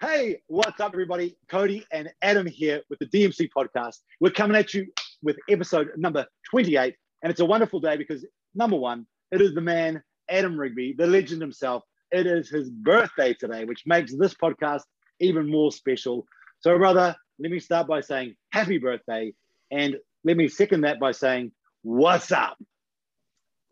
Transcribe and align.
Hey, 0.00 0.42
what's 0.46 0.78
up, 0.78 0.92
everybody? 0.92 1.36
Cody 1.50 1.84
and 1.90 2.08
Adam 2.22 2.46
here 2.46 2.82
with 2.88 3.00
the 3.00 3.06
DMC 3.06 3.48
podcast. 3.50 3.96
We're 4.20 4.30
coming 4.30 4.56
at 4.56 4.72
you 4.72 4.86
with 5.24 5.36
episode 5.50 5.88
number 5.96 6.24
28, 6.52 6.94
and 7.20 7.32
it's 7.32 7.40
a 7.40 7.44
wonderful 7.44 7.80
day 7.80 7.96
because 7.96 8.24
number 8.54 8.76
one, 8.76 9.08
it 9.32 9.42
is 9.42 9.54
the 9.54 9.60
man, 9.60 10.00
Adam 10.30 10.56
Rigby, 10.56 10.94
the 10.96 11.08
legend 11.08 11.42
himself. 11.42 11.82
It 12.12 12.28
is 12.28 12.48
his 12.48 12.70
birthday 12.70 13.34
today, 13.34 13.64
which 13.64 13.82
makes 13.86 14.16
this 14.16 14.34
podcast 14.34 14.82
even 15.18 15.50
more 15.50 15.72
special. 15.72 16.26
So, 16.60 16.78
brother, 16.78 17.16
let 17.40 17.50
me 17.50 17.58
start 17.58 17.88
by 17.88 18.00
saying 18.00 18.36
happy 18.52 18.78
birthday, 18.78 19.34
and 19.72 19.96
let 20.22 20.36
me 20.36 20.46
second 20.46 20.82
that 20.82 21.00
by 21.00 21.10
saying, 21.10 21.50
What's 21.82 22.30
up? 22.30 22.56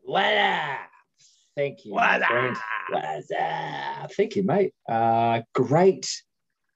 What 0.02 0.36
up? 0.36 0.95
Thank 1.56 1.86
you. 1.86 1.94
What 1.94 2.22
up? 2.22 2.56
What's 2.90 3.30
up? 3.30 4.12
Thank 4.12 4.36
you, 4.36 4.42
mate. 4.42 4.72
Uh, 4.86 5.40
great, 5.54 6.06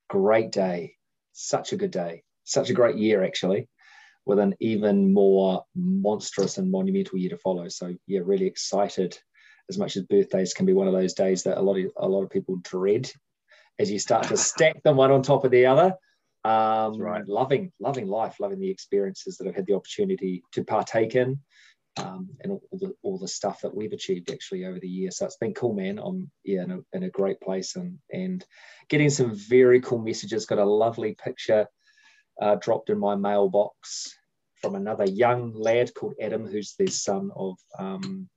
great 0.09 0.53
day. 0.53 0.95
Such 1.33 1.75
a 1.75 1.77
good 1.77 1.91
day. 1.91 2.23
Such 2.45 2.71
a 2.71 2.73
great 2.75 2.97
year, 2.97 3.23
actually, 3.23 3.69
with 4.25 4.39
an 4.39 4.55
even 4.59 5.13
more 5.13 5.65
monstrous 5.77 6.57
and 6.57 6.71
monumental 6.71 7.19
year 7.19 7.29
to 7.29 7.37
follow. 7.37 7.69
So, 7.69 7.95
yeah, 8.07 8.21
really 8.25 8.47
excited. 8.47 9.19
As 9.69 9.77
much 9.77 9.97
as 9.97 10.05
birthdays 10.05 10.55
can 10.55 10.65
be 10.65 10.73
one 10.73 10.89
of 10.89 10.95
those 10.95 11.13
days 11.13 11.43
that 11.43 11.59
a 11.59 11.61
lot 11.61 11.79
of 11.79 11.93
a 11.99 12.09
lot 12.09 12.23
of 12.23 12.31
people 12.31 12.57
dread, 12.65 13.13
as 13.79 13.91
you 13.91 13.99
start 13.99 14.29
to 14.29 14.37
stack 14.39 14.83
them 14.83 14.97
one 14.97 15.11
on 15.11 15.21
top 15.21 15.45
of 15.45 15.51
the 15.51 15.67
other. 15.67 15.95
Um, 16.43 16.97
right. 16.97 17.29
Loving, 17.29 17.71
loving 17.81 18.09
life, 18.09 18.41
loving 18.41 18.61
the 18.61 18.71
experiences 18.71 19.37
that 19.37 19.47
I've 19.47 19.55
had 19.55 19.67
the 19.67 19.75
opportunity 19.75 20.43
to 20.55 20.65
partake 20.65 21.15
in 21.15 21.39
um, 21.97 22.29
and 22.41 22.53
all 22.53 22.63
the 22.73 22.95
all 23.03 23.19
the 23.19 23.29
stuff 23.29 23.61
that 23.63 23.75
we've 23.75 23.93
achieved 23.93 24.31
actually 24.31 24.65
over 24.65 24.79
the 24.79 24.89
year. 24.89 25.11
So 25.11 25.27
it's 25.27 25.37
been 25.37 25.55
cool, 25.55 25.75
man. 25.75 25.99
I'm 25.99 26.31
yeah 26.45 26.63
in 26.63 26.71
a, 26.71 26.79
in 26.93 27.03
a 27.05 27.11
great 27.11 27.41
place 27.41 27.77
and 27.77 27.99
and 28.13 28.45
getting 28.89 29.11
some 29.11 29.35
very 29.35 29.81
cool 29.81 29.99
messages. 29.99 30.47
Got 30.47 30.59
a 30.59 30.65
lovely 30.65 31.17
picture 31.23 31.67
uh, 32.41 32.57
dropped 32.57 32.91
in 32.91 32.99
my 32.99 33.15
mailbox 33.15 34.17
from 34.61 34.75
another 34.75 35.05
young 35.05 35.53
lad 35.55 35.93
called 35.95 36.15
Adam, 36.21 36.47
who's 36.47 36.75
the 36.79 36.87
son 36.87 37.31
of 37.35 37.57
um, 37.79 38.29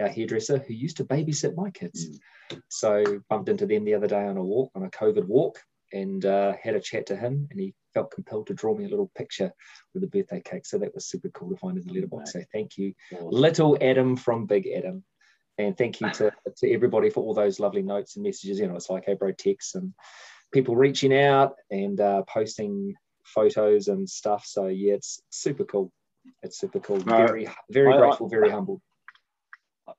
our 0.00 0.08
hairdresser 0.08 0.58
who 0.58 0.74
used 0.74 0.98
to 0.98 1.04
babysit 1.04 1.56
my 1.56 1.70
kids. 1.70 2.20
So 2.68 3.02
bumped 3.30 3.48
into 3.48 3.66
them 3.66 3.84
the 3.84 3.94
other 3.94 4.06
day 4.06 4.24
on 4.24 4.36
a 4.36 4.44
walk, 4.44 4.70
on 4.74 4.84
a 4.84 4.90
COVID 4.90 5.26
walk, 5.26 5.58
and 5.92 6.24
uh, 6.24 6.54
had 6.62 6.74
a 6.74 6.80
chat 6.80 7.06
to 7.06 7.16
him, 7.16 7.46
and 7.50 7.60
he 7.60 7.74
felt 7.94 8.10
compelled 8.10 8.46
to 8.46 8.54
draw 8.54 8.74
me 8.74 8.84
a 8.84 8.88
little 8.88 9.10
picture 9.16 9.52
with 9.94 10.04
a 10.04 10.06
birthday 10.06 10.40
cake. 10.44 10.66
So 10.66 10.78
that 10.78 10.94
was 10.94 11.06
super 11.06 11.28
cool 11.30 11.50
to 11.50 11.56
find 11.56 11.76
in 11.76 11.86
the 11.86 11.92
letterbox. 11.92 12.32
So 12.32 12.42
thank 12.52 12.78
you, 12.78 12.94
little 13.20 13.76
Adam 13.80 14.16
from 14.16 14.46
Big 14.46 14.68
Adam. 14.74 15.04
And 15.58 15.76
thank 15.76 16.00
you 16.00 16.10
to, 16.12 16.32
to 16.56 16.72
everybody 16.72 17.10
for 17.10 17.22
all 17.22 17.34
those 17.34 17.60
lovely 17.60 17.82
notes 17.82 18.16
and 18.16 18.24
messages. 18.24 18.58
You 18.58 18.68
know, 18.68 18.76
it's 18.76 18.88
like, 18.90 19.04
hey, 19.06 19.14
bro, 19.14 19.32
texts 19.32 19.74
and 19.74 19.92
people 20.52 20.76
reaching 20.76 21.14
out 21.16 21.54
and 21.70 22.00
uh, 22.00 22.22
posting 22.22 22.94
photos 23.24 23.88
and 23.88 24.08
stuff. 24.08 24.44
So, 24.46 24.66
yeah, 24.68 24.94
it's 24.94 25.20
super 25.30 25.64
cool. 25.64 25.92
It's 26.42 26.58
super 26.58 26.80
cool. 26.80 26.98
No, 26.98 27.26
Very, 27.26 27.48
very 27.70 27.92
I- 27.92 27.98
grateful, 27.98 28.28
very 28.28 28.50
humbled. 28.50 28.80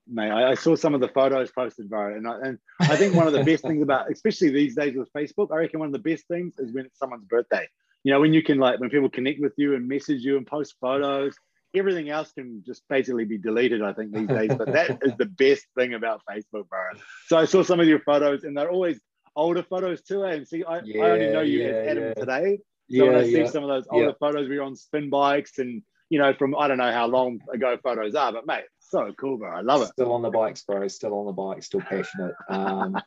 Mate, 0.08 0.32
I, 0.32 0.52
I 0.52 0.56
saw 0.56 0.76
some 0.76 0.94
of 0.94 1.02
the 1.02 1.08
photos 1.08 1.52
posted, 1.52 1.90
bro, 1.90 2.14
and 2.16 2.28
I, 2.28 2.38
and 2.44 2.58
I 2.82 2.98
think 2.98 3.16
one 3.16 3.28
of 3.28 3.34
the 3.34 3.44
best 3.44 3.64
things 3.68 3.82
about, 3.82 4.12
especially 4.12 4.50
these 4.50 4.76
days 4.76 4.96
with 4.96 5.10
Facebook, 5.14 5.50
I 5.52 5.58
reckon 5.58 5.80
one 5.80 5.88
of 5.88 5.94
the 5.94 6.00
best 6.12 6.28
things 6.28 6.56
is 6.60 6.74
when 6.74 6.86
it's 6.86 7.00
someone's 7.00 7.26
birthday. 7.26 7.68
You 8.04 8.12
know, 8.14 8.20
when 8.20 8.34
you 8.34 8.44
can 8.44 8.58
like 8.58 8.80
when 8.80 8.90
people 8.90 9.10
connect 9.10 9.40
with 9.40 9.54
you 9.58 9.76
and 9.76 9.88
message 9.88 10.22
you 10.24 10.38
and 10.38 10.46
post 10.46 10.76
photos. 10.82 11.36
Everything 11.76 12.08
else 12.10 12.32
can 12.34 12.62
just 12.64 12.84
basically 12.88 13.26
be 13.26 13.40
deleted, 13.40 13.82
I 13.82 13.94
think, 13.94 14.14
these 14.14 14.28
days. 14.28 14.52
But 14.56 14.74
that 14.74 14.92
is 15.02 15.14
the 15.18 15.26
best 15.26 15.66
thing 15.76 15.96
about 15.96 16.22
Facebook, 16.30 16.70
bro. 16.70 16.84
So 17.26 17.36
I 17.36 17.46
saw 17.46 17.64
some 17.64 17.80
of 17.80 17.88
your 17.88 17.98
photos, 18.02 18.44
and 18.44 18.56
they're 18.56 18.70
always 18.70 19.00
older 19.36 19.64
photos 19.64 20.04
too. 20.04 20.24
eh? 20.24 20.34
And 20.34 20.48
see, 20.48 20.64
I, 20.64 20.78
I 21.02 21.10
only 21.10 21.32
know 21.32 21.42
you 21.42 21.64
Yeah, 21.64 21.70
as 21.70 21.88
Adam 21.88 22.04
yeah. 22.04 22.14
today. 22.14 22.60
So 22.92 23.08
when 23.08 23.16
I 23.16 23.24
see 23.24 23.40
yeah. 23.40 23.46
some 23.48 23.64
of 23.64 23.70
those 23.70 23.88
older 23.90 24.06
Yeah. 24.08 24.12
photos 24.20 24.48
where 24.48 24.54
you're 24.54 24.64
on 24.64 24.76
spin 24.76 25.10
bikes 25.10 25.58
and 25.58 25.82
you 26.14 26.20
know 26.20 26.32
from 26.32 26.56
I 26.56 26.68
don't 26.68 26.78
know 26.78 26.92
how 26.92 27.08
long 27.08 27.40
ago 27.52 27.76
photos 27.82 28.14
are, 28.14 28.32
but 28.32 28.46
mate, 28.46 28.66
so 28.80 29.12
cool, 29.18 29.40
bro. 29.40 29.50
I 29.50 29.62
love 29.62 29.82
it. 29.82 29.88
Still 29.88 30.14
on 30.14 30.22
the 30.22 30.30
bikes, 30.30 30.62
bro. 30.62 30.88
Still 30.88 31.16
on 31.16 31.26
the 31.26 31.32
bike. 31.32 31.64
Still 31.64 31.82
passionate. 31.82 32.36
Um, 32.50 33.02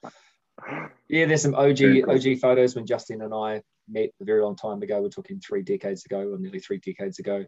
yeah, 1.09 1.27
there's 1.27 1.43
some 1.43 1.55
OG 1.55 1.78
cool. 1.78 2.11
OG 2.11 2.41
photos 2.41 2.75
when 2.75 2.84
Justin 2.84 3.22
and 3.22 3.33
I 3.33 3.62
met 3.89 4.11
a 4.21 4.25
very 4.25 4.43
long 4.43 4.56
time 4.56 4.83
ago. 4.83 5.00
We're 5.00 5.11
talking 5.11 5.39
three 5.39 5.62
decades 5.62 6.05
ago, 6.05 6.33
or 6.33 6.37
nearly 6.37 6.59
three 6.59 6.78
decades 6.78 7.21
ago. 7.21 7.45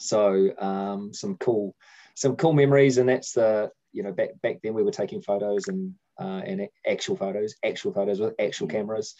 So 0.00 0.50
um, 0.58 1.14
some 1.14 1.38
cool, 1.38 1.74
some 2.14 2.36
cool 2.36 2.52
memories, 2.52 2.98
and 2.98 3.08
that's 3.08 3.32
the 3.32 3.70
you 3.94 4.02
know 4.02 4.12
back 4.12 4.38
back 4.42 4.56
then 4.62 4.74
we 4.74 4.82
were 4.82 4.90
taking 4.90 5.22
photos 5.22 5.68
and 5.68 5.94
uh, 6.20 6.42
and 6.44 6.68
actual 6.88 7.16
photos, 7.16 7.54
actual 7.64 7.92
photos 7.92 8.20
with 8.20 8.34
actual 8.40 8.68
cameras. 8.68 9.14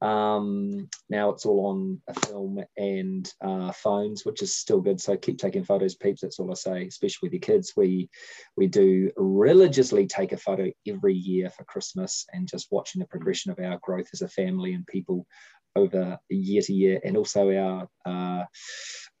Um, 0.00 0.88
now 1.08 1.30
it's 1.30 1.46
all 1.46 1.66
on 1.66 2.00
a 2.08 2.14
film 2.26 2.62
and 2.76 3.32
uh, 3.40 3.72
phones, 3.72 4.24
which 4.24 4.42
is 4.42 4.56
still 4.56 4.80
good. 4.80 5.00
So 5.00 5.16
keep 5.16 5.38
taking 5.38 5.64
photos, 5.64 5.94
peeps. 5.94 6.22
That's 6.22 6.38
all 6.38 6.50
I 6.50 6.54
say, 6.54 6.86
especially 6.86 7.26
with 7.26 7.32
your 7.32 7.40
kids. 7.40 7.72
We 7.76 8.10
we 8.56 8.66
do 8.66 9.10
religiously 9.16 10.06
take 10.06 10.32
a 10.32 10.36
photo 10.36 10.70
every 10.86 11.14
year 11.14 11.50
for 11.50 11.64
Christmas 11.64 12.26
and 12.32 12.48
just 12.48 12.68
watching 12.70 13.00
the 13.00 13.06
progression 13.06 13.52
of 13.52 13.58
our 13.58 13.78
growth 13.82 14.08
as 14.12 14.22
a 14.22 14.28
family 14.28 14.74
and 14.74 14.86
people 14.86 15.26
over 15.76 16.18
year 16.28 16.62
to 16.62 16.72
year, 16.72 17.00
and 17.04 17.16
also 17.16 17.50
our 17.50 17.88
uh, 18.04 18.44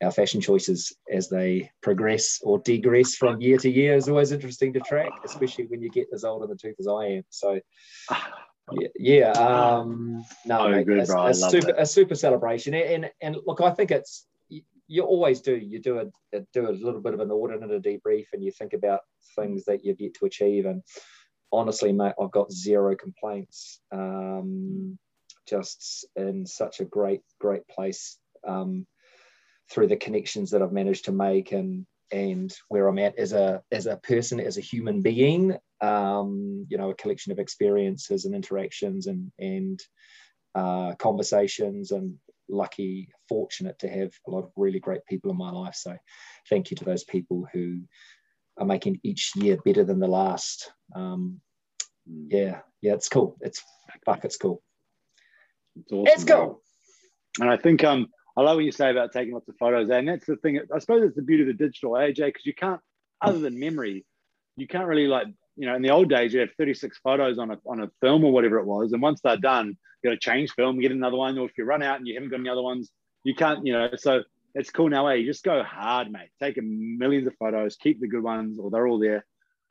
our 0.02 0.10
fashion 0.10 0.40
choices 0.40 0.94
as 1.10 1.28
they 1.28 1.70
progress 1.82 2.40
or 2.42 2.58
degress 2.60 3.14
from 3.14 3.40
year 3.40 3.58
to 3.58 3.70
year 3.70 3.94
is 3.94 4.08
always 4.08 4.32
interesting 4.32 4.72
to 4.72 4.80
track, 4.80 5.10
especially 5.24 5.66
when 5.66 5.80
you 5.80 5.88
get 5.90 6.08
as 6.12 6.24
old 6.24 6.42
in 6.42 6.50
the 6.50 6.56
tooth 6.56 6.76
as 6.78 6.88
I 6.88 7.06
am. 7.06 7.22
So 7.30 7.60
yeah, 8.72 8.88
yeah 8.96 9.30
um, 9.32 10.24
no, 10.44 10.60
Oh, 10.60 10.70
mate, 10.70 10.86
good, 10.86 10.98
a, 10.98 11.26
a 11.26 11.34
super, 11.34 11.66
that. 11.68 11.80
a 11.80 11.86
super 11.86 12.14
celebration, 12.14 12.74
and 12.74 13.10
and 13.20 13.36
look, 13.46 13.60
I 13.60 13.70
think 13.70 13.90
it's 13.90 14.26
you, 14.48 14.62
you 14.88 15.02
always 15.02 15.40
do. 15.40 15.56
You 15.56 15.78
do 15.78 15.98
a 16.00 16.40
do 16.52 16.68
a 16.68 16.72
little 16.72 17.00
bit 17.00 17.14
of 17.14 17.20
an 17.20 17.30
audit 17.30 17.62
and 17.62 17.72
a 17.72 17.80
debrief, 17.80 18.26
and 18.32 18.42
you 18.42 18.50
think 18.50 18.72
about 18.72 19.00
things 19.36 19.64
that 19.64 19.84
you've 19.84 20.00
yet 20.00 20.14
to 20.14 20.26
achieve. 20.26 20.66
And 20.66 20.82
honestly, 21.52 21.92
mate, 21.92 22.14
I've 22.20 22.30
got 22.30 22.52
zero 22.52 22.96
complaints. 22.96 23.80
Um, 23.92 24.98
just 25.48 26.06
in 26.16 26.46
such 26.46 26.80
a 26.80 26.84
great, 26.84 27.22
great 27.40 27.66
place 27.68 28.18
um, 28.46 28.86
through 29.70 29.88
the 29.88 29.96
connections 29.96 30.50
that 30.50 30.62
I've 30.62 30.72
managed 30.72 31.06
to 31.06 31.12
make 31.12 31.52
and 31.52 31.86
and 32.12 32.54
where 32.68 32.88
I'm 32.88 32.98
at 32.98 33.18
as 33.18 33.32
a 33.32 33.62
as 33.72 33.86
a 33.86 33.96
person, 33.96 34.38
as 34.38 34.58
a 34.58 34.62
human 34.62 35.00
being. 35.00 35.56
Um, 35.80 36.66
you 36.68 36.78
know, 36.78 36.90
a 36.90 36.94
collection 36.94 37.32
of 37.32 37.38
experiences 37.38 38.24
and 38.24 38.34
interactions 38.34 39.06
and 39.06 39.32
and 39.38 39.80
uh, 40.54 40.94
conversations 40.96 41.90
and 41.90 42.18
lucky, 42.48 43.08
fortunate 43.28 43.78
to 43.78 43.88
have 43.88 44.12
a 44.26 44.30
lot 44.30 44.44
of 44.44 44.52
really 44.56 44.78
great 44.78 45.04
people 45.06 45.30
in 45.30 45.38
my 45.38 45.50
life. 45.50 45.74
So, 45.74 45.96
thank 46.50 46.70
you 46.70 46.76
to 46.76 46.84
those 46.84 47.04
people 47.04 47.46
who 47.52 47.80
are 48.58 48.66
making 48.66 49.00
each 49.02 49.32
year 49.34 49.56
better 49.64 49.84
than 49.84 49.98
the 49.98 50.06
last. 50.06 50.70
Um, 50.94 51.40
yeah, 52.06 52.60
yeah, 52.82 52.92
it's 52.92 53.08
cool. 53.08 53.36
It's 53.40 53.62
fuck, 54.04 54.24
it's 54.24 54.36
cool. 54.36 54.62
It's 55.76 55.92
awesome, 55.92 56.04
Let's 56.04 56.24
go. 56.24 56.60
And 57.40 57.50
I 57.50 57.56
think 57.56 57.84
um 57.84 58.08
I 58.36 58.42
love 58.42 58.56
what 58.56 58.64
you 58.64 58.72
say 58.72 58.90
about 58.90 59.12
taking 59.12 59.34
lots 59.34 59.48
of 59.48 59.56
photos, 59.58 59.90
and 59.90 60.08
that's 60.08 60.26
the 60.26 60.36
thing. 60.36 60.60
I 60.74 60.78
suppose 60.78 61.02
it's 61.04 61.16
the 61.16 61.22
beauty 61.22 61.42
of 61.42 61.48
the 61.48 61.64
digital 61.64 61.98
age, 61.98 62.16
because 62.16 62.46
you 62.46 62.54
can't, 62.54 62.80
other 63.20 63.38
than 63.38 63.58
memory, 63.58 64.06
you 64.56 64.66
can't 64.66 64.86
really 64.86 65.06
like 65.06 65.26
you 65.56 65.66
know 65.66 65.74
in 65.74 65.82
the 65.82 65.90
old 65.90 66.08
days 66.08 66.32
you 66.32 66.40
had 66.40 66.48
36 66.56 66.98
photos 67.02 67.38
on 67.38 67.50
a 67.50 67.58
on 67.66 67.80
a 67.80 67.90
film 68.00 68.24
or 68.24 68.32
whatever 68.32 68.58
it 68.58 68.66
was, 68.66 68.92
and 68.92 69.02
once 69.02 69.20
they're 69.22 69.36
done, 69.36 69.76
you 70.02 70.10
got 70.10 70.14
to 70.14 70.20
change 70.20 70.52
film, 70.52 70.80
get 70.80 70.92
another 70.92 71.16
one, 71.16 71.38
or 71.38 71.46
if 71.46 71.52
you 71.58 71.64
run 71.64 71.82
out 71.82 71.98
and 71.98 72.06
you 72.06 72.14
haven't 72.14 72.30
got 72.30 72.40
any 72.40 72.48
other 72.48 72.62
ones, 72.62 72.90
you 73.24 73.34
can't, 73.34 73.66
you 73.66 73.72
know. 73.72 73.90
So 73.96 74.22
it's 74.54 74.70
cool 74.70 74.88
now. 74.88 75.06
Eh? 75.08 75.14
You 75.14 75.26
just 75.26 75.44
go 75.44 75.62
hard, 75.62 76.10
mate. 76.10 76.30
Take 76.40 76.58
a 76.58 76.62
millions 76.62 77.26
of 77.26 77.34
photos, 77.38 77.76
keep 77.76 78.00
the 78.00 78.08
good 78.08 78.22
ones, 78.22 78.58
or 78.58 78.70
they're 78.70 78.86
all 78.86 78.98
there. 78.98 79.24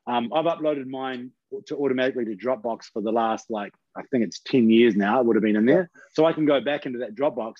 Um, 0.07 0.31
I've 0.33 0.45
uploaded 0.45 0.88
mine 0.88 1.31
to 1.67 1.78
automatically 1.78 2.25
to 2.25 2.35
Dropbox 2.35 2.85
for 2.94 3.01
the 3.01 3.12
last 3.12 3.50
like 3.50 3.73
I 3.95 4.01
think 4.03 4.23
it's 4.23 4.39
10 4.39 4.69
years 4.69 4.95
now. 4.95 5.19
It 5.19 5.25
would 5.25 5.35
have 5.35 5.44
been 5.44 5.56
in 5.56 5.66
there, 5.66 5.89
so 6.13 6.25
I 6.25 6.33
can 6.33 6.45
go 6.45 6.62
back 6.62 6.86
into 6.86 7.00
that 7.00 7.15
Dropbox 7.15 7.53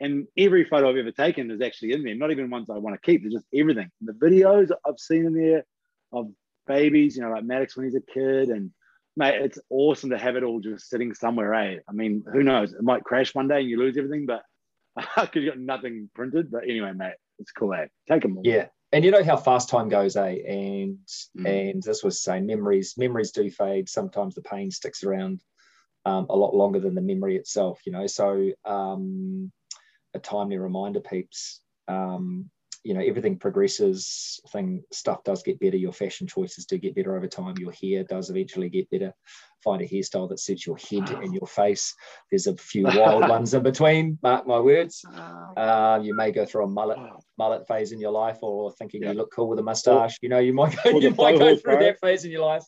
and 0.00 0.26
every 0.36 0.64
photo 0.64 0.90
I've 0.90 0.96
ever 0.96 1.10
taken 1.10 1.50
is 1.50 1.60
actually 1.60 1.92
in 1.92 2.04
there. 2.04 2.14
Not 2.14 2.30
even 2.30 2.50
ones 2.50 2.70
I 2.70 2.78
want 2.78 2.94
to 2.94 3.04
keep. 3.04 3.22
They're 3.22 3.32
just 3.32 3.46
everything. 3.54 3.90
The 4.00 4.12
videos 4.12 4.70
I've 4.86 4.98
seen 4.98 5.26
in 5.26 5.34
there 5.34 5.64
of 6.12 6.30
babies, 6.66 7.16
you 7.16 7.22
know, 7.22 7.30
like 7.30 7.44
Maddox 7.44 7.76
when 7.76 7.86
he's 7.86 7.96
a 7.96 8.00
kid, 8.00 8.48
and 8.48 8.70
mate, 9.16 9.40
it's 9.40 9.58
awesome 9.70 10.10
to 10.10 10.18
have 10.18 10.36
it 10.36 10.44
all 10.44 10.60
just 10.60 10.88
sitting 10.88 11.14
somewhere. 11.14 11.52
Eh? 11.54 11.78
I 11.88 11.92
mean, 11.92 12.22
who 12.32 12.42
knows? 12.42 12.72
It 12.72 12.82
might 12.82 13.04
crash 13.04 13.34
one 13.34 13.48
day 13.48 13.60
and 13.60 13.68
you 13.68 13.78
lose 13.78 13.96
everything, 13.96 14.26
but 14.26 14.42
because 14.96 15.42
you 15.42 15.50
got 15.50 15.58
nothing 15.58 16.08
printed. 16.14 16.50
But 16.50 16.64
anyway, 16.64 16.92
mate, 16.92 17.14
it's 17.38 17.50
cool. 17.50 17.74
Eh? 17.74 17.86
Take 18.08 18.22
them 18.22 18.36
all. 18.36 18.42
Yeah. 18.46 18.66
And 18.92 19.04
you 19.04 19.10
know 19.10 19.22
how 19.22 19.36
fast 19.36 19.68
time 19.68 19.88
goes, 19.88 20.16
eh? 20.16 20.38
And 20.46 20.98
Mm. 21.36 21.70
and 21.72 21.82
this 21.82 22.02
was 22.02 22.22
saying 22.22 22.46
memories, 22.46 22.94
memories 22.96 23.32
do 23.32 23.50
fade. 23.50 23.88
Sometimes 23.88 24.34
the 24.34 24.42
pain 24.42 24.70
sticks 24.70 25.04
around 25.04 25.42
um, 26.04 26.26
a 26.30 26.36
lot 26.36 26.54
longer 26.54 26.80
than 26.80 26.94
the 26.94 27.02
memory 27.02 27.36
itself, 27.36 27.80
you 27.84 27.92
know. 27.92 28.06
So 28.06 28.50
um, 28.64 29.52
a 30.14 30.18
timely 30.18 30.58
reminder, 30.58 31.00
peeps. 31.00 31.60
Um, 31.86 32.50
you 32.84 32.94
know 32.94 33.00
everything 33.00 33.38
progresses 33.38 34.40
thing 34.50 34.82
stuff 34.92 35.22
does 35.24 35.42
get 35.42 35.60
better 35.60 35.76
your 35.76 35.92
fashion 35.92 36.26
choices 36.26 36.66
do 36.66 36.78
get 36.78 36.94
better 36.94 37.16
over 37.16 37.26
time 37.26 37.54
your 37.58 37.72
hair 37.72 38.04
does 38.04 38.30
eventually 38.30 38.68
get 38.68 38.90
better. 38.90 39.12
Find 39.64 39.82
a 39.82 39.88
hairstyle 39.88 40.28
that 40.28 40.38
suits 40.38 40.66
your 40.66 40.76
head 40.76 41.10
and 41.10 41.34
your 41.34 41.48
face. 41.48 41.92
There's 42.30 42.46
a 42.46 42.56
few 42.56 42.84
wild 42.84 43.28
ones 43.28 43.54
in 43.54 43.62
between 43.62 44.18
mark 44.22 44.46
my 44.46 44.60
words. 44.60 45.04
Uh, 45.56 45.98
you 46.02 46.14
may 46.14 46.30
go 46.30 46.46
through 46.46 46.64
a 46.64 46.68
mullet 46.68 46.98
mullet 47.36 47.66
phase 47.66 47.92
in 47.92 48.00
your 48.00 48.12
life 48.12 48.38
or 48.42 48.72
thinking 48.72 49.02
yeah. 49.02 49.10
you 49.10 49.16
look 49.16 49.32
cool 49.32 49.48
with 49.48 49.58
a 49.58 49.62
mustache 49.62 50.16
you 50.22 50.28
know 50.28 50.38
you 50.38 50.52
might 50.52 50.76
go, 50.82 50.90
you 50.98 51.10
might 51.10 51.38
go 51.38 51.56
through 51.56 51.78
that 51.78 51.98
phase 52.00 52.24
in 52.24 52.30
your 52.30 52.44
life 52.44 52.64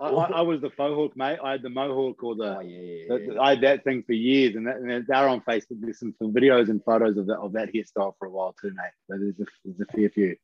I, 0.00 0.08
I, 0.08 0.40
was 0.40 0.60
the 0.60 0.70
faux 0.70 0.94
hawk, 0.94 1.16
mate. 1.16 1.38
I 1.44 1.52
had 1.52 1.62
the 1.62 1.68
mohawk 1.68 2.22
or 2.22 2.34
the, 2.34 2.56
oh, 2.56 2.60
yeah, 2.60 2.78
yeah, 2.78 3.34
the, 3.34 3.38
I 3.40 3.50
had 3.50 3.60
that 3.62 3.84
thing 3.84 4.02
for 4.02 4.14
years, 4.14 4.56
and, 4.56 4.66
that, 4.66 4.76
and 4.76 5.06
they're 5.06 5.28
on 5.28 5.42
Facebook. 5.42 5.80
There's 5.80 5.98
some, 5.98 6.14
some 6.18 6.32
videos 6.32 6.70
and 6.70 6.82
photos 6.82 7.18
of 7.18 7.26
that 7.26 7.38
of 7.38 7.52
that 7.52 7.72
hairstyle 7.72 8.14
for 8.18 8.26
a 8.26 8.30
while 8.30 8.54
too, 8.60 8.70
mate. 8.70 8.92
So 9.08 9.18
there's 9.18 9.40
a, 9.40 9.44
there's 9.64 9.80
a 9.80 9.92
fair 9.92 10.08
few. 10.08 10.36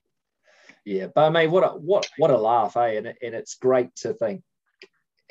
Yeah, 0.85 1.07
but 1.15 1.25
I 1.25 1.31
mean, 1.31 1.51
what 1.51 1.65
a 1.65 1.69
what 1.69 2.07
what 2.19 2.31
a 2.31 2.37
laugh, 2.37 2.77
eh? 2.77 2.99
And 2.99 3.07
and 3.07 3.35
it's 3.35 3.55
great 3.55 3.95
to 3.97 4.13
think, 4.13 4.43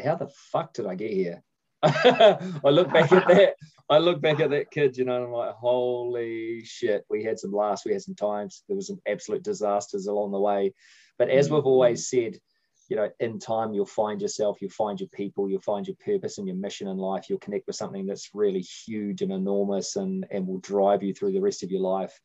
how 0.04 0.16
the 0.16 0.30
fuck 0.52 0.74
did 0.74 0.88
I 0.88 0.96
get 0.96 1.12
here? 1.12 1.44
I 1.84 2.70
look 2.70 2.92
back 2.92 3.12
at 3.12 3.28
that. 3.28 3.56
I 3.88 4.00
look 4.00 4.20
back 4.20 4.40
at 4.40 4.50
that 4.50 4.72
kid, 4.72 4.98
you 4.98 5.06
know, 5.06 5.18
and 5.18 5.26
I'm 5.26 5.32
like, 5.32 5.54
holy 5.54 6.64
shit. 6.66 7.06
We 7.10 7.24
had 7.24 7.38
some 7.38 7.52
laughs, 7.52 7.86
we 7.86 7.94
had 7.94 8.02
some 8.02 8.16
times. 8.16 8.64
There 8.68 8.76
was 8.76 8.88
some 8.88 9.00
absolute 9.08 9.44
disasters 9.44 10.08
along 10.08 10.32
the 10.32 10.40
way. 10.40 10.74
But 11.20 11.30
as 11.30 11.52
we've 11.52 11.66
always 11.66 12.10
said, 12.10 12.40
you 12.88 12.96
know, 12.96 13.10
in 13.20 13.40
time, 13.40 13.74
you'll 13.74 13.86
find 13.86 14.22
yourself, 14.22 14.58
you'll 14.62 14.70
find 14.70 15.00
your 15.00 15.10
people, 15.10 15.50
you'll 15.50 15.62
find 15.62 15.88
your 15.88 15.96
purpose 16.04 16.38
and 16.38 16.48
your 16.48 16.56
mission 16.56 16.88
in 16.88 16.98
life. 16.98 17.26
You'll 17.30 17.40
connect 17.40 17.68
with 17.68 17.76
something 17.76 18.06
that's 18.06 18.30
really 18.34 18.62
huge 18.62 19.22
and 19.22 19.32
enormous 19.32 19.96
and, 19.96 20.26
and 20.30 20.46
will 20.46 20.60
drive 20.60 21.02
you 21.02 21.14
through 21.14 21.34
the 21.34 21.42
rest 21.42 21.64
of 21.64 21.72
your 21.72 21.82
life. 21.82 22.20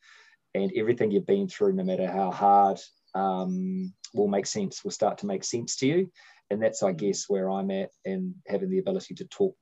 And 0.53 0.71
everything 0.75 1.11
you've 1.11 1.25
been 1.25 1.47
through, 1.47 1.73
no 1.73 1.83
matter 1.83 2.07
how 2.07 2.31
hard, 2.31 2.79
um, 3.15 3.93
will 4.13 4.27
make 4.27 4.45
sense, 4.45 4.83
will 4.83 4.91
start 4.91 5.17
to 5.19 5.25
make 5.25 5.43
sense 5.43 5.77
to 5.77 5.87
you. 5.87 6.11
And 6.49 6.61
that's, 6.61 6.83
I 6.83 6.91
guess, 6.91 7.25
where 7.27 7.49
I'm 7.49 7.71
at. 7.71 7.89
And 8.05 8.35
having 8.47 8.69
the 8.69 8.79
ability 8.79 9.15
to 9.15 9.25
talk 9.25 9.55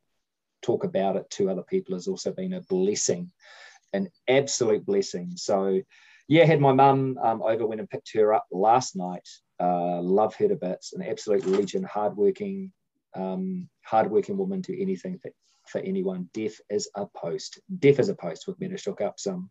talk 0.62 0.84
about 0.84 1.16
it 1.16 1.30
to 1.30 1.50
other 1.50 1.64
people 1.64 1.96
has 1.96 2.08
also 2.10 2.34
been 2.34 2.54
a 2.54 2.62
blessing, 2.62 3.32
an 3.94 4.10
absolute 4.28 4.86
blessing. 4.86 5.32
So, 5.36 5.82
yeah, 6.28 6.44
I 6.44 6.46
had 6.46 6.60
my 6.60 6.74
mum 6.74 7.18
um, 7.24 7.42
over, 7.42 7.66
went 7.66 7.80
and 7.80 7.90
picked 7.90 8.12
her 8.16 8.34
up 8.34 8.46
last 8.52 8.98
night 8.98 9.28
uh, 9.60 10.02
love 10.02 10.36
her 10.36 10.48
to 10.48 10.56
bits, 10.56 10.94
an 10.94 11.02
absolute 11.02 11.46
legend, 11.46 11.86
hardworking, 11.86 12.72
um, 13.16 13.68
hardworking 13.84 14.38
woman 14.38 14.62
to 14.64 14.82
anything 14.82 15.18
for, 15.20 15.32
for 15.68 15.80
anyone. 15.82 16.30
Deaf 16.34 16.54
as 16.70 16.88
a 16.96 17.06
post, 17.06 17.60
deaf 17.80 18.00
as 18.00 18.10
a 18.10 18.16
post. 18.16 18.46
We've 18.48 18.60
managed 18.60 18.86
to 18.86 18.92
hook 18.92 19.02
up 19.02 19.20
some 19.20 19.50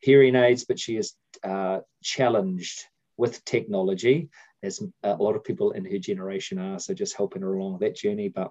hearing 0.00 0.34
aids, 0.34 0.64
but 0.64 0.78
she 0.78 0.96
is 0.96 1.14
uh, 1.42 1.80
challenged 2.02 2.84
with 3.16 3.44
technology, 3.44 4.28
as 4.62 4.82
a 5.02 5.14
lot 5.14 5.36
of 5.36 5.44
people 5.44 5.72
in 5.72 5.84
her 5.84 5.98
generation 5.98 6.58
are. 6.58 6.78
So 6.78 6.94
just 6.94 7.16
helping 7.16 7.42
her 7.42 7.54
along 7.54 7.78
that 7.78 7.94
journey. 7.94 8.28
But 8.28 8.50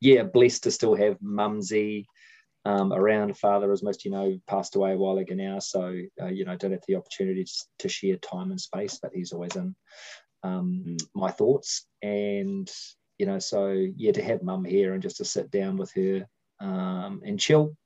yeah, 0.00 0.24
blessed 0.24 0.64
to 0.64 0.70
still 0.70 0.94
have 0.94 1.16
Mumsy 1.22 2.06
um, 2.66 2.92
around. 2.92 3.38
Father, 3.38 3.70
as 3.70 3.82
most 3.82 4.04
you 4.04 4.10
know, 4.10 4.38
passed 4.46 4.74
away 4.74 4.92
a 4.92 4.96
while 4.96 5.18
ago 5.18 5.34
now, 5.34 5.60
so 5.60 5.96
uh, 6.20 6.26
you 6.26 6.44
know 6.44 6.56
don't 6.56 6.72
have 6.72 6.82
the 6.88 6.96
opportunity 6.96 7.44
to, 7.44 7.52
to, 7.78 7.88
share 7.88 8.16
time 8.16 8.50
and 8.50 8.60
space, 8.60 8.98
but 9.00 9.12
he's 9.14 9.32
always 9.32 9.54
in 9.54 9.74
um, 10.42 10.84
mm. 10.86 11.00
my 11.14 11.30
thoughts. 11.30 11.86
And 12.02 12.70
you 13.18 13.26
know, 13.26 13.38
so 13.38 13.68
yeah, 13.96 14.12
to 14.12 14.22
have 14.22 14.42
Mum 14.42 14.64
here 14.64 14.94
and 14.94 15.02
just 15.02 15.18
to 15.18 15.24
sit 15.24 15.50
down 15.50 15.76
with 15.76 15.92
her 15.94 16.26
um, 16.60 17.22
and 17.24 17.38
chill 17.38 17.76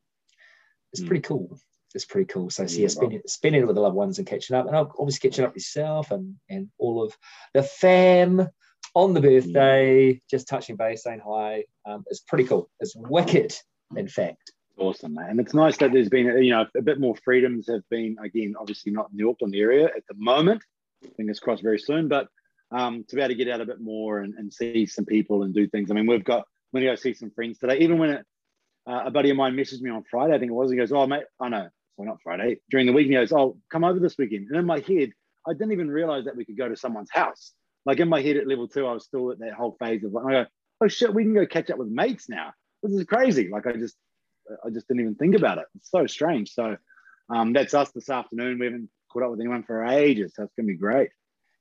it's 0.93 1.03
mm. 1.03 1.07
pretty 1.07 1.23
cool. 1.23 1.59
It's 1.95 2.05
pretty 2.05 2.27
cool. 2.27 2.51
So, 2.51 2.63
yeah, 2.63 2.83
yeah 2.83 2.89
spending, 2.89 3.21
spending 3.27 3.63
it 3.63 3.67
with 3.67 3.77
the 3.77 3.83
loved 3.83 3.97
ones 3.97 4.19
and 4.19 4.27
catching 4.27 4.57
up, 4.57 4.67
and 4.67 4.77
obviously 4.77 5.29
catching 5.29 5.45
up 5.45 5.55
yourself 5.55 6.11
and 6.11 6.37
and 6.49 6.69
all 6.79 7.03
of 7.03 7.17
the 7.53 7.63
fam 7.63 8.49
on 8.95 9.13
the 9.13 9.21
birthday, 9.21 10.15
mm. 10.15 10.21
just 10.31 10.49
touching 10.49 10.77
base, 10.77 11.03
saying 11.03 11.21
hi. 11.25 11.65
Um, 11.87 12.05
it's 12.09 12.21
pretty 12.21 12.45
cool. 12.45 12.71
It's 12.81 12.95
wicked, 12.97 13.55
in 13.95 14.09
fact 14.09 14.53
awesome, 14.81 15.15
man. 15.15 15.31
And 15.31 15.41
it's 15.41 15.55
nice 15.55 15.77
that 15.79 15.93
there's 15.93 16.09
been, 16.09 16.27
you 16.43 16.51
know, 16.51 16.67
a 16.77 16.83
bit 16.83 16.99
more 16.99 17.15
freedoms 17.25 17.69
have 17.69 17.89
been, 17.91 18.17
again, 18.23 18.55
obviously 18.59 18.91
not 18.91 19.11
in 19.11 19.17
the 19.17 19.29
Auckland 19.29 19.55
area 19.55 19.87
at 19.87 20.07
the 20.09 20.15
moment. 20.17 20.63
Fingers 21.17 21.39
crossed 21.39 21.63
very 21.63 21.79
soon, 21.79 22.09
but 22.09 22.29
um, 22.73 23.05
to 23.09 23.17
be 23.17 23.23
able 23.23 23.29
to 23.29 23.35
get 23.35 23.49
out 23.49 23.61
a 23.61 23.67
bit 23.67 23.81
more 23.81 24.21
and, 24.21 24.35
and 24.35 24.53
see 24.53 24.87
some 24.87 25.05
people 25.05 25.43
and 25.43 25.55
do 25.55 25.69
things. 25.69 25.91
I 25.91 25.95
mean, 25.95 26.07
we've 26.07 26.25
got, 26.25 26.45
going 26.73 26.85
to 26.85 26.93
go 26.93 26.95
see 26.97 27.15
some 27.15 27.31
friends 27.31 27.59
today. 27.59 27.79
Even 27.79 27.99
when 27.99 28.11
it, 28.11 28.27
uh, 28.89 29.03
a 29.07 29.11
buddy 29.11 29.31
of 29.31 29.37
mine 29.37 29.55
messaged 29.55 29.83
me 29.83 29.91
on 29.91 30.05
Friday, 30.11 30.35
I 30.35 30.39
think 30.39 30.51
it 30.51 30.55
was, 30.55 30.71
he 30.71 30.77
goes, 30.77 30.93
oh, 30.93 31.07
mate, 31.07 31.25
I 31.41 31.47
oh, 31.47 31.49
know, 31.49 31.69
well, 31.97 32.09
not 32.09 32.23
Friday, 32.23 32.61
during 32.71 32.87
the 32.87 32.93
week, 32.93 33.07
he 33.07 33.13
goes, 33.13 33.33
oh, 33.33 33.59
come 33.71 33.85
over 33.85 33.99
this 33.99 34.17
weekend. 34.19 34.49
And 34.49 34.57
in 34.57 34.67
my 34.67 34.79
head, 34.81 35.11
I 35.47 35.53
didn't 35.53 35.73
even 35.73 35.91
realize 35.91 36.25
that 36.25 36.37
we 36.37 36.45
could 36.45 36.57
go 36.57 36.69
to 36.69 36.77
someone's 36.77 37.11
house. 37.11 37.53
Like 37.87 37.99
in 37.99 38.09
my 38.09 38.21
head 38.21 38.37
at 38.37 38.47
level 38.47 38.69
two, 38.69 38.87
I 38.87 38.93
was 38.93 39.05
still 39.05 39.31
at 39.33 39.39
that 39.41 39.55
whole 39.55 39.77
phase 39.79 40.05
of 40.05 40.13
like, 40.13 40.27
I 40.27 40.31
go, 40.31 40.47
oh 40.83 40.89
shit, 40.89 41.15
we 41.15 41.25
can 41.25 41.35
go 41.35 41.47
catch 41.47 41.71
up 41.71 41.79
with 41.79 41.89
mates 41.89 42.29
now. 42.29 42.53
This 42.83 42.93
is 42.93 43.05
crazy. 43.05 43.49
Like 43.51 43.67
I 43.67 43.73
just 43.73 43.97
I 44.65 44.71
just 44.71 44.89
didn't 44.89 45.03
even 45.03 45.15
think 45.15 45.35
about 45.35 45.59
it. 45.59 45.67
It's 45.77 45.91
so 45.91 46.07
strange. 46.07 46.53
So 46.53 46.77
um, 47.29 47.53
that's 47.53 47.75
us 47.75 47.91
this 47.93 48.11
afternoon. 48.11 48.59
We 48.59 48.67
haven't 48.67 48.91
caught 49.13 49.23
up 49.23 49.31
with 49.31 49.41
anyone 49.41 49.63
for 49.63 49.85
ages, 49.85 50.33
so 50.35 50.45
it's 50.45 50.55
gonna 50.57 50.67
be 50.67 50.77
great. 50.77 51.11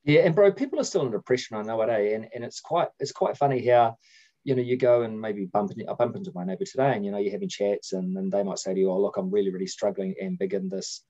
Yeah, 0.04 0.22
and 0.22 0.34
bro, 0.34 0.52
people 0.52 0.80
are 0.80 0.84
still 0.84 1.02
under 1.02 1.18
depression. 1.18 1.58
I 1.58 1.62
know 1.62 1.82
it, 1.82 1.90
eh? 1.90 2.16
And 2.16 2.28
and 2.34 2.44
it's 2.44 2.62
quite 2.62 2.90
it's 3.00 3.12
quite 3.12 3.38
funny 3.38 3.66
how 3.68 3.98
you 4.44 4.56
know 4.56 4.62
you 4.62 4.78
go 4.78 5.02
and 5.02 5.20
maybe 5.20 5.46
bump 5.46 5.72
I 5.88 5.94
bump 5.94 6.16
into 6.16 6.32
my 6.34 6.46
neighbour 6.46 6.66
today, 6.66 6.94
and 6.96 7.06
you 7.06 7.12
know 7.12 7.18
you're 7.18 7.32
having 7.32 7.50
chats, 7.50 7.94
and, 7.94 8.16
and 8.18 8.32
they 8.32 8.44
might 8.44 8.60
say 8.60 8.74
to 8.74 8.80
you, 8.80 8.92
"Oh, 8.92 9.02
look, 9.02 9.18
I'm 9.18 9.30
really 9.30 9.52
really 9.52 9.68
struggling," 9.68 10.16
and 10.22 10.40
begin 10.40 10.70
this 10.70 11.04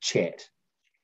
chat 0.00 0.42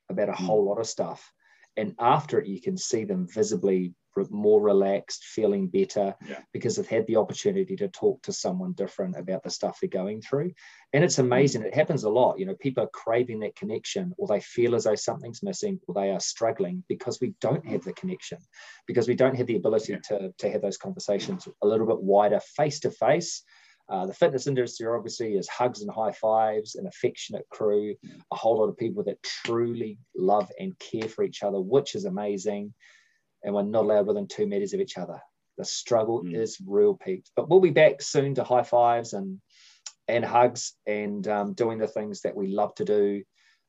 about 0.09 0.29
a 0.29 0.33
mm. 0.33 0.45
whole 0.45 0.65
lot 0.65 0.79
of 0.79 0.87
stuff. 0.87 1.31
And 1.75 1.95
after 1.99 2.39
it, 2.39 2.47
you 2.47 2.61
can 2.61 2.77
see 2.77 3.03
them 3.03 3.27
visibly 3.27 3.93
more 4.29 4.61
relaxed, 4.61 5.23
feeling 5.23 5.67
better 5.67 6.15
yeah. 6.27 6.39
because 6.51 6.75
they've 6.75 6.87
had 6.87 7.07
the 7.07 7.17
opportunity 7.17 7.75
to 7.75 7.87
talk 7.87 8.21
to 8.23 8.33
someone 8.33 8.73
different 8.73 9.17
about 9.17 9.43
the 9.43 9.49
stuff 9.49 9.79
they're 9.79 9.89
going 9.89 10.21
through. 10.21 10.51
And 10.93 11.03
it's 11.03 11.19
amazing. 11.19 11.63
It 11.63 11.73
happens 11.73 12.03
a 12.03 12.09
lot. 12.09 12.39
You 12.39 12.45
know, 12.45 12.55
people 12.55 12.83
are 12.83 12.89
craving 12.93 13.39
that 13.41 13.55
connection 13.55 14.13
or 14.17 14.27
they 14.27 14.39
feel 14.39 14.75
as 14.75 14.83
though 14.83 14.95
something's 14.95 15.43
missing 15.43 15.79
or 15.87 15.95
they 15.95 16.11
are 16.11 16.19
struggling 16.19 16.83
because 16.87 17.19
we 17.19 17.33
don't 17.41 17.65
have 17.67 17.83
the 17.83 17.93
connection, 17.93 18.37
because 18.87 19.07
we 19.07 19.15
don't 19.15 19.35
have 19.35 19.47
the 19.47 19.55
ability 19.55 19.93
yeah. 19.93 19.99
to, 20.17 20.33
to 20.37 20.51
have 20.51 20.61
those 20.61 20.77
conversations 20.77 21.47
a 21.61 21.67
little 21.67 21.87
bit 21.87 22.01
wider 22.01 22.39
face 22.55 22.79
to 22.81 22.91
face. 22.91 23.43
Uh, 23.89 24.05
the 24.05 24.13
fitness 24.13 24.47
industry 24.47 24.87
obviously 24.87 25.35
is 25.35 25.49
hugs 25.49 25.81
and 25.81 25.91
high 25.91 26.11
fives, 26.11 26.75
an 26.75 26.87
affectionate 26.87 27.45
crew, 27.51 27.93
a 28.31 28.35
whole 28.35 28.59
lot 28.59 28.69
of 28.69 28.77
people 28.77 29.03
that 29.03 29.21
truly 29.23 29.97
love 30.15 30.49
and 30.57 30.77
care 30.79 31.09
for 31.09 31.23
each 31.23 31.43
other, 31.43 31.59
which 31.59 31.95
is 31.95 32.05
amazing 32.05 32.73
and 33.43 33.53
we're 33.53 33.63
not 33.63 33.83
allowed 33.83 34.07
within 34.07 34.27
two 34.27 34.47
meters 34.47 34.73
of 34.73 34.79
each 34.79 34.97
other. 34.97 35.19
The 35.57 35.65
struggle 35.65 36.23
mm. 36.23 36.35
is 36.35 36.57
real, 36.65 36.95
Pete. 36.95 37.29
But 37.35 37.49
we'll 37.49 37.59
be 37.59 37.69
back 37.69 38.01
soon 38.01 38.35
to 38.35 38.43
high 38.43 38.63
fives 38.63 39.13
and 39.13 39.39
and 40.07 40.25
hugs 40.25 40.73
and 40.85 41.25
um, 41.27 41.53
doing 41.53 41.77
the 41.77 41.87
things 41.87 42.21
that 42.21 42.35
we 42.35 42.47
love 42.47 42.75
to 42.75 42.85
do. 42.85 43.23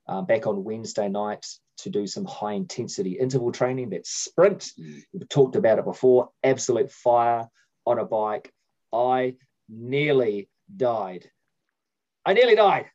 Um, 0.07 0.27
back 0.27 0.47
on 0.47 0.65
Wednesday 0.65 1.09
night 1.09 1.47
to 1.79 1.89
do 1.91 2.07
some 2.07 2.27
high 2.27 2.53
intensity 2.53 3.13
interval 3.13 3.53
training. 3.53 3.91
That's 3.91 4.11
sprint. 4.11 4.71
Mm. 4.79 5.03
We've 5.13 5.29
talked 5.29 5.57
about 5.57 5.79
it 5.79 5.85
before. 5.85 6.29
Absolute 6.43 6.91
fire 6.91 7.49
on 7.87 7.99
a 7.99 8.05
bike. 8.05 8.53
I 8.93 9.37
nearly 9.69 10.49
died. 10.75 11.31
I 12.27 12.35
nearly 12.35 12.55
died. 12.55 12.87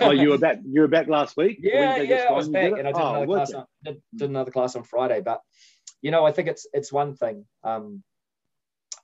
oh, 0.00 0.10
you 0.10 0.30
were 0.30 0.38
back. 0.46 0.58
You 0.64 0.82
were 0.82 0.88
back 0.88 1.08
last 1.08 1.36
week. 1.36 1.58
Yeah, 1.60 1.96
yeah, 2.02 2.26
I 2.28 2.32
was 2.32 2.48
back, 2.48 2.72
and 2.72 2.86
I 2.86 2.92
did, 2.92 3.00
oh, 3.00 3.14
another 3.14 3.26
class 3.26 3.52
on, 3.52 3.64
did, 3.84 4.02
did, 4.14 4.30
another 4.30 4.50
class 4.50 4.76
on 4.76 4.84
Friday. 4.84 5.20
But 5.20 5.40
you 6.02 6.10
know, 6.10 6.24
I 6.24 6.32
think 6.32 6.48
it's 6.48 6.66
it's 6.72 6.92
one 6.92 7.14
thing, 7.14 7.46
um, 7.64 8.02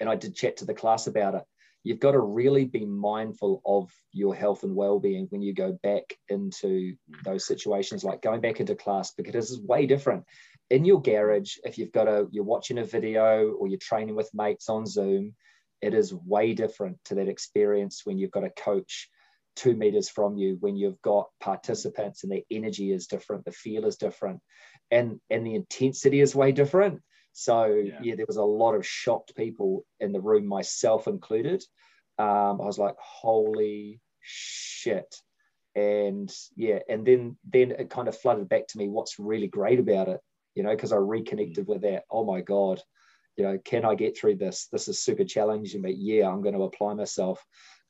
and 0.00 0.08
I 0.08 0.16
did 0.16 0.34
chat 0.34 0.58
to 0.58 0.64
the 0.64 0.74
class 0.74 1.06
about 1.06 1.34
it. 1.34 1.42
You've 1.84 2.00
got 2.00 2.12
to 2.12 2.20
really 2.20 2.64
be 2.64 2.84
mindful 2.84 3.60
of 3.66 3.90
your 4.12 4.36
health 4.36 4.62
and 4.62 4.76
well-being 4.76 5.26
when 5.30 5.42
you 5.42 5.52
go 5.52 5.76
back 5.82 6.16
into 6.28 6.94
those 7.24 7.44
situations, 7.44 8.04
like 8.04 8.22
going 8.22 8.40
back 8.40 8.60
into 8.60 8.76
class, 8.76 9.12
because 9.16 9.32
this 9.32 9.50
is 9.50 9.60
way 9.60 9.86
different. 9.86 10.24
In 10.70 10.84
your 10.84 11.02
garage, 11.02 11.56
if 11.64 11.78
you've 11.78 11.92
got 11.92 12.06
a 12.06 12.28
you're 12.30 12.44
watching 12.44 12.78
a 12.78 12.84
video 12.84 13.50
or 13.52 13.66
you're 13.66 13.78
training 13.78 14.14
with 14.14 14.30
mates 14.32 14.68
on 14.68 14.86
Zoom, 14.86 15.34
it 15.80 15.94
is 15.94 16.14
way 16.14 16.54
different 16.54 16.98
to 17.06 17.16
that 17.16 17.28
experience 17.28 18.02
when 18.04 18.16
you've 18.16 18.30
got 18.30 18.44
a 18.44 18.50
coach 18.50 19.08
two 19.54 19.74
meters 19.74 20.08
from 20.08 20.36
you 20.36 20.56
when 20.60 20.76
you've 20.76 21.00
got 21.02 21.28
participants 21.40 22.24
and 22.24 22.32
the 22.32 22.44
energy 22.50 22.90
is 22.90 23.06
different 23.06 23.44
the 23.44 23.52
feel 23.52 23.84
is 23.84 23.96
different 23.96 24.40
and 24.92 25.18
and 25.30 25.44
the 25.44 25.56
intensity 25.56 26.20
is 26.20 26.36
way 26.36 26.52
different. 26.52 27.00
So 27.32 27.64
yeah. 27.66 27.98
yeah, 28.02 28.14
there 28.14 28.26
was 28.28 28.36
a 28.36 28.44
lot 28.44 28.74
of 28.74 28.86
shocked 28.86 29.34
people 29.34 29.84
in 29.98 30.12
the 30.12 30.20
room, 30.20 30.46
myself 30.46 31.08
included. 31.08 31.64
Um, 32.18 32.60
I 32.60 32.66
was 32.66 32.78
like, 32.78 32.94
holy 32.98 34.00
shit. 34.20 35.16
And 35.74 36.32
yeah, 36.54 36.80
and 36.88 37.04
then 37.04 37.36
then 37.50 37.72
it 37.72 37.90
kind 37.90 38.06
of 38.06 38.16
flooded 38.16 38.48
back 38.48 38.68
to 38.68 38.78
me 38.78 38.88
what's 38.88 39.18
really 39.18 39.48
great 39.48 39.80
about 39.80 40.08
it, 40.08 40.20
you 40.54 40.62
know, 40.62 40.70
because 40.70 40.92
I 40.92 40.96
reconnected 40.96 41.66
with 41.66 41.80
that. 41.82 42.04
Oh 42.10 42.24
my 42.24 42.42
God, 42.42 42.80
you 43.36 43.44
know, 43.44 43.58
can 43.64 43.86
I 43.86 43.94
get 43.94 44.16
through 44.16 44.36
this? 44.36 44.68
This 44.70 44.88
is 44.88 45.02
super 45.02 45.24
challenging, 45.24 45.80
but 45.80 45.96
yeah, 45.96 46.28
I'm 46.28 46.42
going 46.42 46.54
to 46.54 46.64
apply 46.64 46.94
myself. 46.94 47.42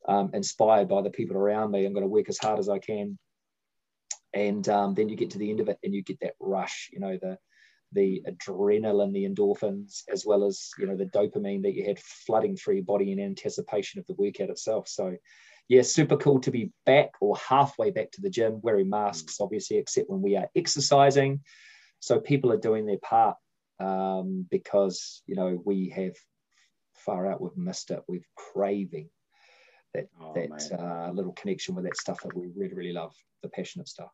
Um, 0.09 0.31
inspired 0.35 0.89
by 0.89 1.01
the 1.01 1.11
people 1.11 1.37
around 1.37 1.71
me. 1.71 1.87
I'm 1.87 1.93
going 1.93 2.03
to 2.03 2.09
work 2.09 2.29
as 2.29 2.37
hard 2.37 2.59
as 2.59 2.69
I 2.69 2.81
can 2.81 3.17
and 4.35 4.69
um, 4.69 4.95
then 4.95 5.09
you 5.09 5.17
get 5.17 5.31
to 5.31 5.39
the 5.39 5.51
end 5.51 5.61
of 5.61 5.69
it 5.69 5.79
and 5.83 5.95
you 5.95 6.03
get 6.03 6.19
that 6.21 6.35
rush 6.41 6.91
you 6.93 7.01
know 7.01 7.19
the 7.21 7.39
the 7.93 8.23
adrenaline 8.27 9.13
the 9.13 9.29
endorphins 9.29 10.03
as 10.11 10.25
well 10.25 10.45
as 10.45 10.71
you 10.79 10.87
know 10.87 10.97
the 10.97 11.07
dopamine 11.07 11.63
that 11.63 11.75
you 11.75 11.85
had 11.85 11.99
flooding 11.99 12.57
through 12.57 12.75
your 12.75 12.85
body 12.85 13.13
in 13.13 13.21
anticipation 13.21 14.01
of 14.01 14.07
the 14.07 14.15
workout 14.15 14.51
itself. 14.51 14.89
So 14.89 15.17
yeah 15.69 15.83
super 15.83 16.17
cool 16.17 16.41
to 16.41 16.51
be 16.51 16.73
back 16.87 17.11
or 17.21 17.37
halfway 17.37 17.91
back 17.91 18.11
to 18.13 18.21
the 18.21 18.31
gym 18.31 18.61
wearing 18.63 18.91
masks 18.91 19.41
obviously 19.41 19.77
except 19.79 20.11
when 20.11 20.23
we 20.23 20.37
are 20.37 20.49
exercising. 20.57 21.41
So 22.01 22.19
people 22.19 22.53
are 22.53 22.59
doing 22.59 22.87
their 22.87 22.99
part 22.99 23.37
um, 23.79 24.47
because 24.51 25.23
you 25.27 25.37
know 25.37 25.61
we 25.65 25.91
have 25.91 26.15
far 26.95 27.31
out 27.31 27.41
we've 27.41 27.57
missed 27.57 27.91
it. 27.91 28.01
We've 28.09 28.27
craving 28.37 29.09
that 29.95 30.09
oh, 30.21 30.33
that 30.35 30.79
uh, 30.79 31.11
little 31.13 31.33
connection 31.33 31.75
with 31.75 31.85
that 31.85 31.97
stuff 31.97 32.23
that 32.23 32.37
we 32.37 32.49
really 32.57 32.75
really 32.75 32.93
love 32.93 33.15
the 33.43 33.49
passionate 33.49 33.89
stuff 33.89 34.11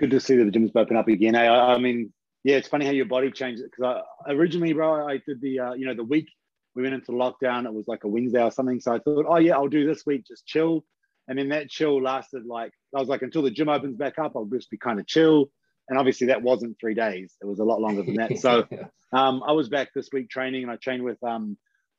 good 0.00 0.10
to 0.10 0.20
see 0.20 0.36
that 0.36 0.44
the 0.44 0.50
gym's 0.50 0.70
open 0.74 0.96
up 0.96 1.08
again. 1.08 1.36
I, 1.36 1.74
I 1.74 1.78
mean 1.78 2.12
yeah 2.42 2.56
it's 2.56 2.68
funny 2.68 2.86
how 2.86 2.92
your 2.92 3.04
body 3.04 3.30
changes 3.30 3.62
because 3.62 4.02
I 4.26 4.32
originally 4.32 4.72
bro 4.72 5.06
I 5.06 5.20
did 5.26 5.40
the 5.40 5.60
uh, 5.60 5.72
you 5.74 5.86
know 5.86 5.94
the 5.94 6.04
week 6.04 6.28
we 6.74 6.82
went 6.82 6.94
into 6.94 7.12
lockdown 7.12 7.66
it 7.66 7.74
was 7.74 7.86
like 7.86 8.04
a 8.04 8.08
Wednesday 8.08 8.42
or 8.42 8.50
something. 8.50 8.80
So 8.80 8.94
I 8.94 8.98
thought 8.98 9.26
oh 9.28 9.38
yeah 9.38 9.54
I'll 9.54 9.68
do 9.68 9.86
this 9.86 10.04
week 10.06 10.24
just 10.26 10.46
chill. 10.46 10.84
And 11.28 11.38
then 11.38 11.50
that 11.50 11.70
chill 11.70 12.02
lasted 12.02 12.46
like 12.46 12.72
I 12.96 12.98
was 12.98 13.08
like 13.08 13.22
until 13.22 13.42
the 13.42 13.50
gym 13.50 13.68
opens 13.68 13.96
back 13.96 14.18
up 14.18 14.32
I'll 14.34 14.46
just 14.46 14.70
be 14.70 14.78
kind 14.78 14.98
of 14.98 15.06
chill. 15.06 15.50
And 15.88 15.98
obviously 15.98 16.28
that 16.28 16.42
wasn't 16.42 16.76
three 16.80 16.94
days. 16.94 17.34
It 17.42 17.46
was 17.46 17.58
a 17.58 17.64
lot 17.64 17.80
longer 17.80 18.02
than 18.02 18.14
that. 18.14 18.38
So 18.38 18.66
um, 19.12 19.42
i 19.46 19.52
was 19.52 19.68
back 19.68 19.92
this 19.94 20.08
week 20.12 20.30
training 20.30 20.62
and 20.62 20.72
i 20.72 20.76
trained 20.76 21.02
with 21.02 21.22
um, 21.24 21.58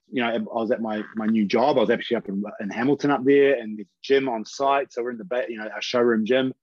you 0.09 0.21
know 0.21 0.29
i 0.29 0.37
was 0.37 0.71
at 0.71 0.81
my 0.81 1.03
my 1.15 1.27
new 1.27 1.45
job. 1.45 1.77
I 1.77 1.81
was 1.81 1.89
actually 1.89 2.17
up 2.17 2.29
in, 2.29 2.43
in 2.59 2.69
hamilton 2.69 3.11
up 3.11 3.23
there 3.23 3.59
and 3.59 3.77
the 3.77 3.85
gym 4.01 4.27
on 4.27 4.43
site. 4.45 4.91
So 4.91 5.03
we're 5.03 5.11
in 5.11 5.17
the 5.17 5.45
you 5.47 5.57
know 5.57 5.67
our 5.67 5.81
showroom 5.81 6.25
gym 6.25 6.53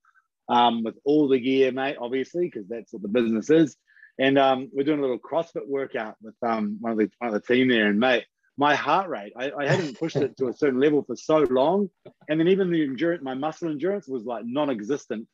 um, 0.49 0.83
with 0.83 0.97
all 1.05 1.29
the 1.29 1.41
gear 1.41 1.73
mate 1.73 1.97
obviously 2.01 2.47
because 2.47 2.69
that's 2.69 2.93
what 2.93 3.03
the 3.03 3.09
business 3.09 3.51
is 3.51 3.77
and 4.19 4.39
um, 4.39 4.69
we're 4.73 4.85
doing 4.85 4.99
a 4.99 5.03
little 5.03 5.19
crossfit 5.19 5.67
workout 5.67 6.17
with 6.23 6.35
um, 6.43 6.79
one 6.81 6.93
of 6.93 6.99
the 6.99 7.11
one 7.19 7.35
of 7.35 7.35
the 7.35 7.55
team 7.55 7.69
there 7.69 7.89
and 7.89 8.01
mate 8.01 8.25
my 8.57 8.75
heart 8.75 9.09
rate 9.09 9.33
I, 9.37 9.53
I 9.53 9.67
hadn't 9.69 9.99
pushed 9.99 10.17
it 10.17 10.37
to 10.39 10.49
a 10.49 10.53
certain 10.53 10.81
level 10.81 11.03
for 11.03 11.17
so 11.17 11.39
long 11.51 11.91
and 12.29 12.41
then 12.41 12.49
even 12.49 12.71
the 12.71 12.83
endurance 12.83 13.23
my 13.23 13.35
muscle 13.35 13.69
endurance 13.69 14.09
was 14.09 14.25
like 14.25 14.45
non-existent 14.47 15.29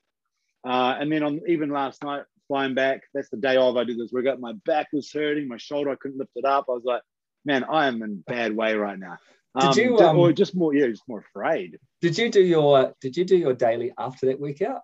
uh, 0.65 0.97
and 0.99 1.13
then 1.13 1.23
on 1.23 1.41
even 1.47 1.69
last 1.69 2.03
night, 2.03 2.23
flying 2.49 2.75
back, 2.75 3.03
that's 3.13 3.29
the 3.29 3.37
day 3.37 3.57
of 3.57 3.77
I 3.77 3.85
did 3.85 3.99
this 3.99 4.13
workout. 4.13 4.41
My 4.41 4.55
back 4.65 4.89
was 4.93 5.11
hurting, 5.13 5.47
my 5.47 5.59
shoulder, 5.59 5.91
I 5.91 5.97
couldn't 5.97 6.19
lift 6.19 6.33
it 6.37 6.45
up. 6.45 6.67
I 6.69 6.73
was 6.73 6.85
like, 6.85 7.03
man, 7.45 7.65
I 7.65 7.87
am 7.87 8.03
in 8.03 8.25
bad 8.27 8.57
way 8.57 8.75
right 8.75 8.99
now. 8.99 9.19
Um, 9.55 9.73
did 9.73 9.85
you 9.85 9.99
um, 9.99 10.19
or 10.19 10.33
just 10.33 10.55
more, 10.55 10.75
yeah, 10.75 10.87
just 10.87 11.07
more 11.07 11.21
afraid. 11.21 11.79
Did 12.01 12.19
you 12.19 12.31
do 12.31 12.43
your 12.43 12.95
did 13.01 13.17
you 13.17 13.25
do 13.25 13.37
your 13.37 13.55
daily 13.55 13.93
after 13.97 14.27
that 14.27 14.41
workout? 14.41 14.81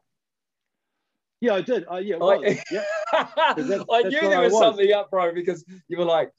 Yeah, 1.41 1.55
I 1.55 1.61
did. 1.63 1.85
Uh, 1.91 1.97
yeah, 1.97 2.17
I, 2.17 2.63
yeah. 2.71 2.85
I 3.13 3.55
knew 3.57 4.21
there 4.21 4.41
was, 4.41 4.53
was, 4.53 4.61
something 4.61 4.93
up, 4.93 5.11
bro, 5.11 5.33
because 5.35 5.65
you 5.89 5.99
were 5.99 6.05
like, 6.05 6.31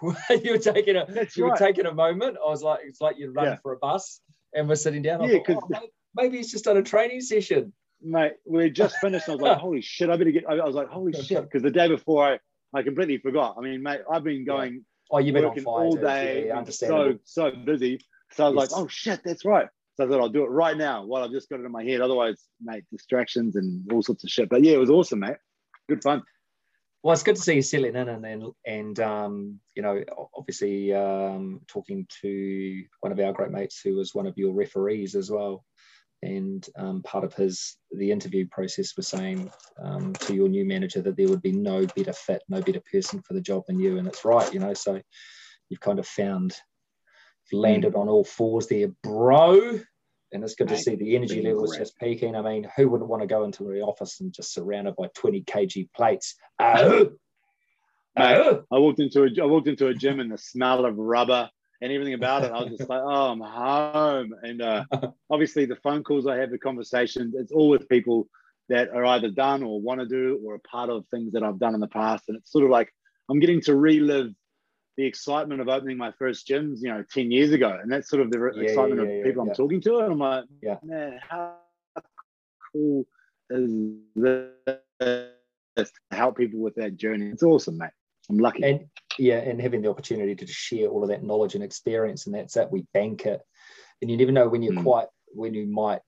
you 0.30 0.52
were 0.52 0.58
taking 0.58 0.96
a 0.96 1.06
That's 1.08 1.36
you 1.36 1.44
right. 1.44 1.50
were 1.50 1.66
taking 1.66 1.86
a 1.86 1.94
moment. 1.94 2.36
I 2.44 2.48
was 2.48 2.62
like, 2.62 2.80
it's 2.84 3.00
like 3.00 3.16
you're 3.18 3.32
running 3.32 3.54
yeah. 3.54 3.58
for 3.62 3.72
a 3.72 3.78
bus 3.78 4.20
and 4.54 4.68
we're 4.68 4.76
sitting 4.76 5.02
down. 5.02 5.22
I 5.22 5.26
yeah, 5.26 5.38
because 5.38 5.62
oh, 5.74 5.80
maybe 6.14 6.36
he's 6.36 6.52
just 6.52 6.64
done 6.64 6.76
a 6.76 6.82
training 6.82 7.20
session 7.20 7.72
mate, 8.02 8.32
we 8.46 8.70
just 8.70 8.96
finished. 9.00 9.28
I 9.28 9.32
was 9.32 9.40
like, 9.40 9.58
holy 9.60 9.80
shit, 9.80 10.10
I 10.10 10.16
better 10.16 10.30
get. 10.30 10.44
I 10.48 10.54
was 10.64 10.74
like, 10.74 10.88
holy 10.88 11.12
shit, 11.12 11.42
because 11.42 11.62
the 11.62 11.70
day 11.70 11.88
before 11.88 12.26
I, 12.26 12.38
I 12.74 12.82
completely 12.82 13.18
forgot. 13.18 13.56
I 13.58 13.62
mean, 13.62 13.82
mate, 13.82 14.00
I've 14.10 14.24
been 14.24 14.44
going. 14.44 14.74
Yeah. 14.74 14.80
Oh, 15.10 15.18
you've 15.18 15.34
been 15.34 15.64
fire 15.64 15.84
all 15.84 15.96
day. 15.96 16.48
Yeah, 16.48 16.64
so 16.64 17.18
so 17.24 17.50
busy. 17.50 18.00
So 18.32 18.46
I 18.46 18.48
was 18.50 18.56
yes. 18.62 18.72
like, 18.72 18.82
oh 18.82 18.88
shit, 18.88 19.20
that's 19.24 19.44
right. 19.44 19.68
So 19.98 20.06
I 20.06 20.08
thought 20.08 20.20
I'll 20.20 20.28
do 20.28 20.44
it 20.44 20.50
right 20.50 20.76
now 20.76 21.04
while 21.04 21.24
I've 21.24 21.32
just 21.32 21.48
got 21.48 21.58
it 21.58 21.66
in 21.66 21.72
my 21.72 21.82
head. 21.82 22.00
Otherwise, 22.00 22.44
mate, 22.62 22.84
distractions 22.92 23.56
and 23.56 23.90
all 23.92 24.02
sorts 24.02 24.22
of 24.22 24.30
shit. 24.30 24.48
But 24.48 24.62
yeah, 24.62 24.74
it 24.74 24.78
was 24.78 24.90
awesome, 24.90 25.18
mate. 25.18 25.38
Good 25.88 26.04
fun. 26.04 26.22
Well, 27.02 27.14
it's 27.14 27.24
good 27.24 27.36
to 27.36 27.42
see 27.42 27.54
you 27.54 27.62
settling 27.62 27.96
in 27.96 28.08
and 28.08 28.24
and, 28.24 28.44
and 28.64 29.00
um, 29.00 29.60
you 29.74 29.82
know, 29.82 30.00
obviously 30.36 30.94
um, 30.94 31.60
talking 31.66 32.06
to 32.22 32.84
one 33.00 33.10
of 33.10 33.18
our 33.18 33.32
great 33.32 33.50
mates 33.50 33.80
who 33.82 33.96
was 33.96 34.14
one 34.14 34.26
of 34.26 34.38
your 34.38 34.52
referees 34.52 35.16
as 35.16 35.30
well 35.30 35.64
and 36.22 36.66
um, 36.76 37.02
part 37.02 37.24
of 37.24 37.34
his 37.34 37.76
the 37.92 38.10
interview 38.10 38.46
process 38.50 38.96
was 38.96 39.08
saying 39.08 39.50
um, 39.82 40.12
to 40.14 40.34
your 40.34 40.48
new 40.48 40.64
manager 40.64 41.00
that 41.00 41.16
there 41.16 41.28
would 41.28 41.42
be 41.42 41.52
no 41.52 41.86
better 41.94 42.12
fit, 42.12 42.42
no 42.48 42.60
better 42.60 42.82
person 42.92 43.22
for 43.22 43.34
the 43.34 43.40
job 43.40 43.62
than 43.66 43.78
you, 43.78 43.98
and 43.98 44.06
it's 44.08 44.24
right, 44.24 44.52
you 44.52 44.58
know. 44.58 44.74
So 44.74 45.00
you've 45.68 45.80
kind 45.80 45.98
of 45.98 46.06
found 46.06 46.56
landed 47.52 47.94
mm. 47.94 48.00
on 48.00 48.08
all 48.08 48.24
fours 48.24 48.66
there, 48.66 48.88
bro. 49.02 49.80
And 50.30 50.44
it's 50.44 50.54
good 50.54 50.68
Mate, 50.68 50.76
to 50.76 50.82
see 50.82 50.94
the 50.94 51.16
energy 51.16 51.40
levels 51.42 51.76
just 51.76 51.96
peaking. 51.98 52.36
I 52.36 52.42
mean, 52.42 52.68
who 52.76 52.88
wouldn't 52.90 53.08
want 53.08 53.22
to 53.22 53.26
go 53.26 53.44
into 53.44 53.64
the 53.64 53.80
office 53.80 54.20
and 54.20 54.32
just 54.32 54.52
surrounded 54.52 54.94
by 54.96 55.08
20 55.14 55.42
kg 55.44 55.88
plates? 55.94 56.34
Oh, 58.20 58.24
oh. 58.24 58.64
I 58.72 58.78
walked 58.78 58.98
into 58.98 59.22
a 59.22 59.28
I 59.40 59.46
walked 59.46 59.68
into 59.68 59.86
a 59.86 59.94
gym 59.94 60.18
and 60.18 60.32
the 60.32 60.38
smell 60.38 60.84
of 60.84 60.98
rubber 60.98 61.48
and 61.80 61.92
everything 61.92 62.14
about 62.14 62.42
it. 62.42 62.50
I 62.50 62.62
was 62.62 62.76
just 62.76 62.90
like, 62.90 63.00
oh, 63.00 63.30
I'm 63.30 63.40
home. 63.40 64.34
And 64.42 64.60
uh, 64.60 64.84
obviously, 65.30 65.66
the 65.66 65.76
phone 65.76 66.02
calls 66.02 66.26
I 66.26 66.36
have, 66.38 66.50
the 66.50 66.58
conversations, 66.58 67.34
it's 67.36 67.52
all 67.52 67.68
with 67.68 67.88
people 67.88 68.28
that 68.68 68.88
are 68.90 69.04
either 69.04 69.30
done 69.30 69.62
or 69.62 69.80
want 69.80 70.00
to 70.00 70.06
do 70.06 70.40
or 70.44 70.56
a 70.56 70.60
part 70.60 70.90
of 70.90 71.06
things 71.10 71.32
that 71.32 71.42
I've 71.42 71.58
done 71.58 71.74
in 71.74 71.80
the 71.80 71.86
past. 71.88 72.24
And 72.28 72.36
it's 72.36 72.50
sort 72.50 72.64
of 72.64 72.70
like 72.70 72.92
I'm 73.30 73.40
getting 73.40 73.60
to 73.62 73.76
relive 73.76 74.32
the 74.98 75.06
excitement 75.06 75.60
of 75.60 75.68
opening 75.68 75.96
my 75.96 76.10
first 76.18 76.46
gyms, 76.48 76.78
you 76.82 76.88
know, 76.88 77.04
10 77.14 77.30
years 77.30 77.52
ago. 77.52 77.78
And 77.80 77.90
that's 77.90 78.10
sort 78.10 78.20
of 78.20 78.32
the 78.32 78.52
yeah, 78.56 78.62
excitement 78.62 79.00
yeah, 79.00 79.06
yeah, 79.06 79.20
of 79.20 79.24
people 79.24 79.42
I'm 79.42 79.54
talking 79.54 79.80
to. 79.82 79.98
And 79.98 80.12
I'm 80.12 80.18
like, 80.18 80.44
yeah. 80.60 80.76
man, 80.82 81.20
how 81.26 81.54
cool 82.72 83.06
is 83.48 83.94
this 84.16 85.92
to 86.10 86.16
help 86.16 86.36
people 86.36 86.58
with 86.58 86.74
that 86.74 86.96
journey? 86.96 87.26
It's 87.26 87.44
awesome, 87.44 87.78
mate. 87.78 87.90
I'm 88.28 88.38
lucky. 88.38 88.64
And 88.64 88.86
yeah, 89.20 89.36
and 89.36 89.62
having 89.62 89.82
the 89.82 89.88
opportunity 89.88 90.34
to 90.34 90.46
share 90.48 90.88
all 90.88 91.04
of 91.04 91.10
that 91.10 91.22
knowledge 91.22 91.54
and 91.54 91.62
experience, 91.62 92.26
and 92.26 92.34
that's 92.34 92.56
it. 92.56 92.68
We 92.70 92.84
bank 92.92 93.24
it, 93.24 93.40
and 94.02 94.10
you 94.10 94.16
never 94.16 94.32
know 94.32 94.48
when 94.48 94.62
you're 94.62 94.74
mm. 94.74 94.82
quite 94.82 95.06
when 95.28 95.54
you 95.54 95.66
might. 95.66 96.00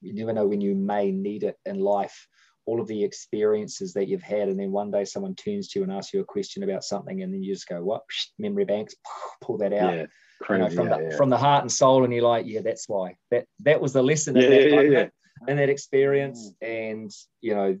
You 0.00 0.12
never 0.12 0.32
know 0.32 0.46
when 0.46 0.60
you 0.60 0.74
may 0.74 1.10
need 1.10 1.44
it 1.44 1.56
in 1.64 1.78
life. 1.78 2.26
All 2.68 2.80
of 2.80 2.86
the 2.86 3.02
experiences 3.02 3.92
that 3.94 4.08
you've 4.08 4.22
had, 4.22 4.48
and 4.48 4.60
then 4.60 4.72
one 4.72 4.90
day 4.90 5.04
someone 5.04 5.34
turns 5.34 5.68
to 5.68 5.78
you 5.78 5.82
and 5.84 5.92
asks 5.92 6.12
you 6.12 6.20
a 6.20 6.24
question 6.24 6.62
about 6.62 6.84
something, 6.84 7.22
and 7.22 7.32
then 7.32 7.42
you 7.42 7.54
just 7.54 7.68
go, 7.68 7.82
"What 7.82 8.02
memory 8.38 8.64
banks?" 8.64 8.94
Pull 9.40 9.58
that 9.58 9.72
out. 9.72 9.94
Yeah. 9.96 10.06
Crazy, 10.40 10.62
you 10.62 10.68
know, 10.68 10.74
from 10.74 10.88
yeah, 10.88 10.96
the 10.96 11.02
yeah. 11.04 11.16
from 11.16 11.30
the 11.30 11.38
heart 11.38 11.62
and 11.62 11.72
soul, 11.72 12.04
and 12.04 12.12
you're 12.12 12.22
like, 12.22 12.46
yeah, 12.46 12.60
that's 12.60 12.88
why 12.88 13.16
that 13.30 13.46
that 13.60 13.80
was 13.80 13.92
the 13.92 14.02
lesson 14.02 14.36
yeah, 14.36 14.48
that 14.48 14.70
yeah, 14.70 14.80
yeah, 14.82 15.08
and 15.48 15.58
that 15.58 15.68
experience, 15.68 16.52
mm. 16.62 16.94
and 16.94 17.10
you 17.40 17.54
know, 17.54 17.78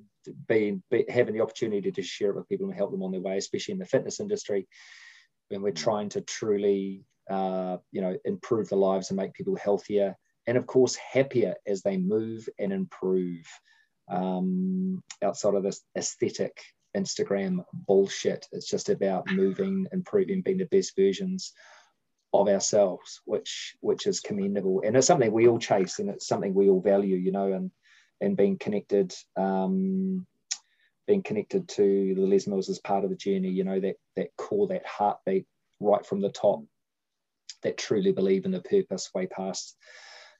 being 0.48 0.82
be, 0.90 1.04
having 1.08 1.34
the 1.34 1.40
opportunity 1.40 1.90
to 1.90 2.02
share 2.02 2.30
it 2.30 2.36
with 2.36 2.48
people 2.48 2.66
and 2.66 2.74
help 2.74 2.90
them 2.90 3.02
on 3.02 3.12
their 3.12 3.20
way, 3.20 3.38
especially 3.38 3.72
in 3.72 3.78
the 3.78 3.86
fitness 3.86 4.20
industry, 4.20 4.66
when 5.48 5.62
we're 5.62 5.72
mm. 5.72 5.76
trying 5.76 6.08
to 6.10 6.20
truly, 6.20 7.04
uh, 7.30 7.76
you 7.92 8.00
know, 8.00 8.16
improve 8.24 8.68
the 8.68 8.76
lives 8.76 9.10
and 9.10 9.16
make 9.16 9.34
people 9.34 9.56
healthier, 9.56 10.16
and 10.46 10.56
of 10.56 10.66
course 10.66 10.96
happier 10.96 11.54
as 11.66 11.82
they 11.82 11.96
move 11.96 12.48
and 12.58 12.72
improve. 12.72 13.46
Um, 14.10 15.02
outside 15.22 15.54
of 15.54 15.62
this 15.62 15.82
aesthetic 15.96 16.58
Instagram 16.96 17.64
bullshit, 17.72 18.46
it's 18.52 18.68
just 18.68 18.88
about 18.88 19.30
moving, 19.30 19.86
improving, 19.92 20.42
being 20.42 20.58
the 20.58 20.64
best 20.66 20.96
versions 20.96 21.52
of 22.32 22.48
ourselves, 22.48 23.20
which 23.24 23.76
which 23.80 24.06
is 24.06 24.20
commendable, 24.20 24.82
and 24.84 24.96
it's 24.96 25.06
something 25.06 25.32
we 25.32 25.48
all 25.48 25.58
chase, 25.58 25.98
and 25.98 26.10
it's 26.10 26.26
something 26.26 26.54
we 26.54 26.68
all 26.68 26.80
value, 26.80 27.16
you 27.16 27.32
know, 27.32 27.52
and 27.52 27.70
and 28.20 28.36
being 28.36 28.58
connected, 28.58 29.14
um, 29.36 30.26
being 31.06 31.22
connected 31.22 31.68
to 31.68 32.14
the 32.14 32.26
Les 32.26 32.46
Mills 32.46 32.68
as 32.68 32.80
part 32.80 33.04
of 33.04 33.10
the 33.10 33.16
journey. 33.16 33.48
You 33.48 33.64
know 33.64 33.80
that 33.80 33.96
that 34.16 34.36
core, 34.36 34.68
that 34.68 34.86
heartbeat, 34.86 35.46
right 35.80 36.04
from 36.04 36.20
the 36.20 36.30
top, 36.30 36.62
that 37.62 37.78
truly 37.78 38.12
believe 38.12 38.44
in 38.44 38.50
the 38.50 38.60
purpose, 38.60 39.10
way 39.14 39.26
past. 39.26 39.76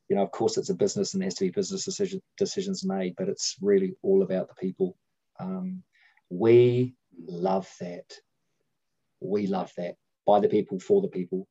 You 0.08 0.16
know, 0.16 0.22
of 0.22 0.30
course, 0.30 0.56
it's 0.56 0.70
a 0.70 0.74
business 0.74 1.12
and 1.12 1.22
there 1.22 1.26
has 1.26 1.34
to 1.34 1.44
be 1.44 1.50
business 1.50 1.84
decision, 1.84 2.22
decisions 2.38 2.84
made, 2.84 3.14
but 3.16 3.28
it's 3.28 3.56
really 3.60 3.94
all 4.02 4.22
about 4.22 4.48
the 4.48 4.54
people. 4.54 4.96
Um, 5.38 5.82
we 6.30 6.94
love 7.26 7.68
that. 7.80 8.12
We 9.20 9.46
love 9.46 9.72
that 9.76 9.96
by 10.26 10.40
the 10.40 10.48
people 10.48 10.80
for 10.80 11.02
the 11.02 11.08
people. 11.08 11.46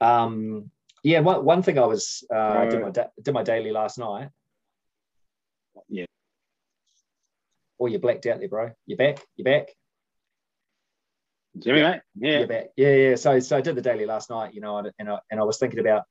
Um, 0.00 0.70
yeah, 1.02 1.20
one, 1.20 1.44
one 1.44 1.62
thing 1.62 1.78
I 1.78 1.86
was 1.86 2.24
uh, 2.34 2.38
I 2.38 2.66
did 2.66 2.82
my 2.82 2.90
did 3.22 3.34
my 3.34 3.42
daily 3.42 3.70
last 3.70 3.98
night, 3.98 4.28
yeah. 5.88 6.04
Oh, 7.78 7.86
you're 7.86 8.00
blacked 8.00 8.26
out 8.26 8.38
there, 8.38 8.48
bro. 8.48 8.70
You're 8.86 8.96
back. 8.96 9.20
You're 9.36 9.44
back. 9.44 9.68
Jimmy, 11.58 11.82
mate. 11.82 12.00
Yeah. 12.16 12.38
You're 12.38 12.48
back. 12.48 12.66
Yeah, 12.76 12.94
yeah. 12.94 13.14
So, 13.16 13.38
so 13.40 13.56
I 13.56 13.60
did 13.60 13.76
the 13.76 13.82
daily 13.82 14.06
last 14.06 14.30
night, 14.30 14.54
you 14.54 14.60
know, 14.60 14.78
and, 14.78 14.90
and 14.98 15.10
I, 15.10 15.18
and 15.30 15.40
I 15.40 15.44
was 15.44 15.58
thinking 15.58 15.80
about, 15.80 16.04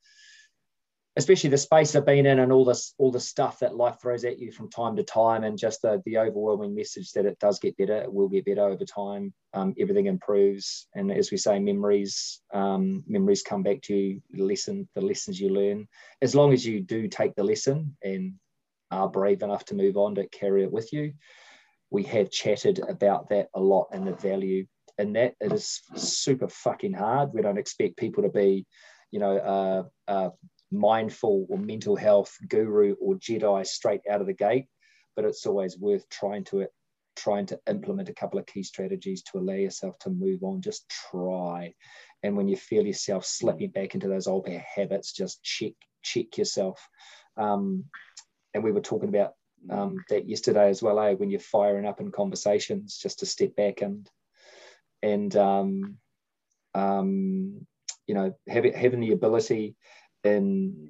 especially 1.17 1.49
the 1.49 1.57
space 1.57 1.95
I've 1.95 2.05
been 2.05 2.25
in 2.25 2.39
and 2.39 2.51
all 2.51 2.65
this, 2.65 2.93
all 2.97 3.11
the 3.11 3.19
stuff 3.19 3.59
that 3.59 3.75
life 3.75 3.97
throws 4.01 4.25
at 4.25 4.39
you 4.39 4.51
from 4.51 4.69
time 4.69 4.95
to 4.97 5.03
time, 5.03 5.43
and 5.43 5.57
just 5.57 5.81
the 5.81 6.01
the 6.05 6.17
overwhelming 6.17 6.75
message 6.75 7.11
that 7.11 7.25
it 7.25 7.39
does 7.39 7.59
get 7.59 7.77
better. 7.77 7.97
It 8.01 8.13
will 8.13 8.29
get 8.29 8.45
better 8.45 8.67
over 8.67 8.85
time. 8.85 9.33
Um, 9.53 9.73
everything 9.79 10.07
improves, 10.07 10.87
and 10.95 11.11
as 11.11 11.31
we 11.31 11.37
say, 11.37 11.59
memories, 11.59 12.41
um, 12.53 13.03
memories 13.07 13.43
come 13.43 13.63
back 13.63 13.81
to 13.83 13.95
you. 13.95 14.21
Lesson, 14.35 14.87
the 14.95 15.01
lessons 15.01 15.39
you 15.39 15.49
learn, 15.49 15.87
as 16.21 16.35
long 16.35 16.53
as 16.53 16.65
you 16.65 16.81
do 16.81 17.07
take 17.07 17.35
the 17.35 17.43
lesson 17.43 17.95
and 18.03 18.33
are 18.91 19.09
brave 19.09 19.41
enough 19.41 19.65
to 19.65 19.75
move 19.75 19.97
on 19.97 20.15
to 20.15 20.27
carry 20.27 20.63
it 20.63 20.71
with 20.71 20.91
you. 20.93 21.13
We 21.91 22.03
have 22.03 22.31
chatted 22.31 22.79
about 22.79 23.29
that 23.29 23.49
a 23.53 23.59
lot 23.59 23.87
and 23.91 24.07
the 24.07 24.13
value 24.13 24.65
in 24.97 25.13
that. 25.13 25.35
It 25.39 25.51
is 25.51 25.81
super 25.95 26.47
fucking 26.47 26.93
hard. 26.93 27.33
We 27.33 27.41
don't 27.41 27.57
expect 27.57 27.97
people 27.97 28.23
to 28.23 28.29
be, 28.29 28.65
you 29.11 29.19
know, 29.19 29.37
uh, 29.37 29.83
uh, 30.11 30.29
mindful 30.71 31.45
or 31.49 31.57
mental 31.57 31.95
health 31.95 32.35
guru 32.47 32.95
or 33.01 33.15
Jedi 33.15 33.65
straight 33.65 34.01
out 34.09 34.21
of 34.21 34.27
the 34.27 34.33
gate, 34.33 34.65
but 35.15 35.25
it's 35.25 35.45
always 35.45 35.77
worth 35.77 36.07
trying 36.09 36.43
to 36.45 36.61
it 36.61 36.71
trying 37.15 37.45
to 37.45 37.59
implement 37.69 38.09
a 38.09 38.13
couple 38.13 38.37
of 38.37 38.45
key 38.45 38.61
strategies 38.61 39.23
to 39.23 39.37
allow 39.37 39.53
yourself 39.53 39.97
to 39.99 40.09
move 40.09 40.43
on. 40.43 40.61
Just 40.61 40.89
try, 41.11 41.73
and 42.23 42.35
when 42.35 42.47
you 42.47 42.57
feel 42.57 42.85
yourself 42.85 43.25
slipping 43.25 43.71
back 43.71 43.93
into 43.93 44.07
those 44.07 44.27
old 44.27 44.47
habits, 44.47 45.13
just 45.13 45.41
check 45.43 45.73
check 46.03 46.37
yourself. 46.37 46.87
Um, 47.37 47.85
and 48.53 48.63
we 48.63 48.71
were 48.71 48.81
talking 48.81 49.09
about 49.09 49.33
um, 49.69 50.03
that 50.09 50.27
yesterday 50.27 50.69
as 50.69 50.81
well, 50.81 50.99
eh? 50.99 51.13
When 51.13 51.29
you're 51.29 51.39
firing 51.39 51.85
up 51.85 51.99
in 51.99 52.11
conversations, 52.11 52.97
just 52.97 53.19
to 53.19 53.25
step 53.25 53.55
back 53.55 53.81
and 53.81 54.09
and 55.01 55.35
um, 55.35 55.97
um, 56.73 57.65
you 58.07 58.15
know 58.15 58.33
having 58.47 58.73
having 58.73 58.99
the 58.99 59.13
ability 59.13 59.75
in 60.25 60.89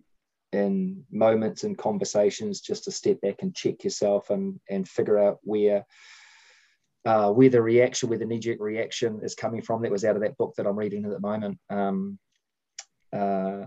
in 0.51 1.03
moments 1.11 1.63
and 1.63 1.77
conversations 1.77 2.61
just 2.61 2.85
to 2.85 2.91
step 2.91 3.19
back 3.21 3.41
and 3.41 3.55
check 3.55 3.83
yourself 3.83 4.29
and 4.29 4.59
and 4.69 4.87
figure 4.87 5.19
out 5.19 5.39
where 5.43 5.85
uh, 7.05 7.31
where 7.31 7.49
the 7.49 7.61
reaction, 7.61 8.09
where 8.09 8.17
the 8.17 8.25
knee-jerk 8.25 8.59
reaction 8.59 9.19
is 9.21 9.35
coming 9.35 9.61
from. 9.61 9.81
That 9.81 9.91
was 9.91 10.03
out 10.03 10.15
of 10.15 10.23
that 10.23 10.37
book 10.37 10.55
that 10.57 10.65
I'm 10.65 10.77
reading 10.77 11.05
at 11.05 11.11
the 11.11 11.19
moment. 11.19 11.59
Um, 11.69 12.17
uh, 13.13 13.65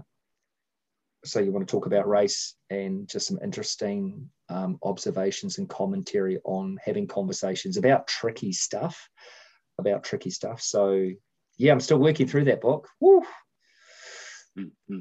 so 1.25 1.41
you 1.41 1.53
want 1.53 1.67
to 1.67 1.71
talk 1.71 1.87
about 1.87 2.09
race 2.09 2.55
and 2.71 3.09
just 3.09 3.27
some 3.29 3.39
interesting 3.43 4.29
um, 4.49 4.79
observations 4.83 5.59
and 5.59 5.69
commentary 5.69 6.39
on 6.45 6.79
having 6.85 7.07
conversations 7.07 7.77
about 7.77 8.07
tricky 8.07 8.53
stuff, 8.53 9.09
about 9.79 10.05
tricky 10.05 10.31
stuff. 10.31 10.61
So 10.61 11.09
yeah, 11.59 11.73
I'm 11.73 11.81
still 11.81 11.99
working 11.99 12.27
through 12.27 12.45
that 12.45 12.61
book. 12.61 12.89
Woo. 13.01 13.23
Mm-hmm. 14.59 15.01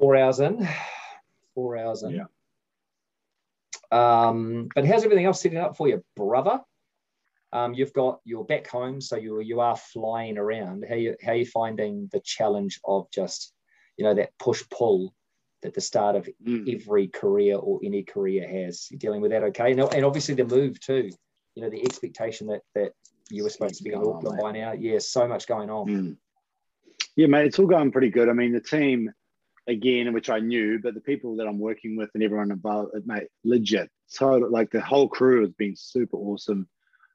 Four 0.00 0.16
hours 0.16 0.40
in. 0.40 0.66
Four 1.54 1.76
hours 1.76 2.02
in. 2.02 2.12
Yeah. 2.12 2.24
Um, 3.92 4.68
but 4.74 4.86
how's 4.86 5.04
everything 5.04 5.26
else 5.26 5.42
setting 5.42 5.58
up 5.58 5.76
for 5.76 5.88
you, 5.88 6.02
brother? 6.16 6.60
Um, 7.52 7.74
you've 7.74 7.92
got 7.92 8.20
you're 8.24 8.44
back 8.44 8.66
home, 8.68 9.00
so 9.00 9.16
you 9.16 9.40
you 9.40 9.60
are 9.60 9.76
flying 9.76 10.38
around. 10.38 10.86
How 10.88 10.94
you 10.94 11.16
how 11.22 11.32
are 11.32 11.36
you 11.36 11.46
finding 11.46 12.08
the 12.12 12.20
challenge 12.20 12.80
of 12.84 13.10
just 13.10 13.52
you 13.96 14.04
know 14.04 14.14
that 14.14 14.30
push 14.38 14.62
pull 14.70 15.12
that 15.62 15.74
the 15.74 15.80
start 15.80 16.16
of 16.16 16.28
mm. 16.46 16.74
every 16.74 17.08
career 17.08 17.56
or 17.56 17.80
any 17.84 18.02
career 18.02 18.48
has? 18.48 18.86
You're 18.90 18.98
dealing 18.98 19.20
with 19.20 19.32
that 19.32 19.42
okay? 19.42 19.72
And, 19.72 19.80
and 19.80 20.04
obviously 20.04 20.34
the 20.34 20.44
move 20.44 20.80
too. 20.80 21.10
You 21.56 21.62
know 21.62 21.70
the 21.70 21.82
expectation 21.82 22.46
that 22.46 22.62
that 22.74 22.92
you 23.28 23.42
were 23.42 23.50
supposed 23.50 23.74
to 23.76 23.84
be 23.84 23.92
in 23.92 23.98
Auckland 23.98 24.38
by 24.40 24.52
now. 24.52 24.72
Yeah, 24.72 24.98
so 25.00 25.26
much 25.26 25.46
going 25.46 25.68
on. 25.68 25.88
Mm. 25.88 26.16
Yeah, 27.16 27.26
mate, 27.26 27.46
it's 27.46 27.58
all 27.58 27.66
going 27.66 27.90
pretty 27.90 28.10
good. 28.10 28.28
I 28.28 28.32
mean, 28.32 28.52
the 28.52 28.60
team 28.60 29.12
again, 29.70 30.12
which 30.12 30.28
I 30.28 30.40
knew, 30.40 30.80
but 30.82 30.94
the 30.94 31.00
people 31.00 31.36
that 31.36 31.46
I'm 31.46 31.58
working 31.58 31.96
with 31.96 32.10
and 32.14 32.22
everyone 32.22 32.50
above, 32.50 32.88
mate, 33.06 33.28
legit. 33.44 33.88
So 34.06 34.32
like 34.32 34.70
the 34.70 34.80
whole 34.80 35.08
crew 35.08 35.42
has 35.42 35.52
been 35.52 35.76
super 35.76 36.16
awesome. 36.16 36.68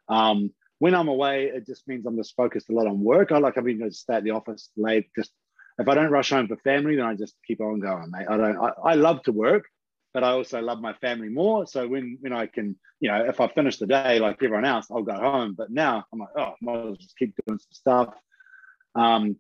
Um, 0.08 0.52
when 0.80 0.96
I'm 0.96 1.10
away, 1.10 1.46
it 1.46 1.66
just 1.66 1.88
means 1.88 2.06
I'm 2.06 2.18
just 2.18 2.36
focused 2.36 2.70
a 2.70 2.74
lot 2.74 2.88
on 2.88 3.02
work. 3.02 3.32
I 3.32 3.38
like 3.40 3.56
having 3.56 3.80
to 3.80 3.92
stay 3.92 4.16
at 4.16 4.24
the 4.24 4.32
office 4.32 4.70
late. 4.78 5.08
Just 5.16 5.32
if 5.78 5.88
I 5.88 5.96
don't 5.96 6.12
rush 6.12 6.30
home 6.30 6.48
for 6.48 6.58
family, 6.58 6.96
then 6.96 7.06
I 7.06 7.16
just 7.16 7.36
keep 7.46 7.60
on 7.60 7.80
going, 7.80 8.10
mate. 8.12 8.28
I 8.30 8.38
don't. 8.38 8.58
I, 8.58 8.72
I 8.84 8.94
love 8.96 9.24
to 9.24 9.32
work, 9.32 9.66
but 10.14 10.24
I 10.24 10.32
also 10.32 10.62
love 10.62 10.80
my 10.80 10.94
family 10.94 11.30
more. 11.30 11.68
So 11.68 11.88
when 11.88 12.18
when 12.22 12.34
I 12.34 12.46
can, 12.46 12.78
you 13.02 13.10
know, 13.10 13.26
if 13.26 13.42
I 13.42 13.48
finish 13.48 13.78
the 13.78 13.88
day 13.88 14.20
like 14.20 14.42
everyone 14.42 14.66
else, 14.66 14.88
I'll 14.90 15.04
go 15.04 15.14
home. 15.14 15.56
But 15.58 15.72
now 15.72 16.06
I'm 16.12 16.20
like, 16.20 16.30
oh, 16.38 16.42
I 16.42 16.56
might 16.62 16.78
as 16.78 16.84
well 16.86 16.96
just 16.96 17.18
keep 17.18 17.36
doing 17.46 17.60
some 17.60 17.72
stuff. 17.72 18.14
Um, 18.96 19.38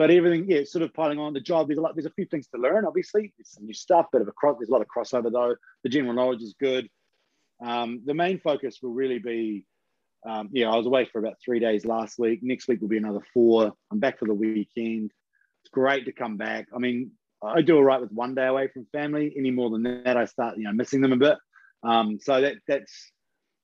but 0.00 0.10
everything, 0.10 0.46
yeah, 0.48 0.62
sort 0.64 0.82
of 0.82 0.94
piling 0.94 1.18
on 1.18 1.34
the 1.34 1.40
job. 1.42 1.68
There's 1.68 1.76
a 1.76 1.82
lot. 1.82 1.94
There's 1.94 2.06
a 2.06 2.10
few 2.12 2.24
things 2.24 2.46
to 2.54 2.58
learn. 2.58 2.86
Obviously, 2.86 3.34
there's 3.36 3.50
some 3.50 3.66
new 3.66 3.74
stuff. 3.74 4.06
Bit 4.10 4.22
of 4.22 4.28
a 4.28 4.32
cross. 4.32 4.56
There's 4.58 4.70
a 4.70 4.72
lot 4.72 4.80
of 4.80 4.88
crossover 4.88 5.30
though. 5.30 5.56
The 5.82 5.90
general 5.90 6.14
knowledge 6.14 6.40
is 6.40 6.54
good. 6.58 6.88
Um, 7.62 8.00
the 8.06 8.14
main 8.14 8.40
focus 8.40 8.78
will 8.80 8.94
really 8.94 9.18
be, 9.18 9.66
um, 10.26 10.48
yeah, 10.52 10.70
I 10.70 10.76
was 10.78 10.86
away 10.86 11.04
for 11.04 11.18
about 11.18 11.34
three 11.44 11.60
days 11.60 11.84
last 11.84 12.18
week. 12.18 12.40
Next 12.42 12.66
week 12.66 12.80
will 12.80 12.88
be 12.88 12.96
another 12.96 13.20
four. 13.34 13.74
I'm 13.92 13.98
back 13.98 14.18
for 14.18 14.24
the 14.24 14.32
weekend. 14.32 15.12
It's 15.62 15.70
great 15.70 16.06
to 16.06 16.12
come 16.12 16.38
back. 16.38 16.68
I 16.74 16.78
mean, 16.78 17.10
I 17.44 17.60
do 17.60 17.76
all 17.76 17.84
right 17.84 18.00
with 18.00 18.10
one 18.10 18.34
day 18.34 18.46
away 18.46 18.68
from 18.68 18.86
family. 18.92 19.34
Any 19.36 19.50
more 19.50 19.68
than 19.68 19.82
that, 20.04 20.16
I 20.16 20.24
start, 20.24 20.56
you 20.56 20.64
know, 20.64 20.72
missing 20.72 21.02
them 21.02 21.12
a 21.12 21.16
bit. 21.16 21.36
Um, 21.82 22.18
so 22.18 22.40
that 22.40 22.54
that's, 22.66 23.12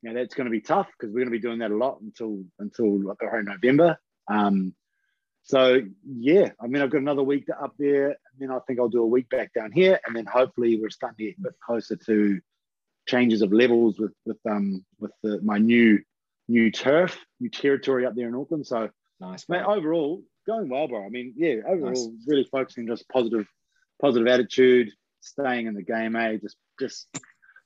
you 0.03 0.13
know, 0.13 0.21
that's 0.21 0.35
going 0.35 0.45
to 0.45 0.51
be 0.51 0.61
tough 0.61 0.89
because 1.01 1.15
we're 1.15 1.21
going 1.21 1.33
to 1.33 1.39
be 1.39 1.41
doing 1.41 1.61
that 1.61 1.71
a 1.71 1.77
lot 1.79 2.03
until 2.03 2.45
until 2.59 3.03
like 3.03 3.23
around 3.23 3.47
November. 3.47 3.99
Um, 4.29 4.75
so 5.47 5.81
yeah, 6.05 6.51
I 6.61 6.67
mean, 6.67 6.83
I've 6.83 6.91
got 6.91 7.03
another 7.03 7.23
week 7.23 7.47
up 7.63 7.75
there, 7.79 8.09
and 8.09 8.17
then 8.39 8.51
I 8.51 8.59
think 8.67 8.81
I'll 8.81 8.89
do 8.89 9.03
a 9.03 9.07
week 9.07 9.29
back 9.31 9.53
down 9.55 9.71
here, 9.71 10.01
and 10.05 10.15
then 10.15 10.27
hopefully 10.27 10.77
we're 10.81 10.91
starting 10.91 11.19
to 11.19 11.25
get 11.25 11.39
a 11.39 11.43
bit 11.43 11.55
closer 11.65 11.95
to 11.95 12.41
changes 13.07 13.43
of 13.43 13.53
levels 13.53 13.97
with 13.97 14.13
with 14.25 14.39
um 14.51 14.85
with 14.99 15.13
the, 15.23 15.41
my 15.43 15.59
new 15.59 16.01
new 16.49 16.73
turf, 16.73 17.17
new 17.39 17.49
territory 17.49 18.05
up 18.05 18.17
there 18.17 18.27
in 18.27 18.35
Auckland. 18.35 18.67
So 18.67 18.91
nice, 19.21 19.49
mate. 19.49 19.63
Overall, 19.63 20.25
going 20.49 20.69
well, 20.69 20.89
bro. 20.89 21.07
I 21.07 21.11
mean, 21.11 21.33
yeah, 21.37 21.61
overall, 21.65 21.91
nice. 21.91 22.27
really 22.27 22.49
focusing 22.51 22.89
just 22.89 23.09
positive, 23.09 23.47
positive 24.03 24.27
attitude, 24.27 24.91
staying 25.21 25.69
in 25.69 25.75
the 25.75 25.83
game, 25.83 26.17
eh? 26.17 26.39
Just 26.39 26.57
just 26.81 27.07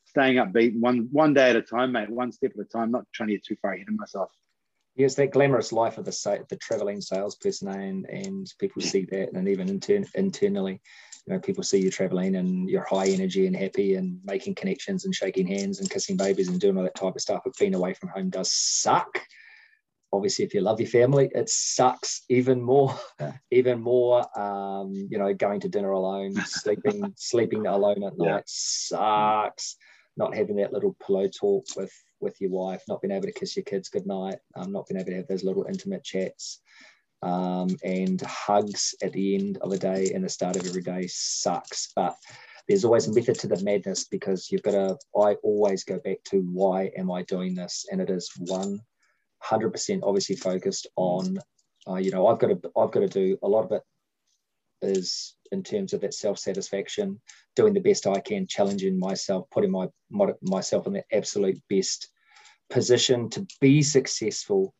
staying 0.04 0.36
upbeat, 0.36 0.78
one 0.78 1.08
one 1.12 1.32
day 1.32 1.48
at 1.48 1.56
a 1.56 1.62
time, 1.62 1.92
mate. 1.92 2.10
One 2.10 2.30
step 2.30 2.52
at 2.58 2.66
a 2.66 2.68
time. 2.68 2.90
Not 2.90 3.06
trying 3.14 3.28
to 3.28 3.36
get 3.36 3.44
too 3.46 3.56
far 3.62 3.72
ahead 3.72 3.88
of 3.88 3.98
myself. 3.98 4.30
Yes, 5.00 5.14
that 5.14 5.30
glamorous 5.30 5.72
life 5.72 5.96
of 5.96 6.04
the 6.04 6.44
the 6.50 6.56
traveling 6.56 7.00
salesperson, 7.00 7.68
and 7.68 8.04
and 8.04 8.52
people 8.58 8.82
see 8.82 9.06
that, 9.10 9.32
and 9.32 9.48
even 9.48 9.70
intern, 9.70 10.04
internally, 10.14 10.78
you 11.26 11.32
know, 11.32 11.40
people 11.40 11.62
see 11.62 11.80
you 11.80 11.90
traveling 11.90 12.36
and 12.36 12.68
you're 12.68 12.84
high 12.84 13.06
energy 13.06 13.46
and 13.46 13.56
happy 13.56 13.94
and 13.94 14.20
making 14.24 14.56
connections 14.56 15.06
and 15.06 15.14
shaking 15.14 15.46
hands 15.46 15.80
and 15.80 15.88
kissing 15.88 16.18
babies 16.18 16.48
and 16.48 16.60
doing 16.60 16.76
all 16.76 16.82
that 16.82 16.94
type 16.94 17.14
of 17.14 17.20
stuff. 17.22 17.40
But 17.46 17.56
being 17.56 17.74
away 17.74 17.94
from 17.94 18.10
home 18.10 18.28
does 18.28 18.52
suck. 18.52 19.22
Obviously, 20.12 20.44
if 20.44 20.52
you 20.52 20.60
love 20.60 20.80
your 20.80 20.90
family, 20.90 21.30
it 21.34 21.48
sucks 21.48 22.24
even 22.28 22.60
more, 22.60 22.94
even 23.50 23.80
more. 23.80 24.26
Um, 24.38 24.92
you 25.10 25.16
know, 25.16 25.32
going 25.32 25.60
to 25.60 25.68
dinner 25.70 25.92
alone, 25.92 26.34
sleeping, 26.44 27.14
sleeping 27.16 27.66
alone 27.66 28.04
at 28.04 28.18
night 28.18 28.28
yeah. 28.28 28.40
sucks. 28.44 29.76
Not 30.18 30.34
having 30.34 30.56
that 30.56 30.74
little 30.74 30.94
pillow 31.06 31.26
talk 31.28 31.64
with 31.74 31.92
with 32.20 32.40
your 32.40 32.50
wife, 32.50 32.82
not 32.88 33.00
being 33.00 33.12
able 33.12 33.26
to 33.26 33.32
kiss 33.32 33.56
your 33.56 33.64
kids 33.64 33.88
goodnight, 33.88 34.38
um, 34.56 34.72
not 34.72 34.86
being 34.86 35.00
able 35.00 35.10
to 35.10 35.16
have 35.16 35.28
those 35.28 35.44
little 35.44 35.66
intimate 35.68 36.04
chats 36.04 36.60
um, 37.22 37.68
and 37.84 38.20
hugs 38.22 38.94
at 39.02 39.12
the 39.12 39.34
end 39.34 39.58
of 39.58 39.72
a 39.72 39.78
day 39.78 40.12
and 40.14 40.24
the 40.24 40.28
start 40.28 40.56
of 40.56 40.66
every 40.66 40.82
day 40.82 41.06
sucks. 41.08 41.92
But 41.94 42.16
there's 42.68 42.84
always 42.84 43.08
a 43.08 43.12
method 43.12 43.38
to 43.40 43.48
the 43.48 43.62
madness 43.62 44.04
because 44.04 44.50
you've 44.50 44.62
got 44.62 44.72
to, 44.72 44.96
I 45.18 45.34
always 45.42 45.84
go 45.84 45.98
back 45.98 46.18
to 46.26 46.40
why 46.52 46.90
am 46.96 47.10
I 47.10 47.22
doing 47.24 47.54
this? 47.54 47.86
And 47.90 48.00
it 48.00 48.10
is 48.10 48.30
100% 48.48 48.80
obviously 50.02 50.36
focused 50.36 50.86
on, 50.96 51.38
uh, 51.88 51.96
you 51.96 52.10
know, 52.10 52.26
I've 52.26 52.38
got 52.38 52.48
to, 52.48 52.70
I've 52.76 52.92
got 52.92 53.00
to 53.00 53.08
do 53.08 53.36
a 53.42 53.48
lot 53.48 53.64
of 53.64 53.72
it 53.72 53.82
is 54.82 55.36
in 55.52 55.62
terms 55.62 55.92
of 55.92 56.00
that 56.00 56.14
self-satisfaction, 56.14 57.20
doing 57.56 57.74
the 57.74 57.80
best 57.80 58.06
I 58.06 58.20
can, 58.20 58.46
challenging 58.46 58.98
myself, 58.98 59.48
putting 59.50 59.70
my, 59.70 59.88
my 60.10 60.32
myself 60.42 60.86
in 60.86 60.92
the 60.92 61.04
absolute 61.12 61.60
best 61.68 62.08
position 62.68 63.28
to 63.30 63.46
be 63.60 63.82
successful 63.82 64.74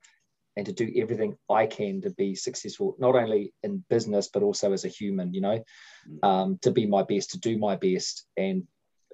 and 0.56 0.66
to 0.66 0.72
do 0.72 0.92
everything 0.96 1.36
I 1.48 1.66
can 1.66 2.00
to 2.02 2.10
be 2.10 2.34
successful, 2.34 2.96
not 2.98 3.14
only 3.14 3.52
in 3.62 3.84
business 3.88 4.28
but 4.32 4.42
also 4.42 4.72
as 4.72 4.84
a 4.84 4.88
human. 4.88 5.32
You 5.34 5.40
know, 5.40 5.64
mm. 6.08 6.28
um, 6.28 6.58
to 6.62 6.70
be 6.70 6.86
my 6.86 7.02
best, 7.02 7.30
to 7.30 7.40
do 7.40 7.58
my 7.58 7.76
best, 7.76 8.26
and 8.36 8.64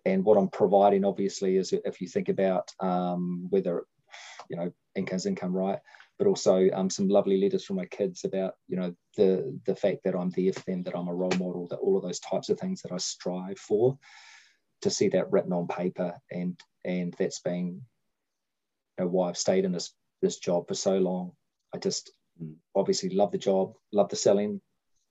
and 0.05 0.25
what 0.25 0.38
I'm 0.38 0.49
providing 0.49 1.05
obviously 1.05 1.57
is 1.57 1.72
if 1.72 2.01
you 2.01 2.09
think 2.09 2.29
about 2.29 2.70
um, 2.81 3.46
whether 3.51 3.85
you 4.49 4.57
know 4.57 4.72
income's 4.94 5.27
income 5.27 5.55
right, 5.55 5.79
but 6.18 6.26
also 6.26 6.68
um, 6.72 6.88
some 6.88 7.09
lovely 7.09 7.40
letters 7.40 7.64
from 7.64 7.76
my 7.76 7.87
kids 7.87 8.24
about 8.24 8.55
you 8.68 8.76
know 8.76 8.94
the 9.16 9.59
the 9.66 9.76
fact 9.76 9.98
that 10.05 10.14
I'm 10.14 10.31
there 10.31 10.52
for 10.52 10.62
them, 10.66 10.83
that 10.85 10.96
I'm 10.96 11.09
a 11.09 11.14
role 11.14 11.33
model, 11.38 11.66
that 11.68 11.76
all 11.76 11.96
of 11.96 12.02
those 12.02 12.20
types 12.20 12.48
of 12.48 12.59
things 12.59 12.83
that 12.83 12.92
I 12.92 12.98
strive 12.98 13.59
for. 13.59 13.98
To 14.83 14.90
see 14.90 15.09
that 15.09 15.33
written 15.33 15.55
on 15.55 15.66
paper 15.66 16.12
and 16.31 16.61
and 16.85 17.14
that's 17.18 17.40
been 17.40 17.81
you 18.98 19.05
know, 19.05 19.07
why 19.09 19.31
I've 19.31 19.38
stayed 19.38 19.64
in 19.64 19.72
this 19.72 19.92
this 20.22 20.38
job 20.38 20.68
for 20.68 20.74
so 20.74 20.98
long. 20.98 21.33
I 21.74 21.79
just 21.79 22.12
obviously 22.74 23.11
love 23.11 23.33
the 23.33 23.38
job, 23.38 23.74
love 23.92 24.09
the 24.09 24.16
selling, 24.16 24.61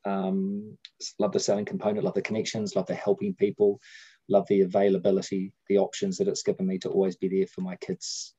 um, 0.05 0.77
love 1.19 1.31
the 1.31 1.39
selling 1.39 1.65
component, 1.65 2.03
love 2.03 2.13
the 2.13 2.21
connections, 2.21 2.75
love 2.75 2.85
the 2.85 2.95
helping 2.95 3.33
people, 3.33 3.79
love 4.29 4.45
the 4.47 4.61
availability, 4.61 5.53
the 5.67 5.77
options 5.77 6.17
that 6.17 6.27
it's 6.27 6.43
given 6.43 6.67
me 6.67 6.77
to 6.79 6.89
always 6.89 7.15
be 7.15 7.27
there 7.27 7.47
for 7.47 7.61
my 7.61 7.75
kids. 7.77 8.35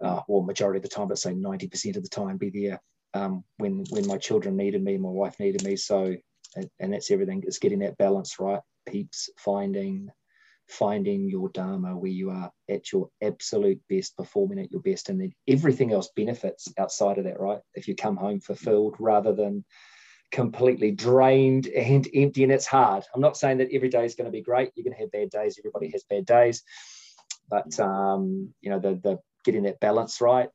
Uh, 0.00 0.20
well, 0.28 0.42
majority 0.42 0.78
of 0.78 0.82
the 0.82 0.88
time, 0.88 1.08
let's 1.08 1.22
say 1.22 1.32
90% 1.32 1.96
of 1.96 2.02
the 2.02 2.08
time, 2.08 2.36
be 2.36 2.50
there 2.50 2.80
um, 3.14 3.44
when 3.56 3.84
when 3.90 4.06
my 4.06 4.18
children 4.18 4.56
needed 4.56 4.82
me, 4.82 4.96
my 4.96 5.08
wife 5.08 5.38
needed 5.40 5.64
me. 5.64 5.76
So, 5.76 6.14
and, 6.56 6.70
and 6.78 6.92
that's 6.92 7.10
everything. 7.10 7.42
It's 7.46 7.58
getting 7.58 7.80
that 7.80 7.98
balance 7.98 8.38
right. 8.38 8.60
Peeps 8.86 9.30
finding 9.38 10.10
finding 10.68 11.30
your 11.30 11.48
dharma 11.48 11.96
where 11.96 12.10
you 12.10 12.28
are 12.28 12.52
at 12.68 12.92
your 12.92 13.08
absolute 13.22 13.80
best, 13.88 14.14
performing 14.18 14.58
at 14.58 14.70
your 14.70 14.82
best, 14.82 15.08
and 15.08 15.18
then 15.18 15.32
everything 15.46 15.92
else 15.92 16.10
benefits 16.14 16.68
outside 16.78 17.16
of 17.16 17.24
that, 17.24 17.40
right? 17.40 17.60
If 17.74 17.88
you 17.88 17.96
come 17.96 18.16
home 18.16 18.40
fulfilled 18.40 18.94
rather 18.98 19.32
than 19.32 19.64
completely 20.30 20.90
drained 20.90 21.68
and 21.68 22.06
empty, 22.14 22.42
and 22.42 22.52
it's 22.52 22.66
hard. 22.66 23.04
I'm 23.14 23.22
not 23.22 23.38
saying 23.38 23.58
that 23.58 23.72
every 23.72 23.88
day 23.88 24.04
is 24.04 24.14
going 24.14 24.26
to 24.26 24.30
be 24.30 24.42
great. 24.42 24.70
You're 24.74 24.84
going 24.84 24.94
to 24.94 25.00
have 25.00 25.10
bad 25.10 25.30
days. 25.30 25.58
Everybody 25.58 25.90
has 25.92 26.04
bad 26.04 26.26
days, 26.26 26.62
but 27.48 27.78
um, 27.80 28.52
you 28.60 28.68
know 28.70 28.78
the 28.78 29.00
the 29.02 29.18
getting 29.48 29.64
that 29.64 29.80
balance 29.80 30.20
right. 30.20 30.48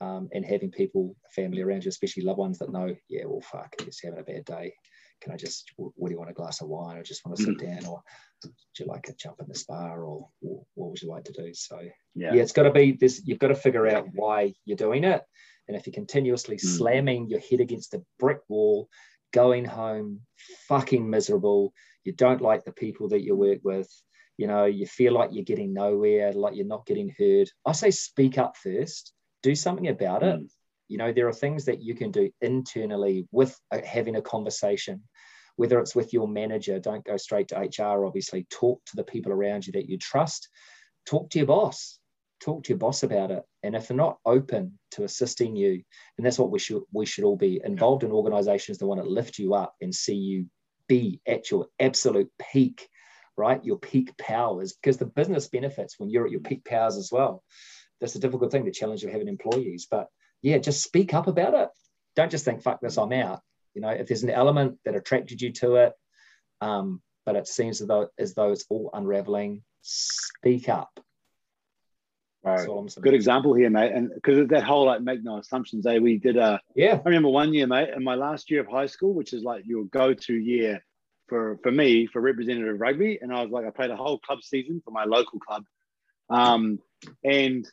Um, 0.00 0.28
and 0.32 0.44
having 0.44 0.70
people, 0.70 1.16
family 1.34 1.60
around 1.60 1.84
you, 1.84 1.88
especially 1.88 2.22
loved 2.22 2.38
ones 2.38 2.58
that 2.58 2.70
know, 2.70 2.94
yeah, 3.08 3.24
well, 3.24 3.40
fuck, 3.40 3.74
he's 3.84 3.98
having 4.00 4.20
a 4.20 4.22
bad 4.22 4.44
day 4.44 4.72
can 5.20 5.32
I 5.32 5.36
just, 5.36 5.72
what 5.76 6.08
do 6.08 6.12
you 6.12 6.18
want, 6.18 6.30
a 6.30 6.34
glass 6.34 6.60
of 6.60 6.68
wine? 6.68 6.98
I 6.98 7.02
just 7.02 7.24
want 7.24 7.36
to 7.38 7.44
sit 7.44 7.58
mm. 7.58 7.66
down 7.66 7.86
or 7.86 8.02
do 8.42 8.50
you 8.78 8.86
like 8.86 9.08
a 9.08 9.14
jump 9.14 9.36
in 9.40 9.48
the 9.48 9.54
spa 9.54 9.94
or, 9.94 10.28
or 10.42 10.64
what 10.74 10.90
would 10.90 11.02
you 11.02 11.08
like 11.08 11.24
to 11.24 11.32
do? 11.32 11.52
So 11.54 11.80
yeah, 12.14 12.34
yeah 12.34 12.42
it's 12.42 12.52
got 12.52 12.64
to 12.64 12.70
be 12.70 12.92
this, 12.92 13.22
you've 13.24 13.38
got 13.38 13.48
to 13.48 13.54
figure 13.54 13.88
out 13.88 14.06
why 14.12 14.54
you're 14.64 14.76
doing 14.76 15.04
it. 15.04 15.22
And 15.66 15.76
if 15.76 15.86
you're 15.86 15.94
continuously 15.94 16.56
mm. 16.56 16.60
slamming 16.60 17.28
your 17.28 17.40
head 17.40 17.60
against 17.60 17.94
a 17.94 18.02
brick 18.18 18.40
wall, 18.48 18.88
going 19.32 19.64
home 19.64 20.20
fucking 20.68 21.08
miserable, 21.08 21.72
you 22.04 22.12
don't 22.12 22.40
like 22.40 22.64
the 22.64 22.72
people 22.72 23.08
that 23.08 23.22
you 23.22 23.34
work 23.34 23.58
with, 23.62 23.90
you 24.38 24.46
know, 24.46 24.64
you 24.64 24.86
feel 24.86 25.12
like 25.12 25.30
you're 25.32 25.44
getting 25.44 25.74
nowhere, 25.74 26.32
like 26.32 26.56
you're 26.56 26.66
not 26.66 26.86
getting 26.86 27.14
heard. 27.18 27.50
I 27.66 27.72
say 27.72 27.90
speak 27.90 28.38
up 28.38 28.56
first, 28.56 29.12
do 29.42 29.54
something 29.54 29.88
about 29.88 30.22
mm. 30.22 30.44
it 30.44 30.50
you 30.88 30.96
know 30.96 31.12
there 31.12 31.28
are 31.28 31.34
things 31.34 31.66
that 31.66 31.82
you 31.82 31.94
can 31.94 32.10
do 32.10 32.30
internally 32.40 33.28
with 33.30 33.54
having 33.84 34.16
a 34.16 34.22
conversation 34.22 35.02
whether 35.58 35.80
it's 35.80 35.94
with 35.94 36.12
your 36.12 36.28
manager 36.28 36.78
don't 36.78 37.04
go 37.04 37.16
straight 37.16 37.48
to 37.48 37.56
hr 37.56 38.06
obviously. 38.06 38.46
Talk 38.48 38.80
to 38.86 38.96
the 38.96 39.02
people 39.02 39.32
around 39.32 39.66
you 39.66 39.72
that 39.72 39.88
you 39.90 39.98
trust. 39.98 40.48
Talk 41.04 41.30
to 41.30 41.38
your 41.38 41.48
boss. 41.48 41.98
Talk 42.40 42.62
to 42.62 42.68
your 42.68 42.78
boss 42.78 43.02
about 43.02 43.32
it. 43.32 43.42
And 43.64 43.74
if 43.74 43.88
they're 43.88 43.96
not 43.96 44.18
open 44.24 44.78
to 44.92 45.02
assisting 45.02 45.56
you 45.56 45.82
and 46.16 46.24
that's 46.24 46.38
what 46.38 46.52
we 46.52 46.60
should 46.60 46.82
we 46.92 47.06
should 47.06 47.24
all 47.24 47.36
be 47.36 47.60
involved 47.64 48.04
in 48.04 48.12
organizations 48.12 48.78
that 48.78 48.86
want 48.86 49.02
to 49.02 49.08
lift 49.08 49.38
you 49.38 49.54
up 49.54 49.74
and 49.80 49.92
see 49.92 50.14
you 50.14 50.46
be 50.86 51.20
at 51.26 51.50
your 51.50 51.66
absolute 51.80 52.30
peak 52.40 52.88
right 53.38 53.64
your 53.64 53.78
peak 53.78 54.16
powers 54.18 54.74
because 54.74 54.98
the 54.98 55.06
business 55.06 55.48
benefits 55.48 55.98
when 55.98 56.10
you're 56.10 56.26
at 56.26 56.32
your 56.32 56.40
peak 56.40 56.64
powers 56.64 56.96
as 56.96 57.10
well 57.10 57.42
that's 58.00 58.14
a 58.14 58.20
difficult 58.20 58.52
thing 58.52 58.64
the 58.64 58.70
challenge 58.70 59.04
of 59.04 59.10
having 59.10 59.28
employees 59.28 59.86
but 59.90 60.08
yeah, 60.42 60.58
just 60.58 60.82
speak 60.82 61.14
up 61.14 61.26
about 61.26 61.54
it. 61.54 61.68
Don't 62.16 62.30
just 62.30 62.44
think, 62.44 62.62
fuck 62.62 62.80
this, 62.80 62.96
I'm 62.96 63.12
out. 63.12 63.40
You 63.74 63.82
know, 63.82 63.90
if 63.90 64.08
there's 64.08 64.22
an 64.22 64.30
element 64.30 64.78
that 64.84 64.96
attracted 64.96 65.40
you 65.40 65.52
to 65.54 65.76
it, 65.76 65.92
um, 66.60 67.00
but 67.24 67.36
it 67.36 67.46
seems 67.46 67.80
as 67.80 67.86
though 67.86 68.08
as 68.18 68.34
though 68.34 68.50
it's 68.50 68.64
all 68.70 68.90
unraveling, 68.92 69.62
speak 69.82 70.68
up. 70.68 70.98
Right. 72.42 72.66
Good 73.00 73.14
example 73.14 73.52
here, 73.54 73.68
mate. 73.68 73.92
And 73.92 74.10
because 74.14 74.48
that 74.48 74.64
whole 74.64 74.86
like 74.86 75.02
make 75.02 75.22
no 75.22 75.38
assumptions, 75.38 75.86
eh? 75.86 75.98
We 75.98 76.18
did 76.18 76.36
a 76.36 76.60
yeah. 76.74 76.94
I 76.94 77.02
remember 77.08 77.28
one 77.28 77.52
year, 77.52 77.66
mate, 77.66 77.90
in 77.94 78.02
my 78.02 78.14
last 78.14 78.50
year 78.50 78.60
of 78.60 78.68
high 78.68 78.86
school, 78.86 79.12
which 79.12 79.32
is 79.32 79.42
like 79.42 79.64
your 79.66 79.84
go-to 79.84 80.34
year 80.34 80.82
for 81.28 81.58
for 81.62 81.70
me 81.70 82.06
for 82.06 82.20
representative 82.20 82.80
rugby. 82.80 83.18
And 83.20 83.32
I 83.32 83.42
was 83.42 83.50
like, 83.50 83.66
I 83.66 83.70
played 83.70 83.90
a 83.90 83.96
whole 83.96 84.18
club 84.18 84.42
season 84.42 84.82
for 84.84 84.90
my 84.90 85.04
local 85.04 85.38
club. 85.38 85.64
Um, 86.30 86.78
and 87.24 87.68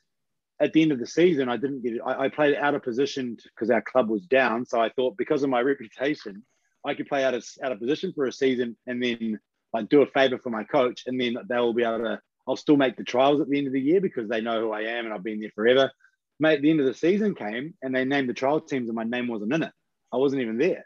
at 0.59 0.73
the 0.73 0.81
end 0.81 0.91
of 0.91 0.99
the 0.99 1.07
season, 1.07 1.49
I 1.49 1.57
didn't 1.57 1.83
get 1.83 1.93
it. 1.93 2.01
I, 2.05 2.25
I 2.25 2.29
played 2.29 2.55
out 2.55 2.75
of 2.75 2.83
position 2.83 3.37
because 3.43 3.69
our 3.69 3.81
club 3.81 4.09
was 4.09 4.25
down. 4.25 4.65
So 4.65 4.79
I 4.79 4.89
thought 4.89 5.17
because 5.17 5.43
of 5.43 5.49
my 5.49 5.61
reputation, 5.61 6.43
I 6.85 6.93
could 6.93 7.07
play 7.07 7.23
out 7.23 7.33
of 7.33 7.45
out 7.63 7.71
of 7.71 7.79
position 7.79 8.13
for 8.13 8.25
a 8.25 8.31
season 8.31 8.77
and 8.87 9.01
then 9.01 9.39
like 9.73 9.89
do 9.89 10.01
a 10.01 10.07
favor 10.07 10.37
for 10.37 10.49
my 10.49 10.63
coach, 10.63 11.03
and 11.05 11.19
then 11.19 11.37
they 11.49 11.57
will 11.57 11.73
be 11.73 11.83
able 11.83 11.99
to. 11.99 12.19
I'll 12.47 12.55
still 12.55 12.77
make 12.77 12.95
the 12.95 13.03
trials 13.03 13.41
at 13.41 13.49
the 13.49 13.57
end 13.57 13.65
of 13.65 13.73
the 13.73 13.81
year 13.81 13.99
because 13.99 14.29
they 14.29 14.39
know 14.39 14.61
who 14.61 14.71
I 14.71 14.81
am 14.81 15.05
and 15.05 15.13
I've 15.13 15.23
been 15.23 15.39
there 15.39 15.49
forever. 15.55 15.91
Mate, 16.39 16.61
the 16.61 16.69
end 16.69 16.79
of 16.79 16.85
the 16.85 16.93
season 16.93 17.33
came 17.33 17.73
and 17.81 17.95
they 17.95 18.05
named 18.05 18.29
the 18.29 18.35
trial 18.35 18.59
teams 18.59 18.87
and 18.87 18.95
my 18.95 19.03
name 19.03 19.27
wasn't 19.27 19.51
in 19.51 19.63
it. 19.63 19.71
I 20.13 20.17
wasn't 20.17 20.43
even 20.43 20.59
there. 20.59 20.85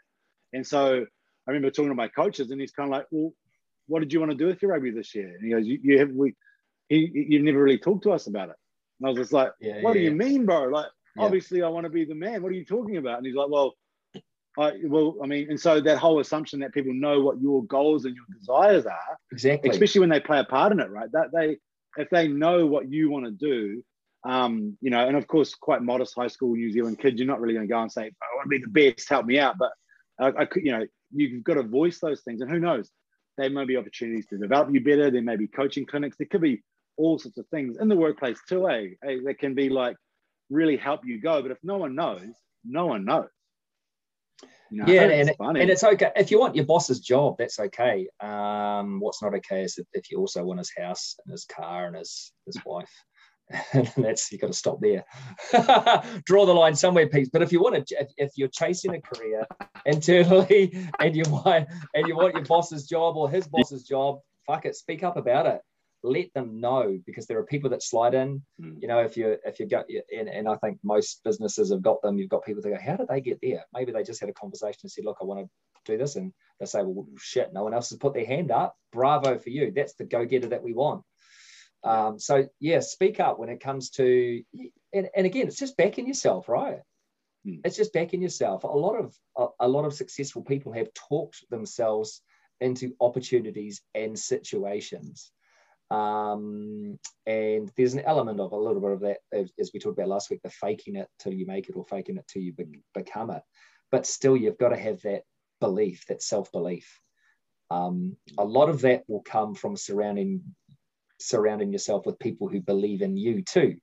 And 0.54 0.66
so 0.66 1.04
I 1.46 1.52
remember 1.52 1.70
talking 1.70 1.90
to 1.90 1.94
my 1.94 2.08
coaches 2.08 2.50
and 2.50 2.60
he's 2.60 2.72
kind 2.72 2.88
of 2.88 2.92
like, 2.92 3.06
well, 3.10 3.32
what 3.86 4.00
did 4.00 4.12
you 4.12 4.20
want 4.20 4.30
to 4.32 4.38
do 4.38 4.46
with 4.46 4.62
your 4.62 4.72
rugby 4.72 4.90
this 4.90 5.14
year? 5.14 5.34
And 5.34 5.44
he 5.44 5.50
goes, 5.50 5.66
you, 5.66 5.78
you 5.82 5.98
have, 5.98 6.10
we, 6.10 6.34
he, 6.88 7.10
you 7.14 7.42
never 7.42 7.62
really 7.62 7.78
talked 7.78 8.04
to 8.04 8.12
us 8.12 8.26
about 8.26 8.50
it. 8.50 8.56
And 9.00 9.06
I 9.06 9.10
was 9.10 9.18
just 9.18 9.32
like, 9.32 9.52
yeah, 9.60 9.80
what 9.82 9.94
yeah, 9.94 10.00
do 10.00 10.04
you 10.06 10.12
mean, 10.12 10.46
bro? 10.46 10.64
Like, 10.64 10.86
obviously 11.18 11.62
I 11.62 11.68
want 11.68 11.84
to 11.84 11.90
be 11.90 12.04
the 12.04 12.14
man. 12.14 12.42
What 12.42 12.52
are 12.52 12.54
you 12.54 12.64
talking 12.64 12.96
about? 12.98 13.18
And 13.18 13.26
he's 13.26 13.34
like, 13.34 13.48
well, 13.48 13.74
I, 14.58 14.72
well, 14.84 15.16
I 15.22 15.26
mean, 15.26 15.48
and 15.50 15.60
so 15.60 15.80
that 15.80 15.98
whole 15.98 16.20
assumption 16.20 16.60
that 16.60 16.74
people 16.74 16.92
know 16.92 17.20
what 17.20 17.40
your 17.40 17.64
goals 17.64 18.04
and 18.04 18.14
your 18.14 18.24
desires 18.38 18.86
are, 18.86 19.18
exactly, 19.32 19.70
especially 19.70 20.00
when 20.00 20.08
they 20.08 20.20
play 20.20 20.40
a 20.40 20.44
part 20.44 20.72
in 20.72 20.80
it, 20.80 20.90
right? 20.90 21.10
That 21.12 21.28
they, 21.32 21.58
if 21.96 22.10
they 22.10 22.28
know 22.28 22.66
what 22.66 22.90
you 22.90 23.10
want 23.10 23.26
to 23.26 23.30
do, 23.30 23.82
um, 24.24 24.76
you 24.80 24.90
know, 24.90 25.06
and 25.06 25.16
of 25.16 25.26
course, 25.26 25.54
quite 25.54 25.82
modest 25.82 26.14
high 26.16 26.26
school 26.26 26.54
New 26.54 26.70
Zealand 26.70 26.98
kids, 26.98 27.18
you're 27.18 27.26
not 27.26 27.40
really 27.40 27.54
going 27.54 27.66
to 27.66 27.72
go 27.72 27.80
and 27.80 27.90
say, 27.90 28.02
I 28.02 28.36
want 28.36 28.44
to 28.44 28.48
be 28.48 28.58
the 28.58 28.92
best, 28.92 29.08
help 29.08 29.24
me 29.24 29.38
out. 29.38 29.56
But 29.58 29.70
I, 30.18 30.42
I 30.42 30.44
could, 30.44 30.64
you 30.64 30.72
know, 30.72 30.84
you've 31.12 31.44
got 31.44 31.54
to 31.54 31.62
voice 31.62 31.98
those 32.00 32.22
things, 32.22 32.40
and 32.40 32.50
who 32.50 32.58
knows, 32.58 32.90
there 33.36 33.50
may 33.50 33.64
be 33.64 33.76
opportunities 33.76 34.26
to 34.26 34.38
develop 34.38 34.68
you 34.72 34.82
better. 34.82 35.10
There 35.10 35.22
may 35.22 35.36
be 35.36 35.48
coaching 35.48 35.86
clinics. 35.86 36.16
There 36.18 36.26
could 36.30 36.42
be 36.42 36.62
all 36.96 37.18
sorts 37.18 37.38
of 37.38 37.46
things 37.48 37.76
in 37.80 37.88
the 37.88 37.96
workplace 37.96 38.38
too, 38.48 38.68
eh? 38.68 38.88
eh? 39.06 39.16
That 39.24 39.38
can 39.38 39.54
be 39.54 39.68
like 39.68 39.96
really 40.50 40.76
help 40.76 41.00
you 41.04 41.20
go. 41.20 41.40
But 41.42 41.52
if 41.52 41.58
no 41.62 41.78
one 41.78 41.94
knows, 41.94 42.32
no 42.64 42.86
one 42.86 43.04
knows. 43.04 43.28
You 44.70 44.84
know, 44.84 44.92
yeah, 44.92 45.02
and, 45.02 45.34
and 45.40 45.70
it's 45.70 45.82
okay 45.82 46.12
if 46.14 46.30
you 46.30 46.38
want 46.38 46.54
your 46.54 46.64
boss's 46.64 47.00
job. 47.00 47.36
That's 47.38 47.58
okay. 47.58 48.06
Um, 48.20 49.00
what's 49.00 49.20
not 49.20 49.34
okay 49.34 49.64
is 49.64 49.80
if 49.92 50.10
you 50.10 50.18
also 50.18 50.44
want 50.44 50.60
his 50.60 50.72
house 50.78 51.16
and 51.24 51.32
his 51.32 51.44
car 51.44 51.86
and 51.86 51.96
his 51.96 52.32
his 52.46 52.56
wife. 52.64 52.92
And 53.72 53.90
that's 53.96 54.30
you've 54.30 54.40
got 54.40 54.48
to 54.48 54.52
stop 54.52 54.80
there. 54.80 55.04
Draw 56.24 56.46
the 56.46 56.52
line 56.52 56.74
somewhere, 56.74 57.08
Pete. 57.08 57.30
But 57.32 57.42
if 57.42 57.52
you 57.52 57.60
want 57.60 57.86
to, 57.86 57.96
if, 58.00 58.08
if, 58.16 58.30
you're 58.36 58.48
chasing 58.48 58.94
a 58.94 59.00
career 59.00 59.46
internally 59.86 60.88
and 61.00 61.16
you 61.16 61.24
want 61.28 61.68
and 61.94 62.06
you 62.06 62.16
want 62.16 62.34
your 62.34 62.44
boss's 62.44 62.86
job 62.86 63.16
or 63.16 63.30
his 63.30 63.46
boss's 63.48 63.84
job, 63.84 64.20
fuck 64.46 64.66
it, 64.66 64.76
speak 64.76 65.02
up 65.02 65.16
about 65.16 65.46
it 65.46 65.60
let 66.02 66.32
them 66.34 66.60
know 66.60 66.98
because 67.04 67.26
there 67.26 67.38
are 67.38 67.44
people 67.44 67.68
that 67.68 67.82
slide 67.82 68.14
in. 68.14 68.42
Mm. 68.60 68.80
You 68.80 68.88
know, 68.88 69.00
if 69.00 69.18
you 69.18 69.36
if 69.44 69.60
you 69.60 69.66
got 69.66 69.84
and, 70.16 70.28
and 70.28 70.48
I 70.48 70.56
think 70.56 70.78
most 70.82 71.20
businesses 71.24 71.70
have 71.70 71.82
got 71.82 72.00
them. 72.00 72.16
You've 72.16 72.30
got 72.30 72.44
people 72.44 72.62
that 72.62 72.70
go, 72.70 72.78
how 72.82 72.96
did 72.96 73.08
they 73.08 73.20
get 73.20 73.38
there? 73.42 73.62
Maybe 73.74 73.92
they 73.92 74.02
just 74.02 74.20
had 74.20 74.30
a 74.30 74.34
conversation 74.34 74.80
and 74.82 74.90
said, 74.90 75.04
look, 75.04 75.18
I 75.20 75.24
want 75.24 75.40
to 75.40 75.48
do 75.92 75.98
this, 75.98 76.16
and 76.16 76.32
they 76.58 76.66
say, 76.66 76.80
well, 76.82 77.06
shit, 77.18 77.52
no 77.52 77.64
one 77.64 77.74
else 77.74 77.90
has 77.90 77.98
put 77.98 78.14
their 78.14 78.26
hand 78.26 78.50
up. 78.50 78.76
Bravo 78.92 79.38
for 79.38 79.50
you. 79.50 79.72
That's 79.72 79.94
the 79.94 80.04
go 80.04 80.24
getter 80.24 80.48
that 80.48 80.62
we 80.62 80.72
want. 80.72 81.02
Um, 81.82 82.18
so 82.18 82.48
yeah, 82.60 82.80
speak 82.80 83.20
up 83.20 83.38
when 83.38 83.48
it 83.48 83.60
comes 83.60 83.90
to, 83.90 84.42
and, 84.92 85.08
and 85.16 85.26
again, 85.26 85.46
it's 85.46 85.58
just 85.58 85.76
backing 85.76 86.06
yourself, 86.06 86.48
right? 86.48 86.80
Mm. 87.46 87.60
It's 87.64 87.76
just 87.76 87.92
backing 87.92 88.20
yourself. 88.22 88.64
A 88.64 88.68
lot 88.68 88.96
of 88.96 89.14
a, 89.36 89.46
a 89.60 89.68
lot 89.68 89.86
of 89.86 89.94
successful 89.94 90.42
people 90.42 90.72
have 90.72 90.92
talked 90.94 91.44
themselves 91.50 92.20
into 92.60 92.94
opportunities 93.00 93.80
and 93.94 94.18
situations 94.18 95.32
um, 95.90 96.98
and 97.26 97.70
there's 97.76 97.94
an 97.94 98.04
element 98.06 98.38
of 98.38 98.52
a 98.52 98.56
little 98.56 98.80
bit 98.80 98.92
of 98.92 99.00
that, 99.00 99.18
as, 99.32 99.52
as, 99.58 99.70
we 99.74 99.80
talked 99.80 99.98
about 99.98 100.08
last 100.08 100.30
week, 100.30 100.40
the 100.42 100.50
faking 100.50 100.94
it 100.94 101.08
till 101.18 101.32
you 101.32 101.46
make 101.46 101.68
it 101.68 101.74
or 101.74 101.84
faking 101.84 102.16
it 102.16 102.28
till 102.28 102.42
you 102.42 102.52
be- 102.52 102.82
become 102.94 103.30
it. 103.30 103.42
But 103.90 104.06
still, 104.06 104.36
you've 104.36 104.58
got 104.58 104.68
to 104.68 104.78
have 104.78 105.00
that 105.02 105.22
belief, 105.60 106.04
that 106.06 106.22
self 106.22 106.52
belief. 106.52 107.00
Um, 107.70 108.16
a 108.38 108.44
lot 108.44 108.68
of 108.68 108.82
that 108.82 109.02
will 109.08 109.22
come 109.22 109.54
from 109.54 109.76
surrounding 109.76 110.42
surrounding 111.20 111.72
yourself 111.72 112.06
with 112.06 112.18
people 112.18 112.48
who 112.48 112.60
believe 112.60 113.02
in 113.02 113.16
you 113.16 113.42
too, 113.42 113.76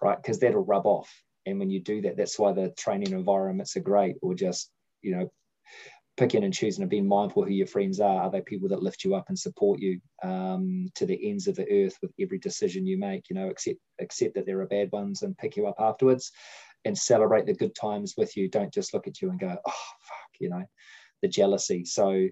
right? 0.00 0.16
Because 0.20 0.38
that'll 0.38 0.64
rub 0.64 0.86
off. 0.86 1.10
And 1.46 1.58
when 1.58 1.70
you 1.70 1.80
do 1.80 2.02
that, 2.02 2.16
that's 2.16 2.38
why 2.38 2.52
the 2.52 2.70
training 2.78 3.12
environments 3.12 3.76
are 3.76 3.80
great, 3.80 4.16
or 4.22 4.34
just 4.34 4.70
you 5.02 5.16
know 5.16 5.30
picking 6.16 6.44
and 6.44 6.52
choosing 6.52 6.82
and 6.82 6.90
being 6.90 7.08
mindful 7.08 7.42
who 7.42 7.52
your 7.52 7.66
friends 7.66 7.98
are. 7.98 8.22
Are 8.22 8.30
they 8.30 8.42
people 8.42 8.68
that 8.68 8.82
lift 8.82 9.02
you 9.02 9.14
up 9.14 9.24
and 9.28 9.38
support 9.38 9.80
you 9.80 9.98
um, 10.22 10.88
to 10.94 11.06
the 11.06 11.18
ends 11.28 11.48
of 11.48 11.56
the 11.56 11.70
earth 11.70 11.96
with 12.02 12.12
every 12.20 12.38
decision 12.38 12.86
you 12.86 12.98
make? 12.98 13.28
You 13.28 13.36
know, 13.36 13.48
accept 13.48 13.78
accept 14.00 14.34
that 14.34 14.46
there 14.46 14.60
are 14.60 14.66
bad 14.66 14.90
ones 14.92 15.22
and 15.22 15.36
pick 15.36 15.56
you 15.56 15.66
up 15.66 15.76
afterwards, 15.78 16.30
and 16.84 16.96
celebrate 16.96 17.46
the 17.46 17.54
good 17.54 17.74
times 17.74 18.14
with 18.16 18.36
you. 18.36 18.48
Don't 18.48 18.72
just 18.72 18.94
look 18.94 19.06
at 19.06 19.20
you 19.20 19.30
and 19.30 19.40
go, 19.40 19.48
oh 19.48 19.70
fuck, 19.70 20.40
you 20.40 20.50
know, 20.50 20.64
the 21.22 21.28
jealousy. 21.28 21.84
So, 21.84 22.28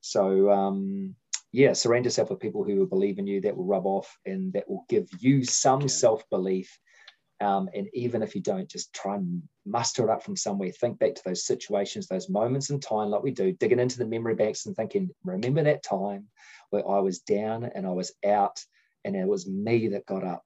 so 0.00 0.50
um, 0.50 1.14
yeah, 1.52 1.72
surround 1.72 2.04
yourself 2.04 2.30
with 2.30 2.40
people 2.40 2.64
who 2.64 2.76
will 2.76 2.86
believe 2.86 3.18
in 3.18 3.26
you. 3.26 3.40
That 3.40 3.56
will 3.56 3.64
rub 3.64 3.86
off, 3.86 4.16
and 4.26 4.52
that 4.52 4.68
will 4.68 4.84
give 4.88 5.08
you 5.20 5.44
some 5.44 5.82
yeah. 5.82 5.86
self 5.88 6.28
belief 6.30 6.78
um, 7.40 7.68
and 7.72 7.86
even 7.94 8.22
if 8.22 8.34
you 8.34 8.40
don't, 8.40 8.68
just 8.68 8.92
try 8.92 9.14
and 9.14 9.42
muster 9.64 10.04
it 10.04 10.10
up 10.10 10.22
from 10.24 10.36
somewhere. 10.36 10.72
Think 10.72 10.98
back 10.98 11.14
to 11.14 11.22
those 11.24 11.46
situations, 11.46 12.06
those 12.06 12.28
moments 12.28 12.70
in 12.70 12.80
time, 12.80 13.10
like 13.10 13.22
we 13.22 13.30
do, 13.30 13.52
digging 13.52 13.78
into 13.78 13.98
the 13.98 14.06
memory 14.06 14.34
banks 14.34 14.66
and 14.66 14.74
thinking, 14.74 15.10
remember 15.24 15.62
that 15.62 15.84
time 15.84 16.26
where 16.70 16.88
I 16.88 16.98
was 16.98 17.20
down 17.20 17.64
and 17.64 17.86
I 17.86 17.90
was 17.90 18.12
out, 18.26 18.60
and 19.04 19.14
it 19.14 19.26
was 19.26 19.48
me 19.48 19.88
that 19.88 20.06
got 20.06 20.24
up. 20.24 20.42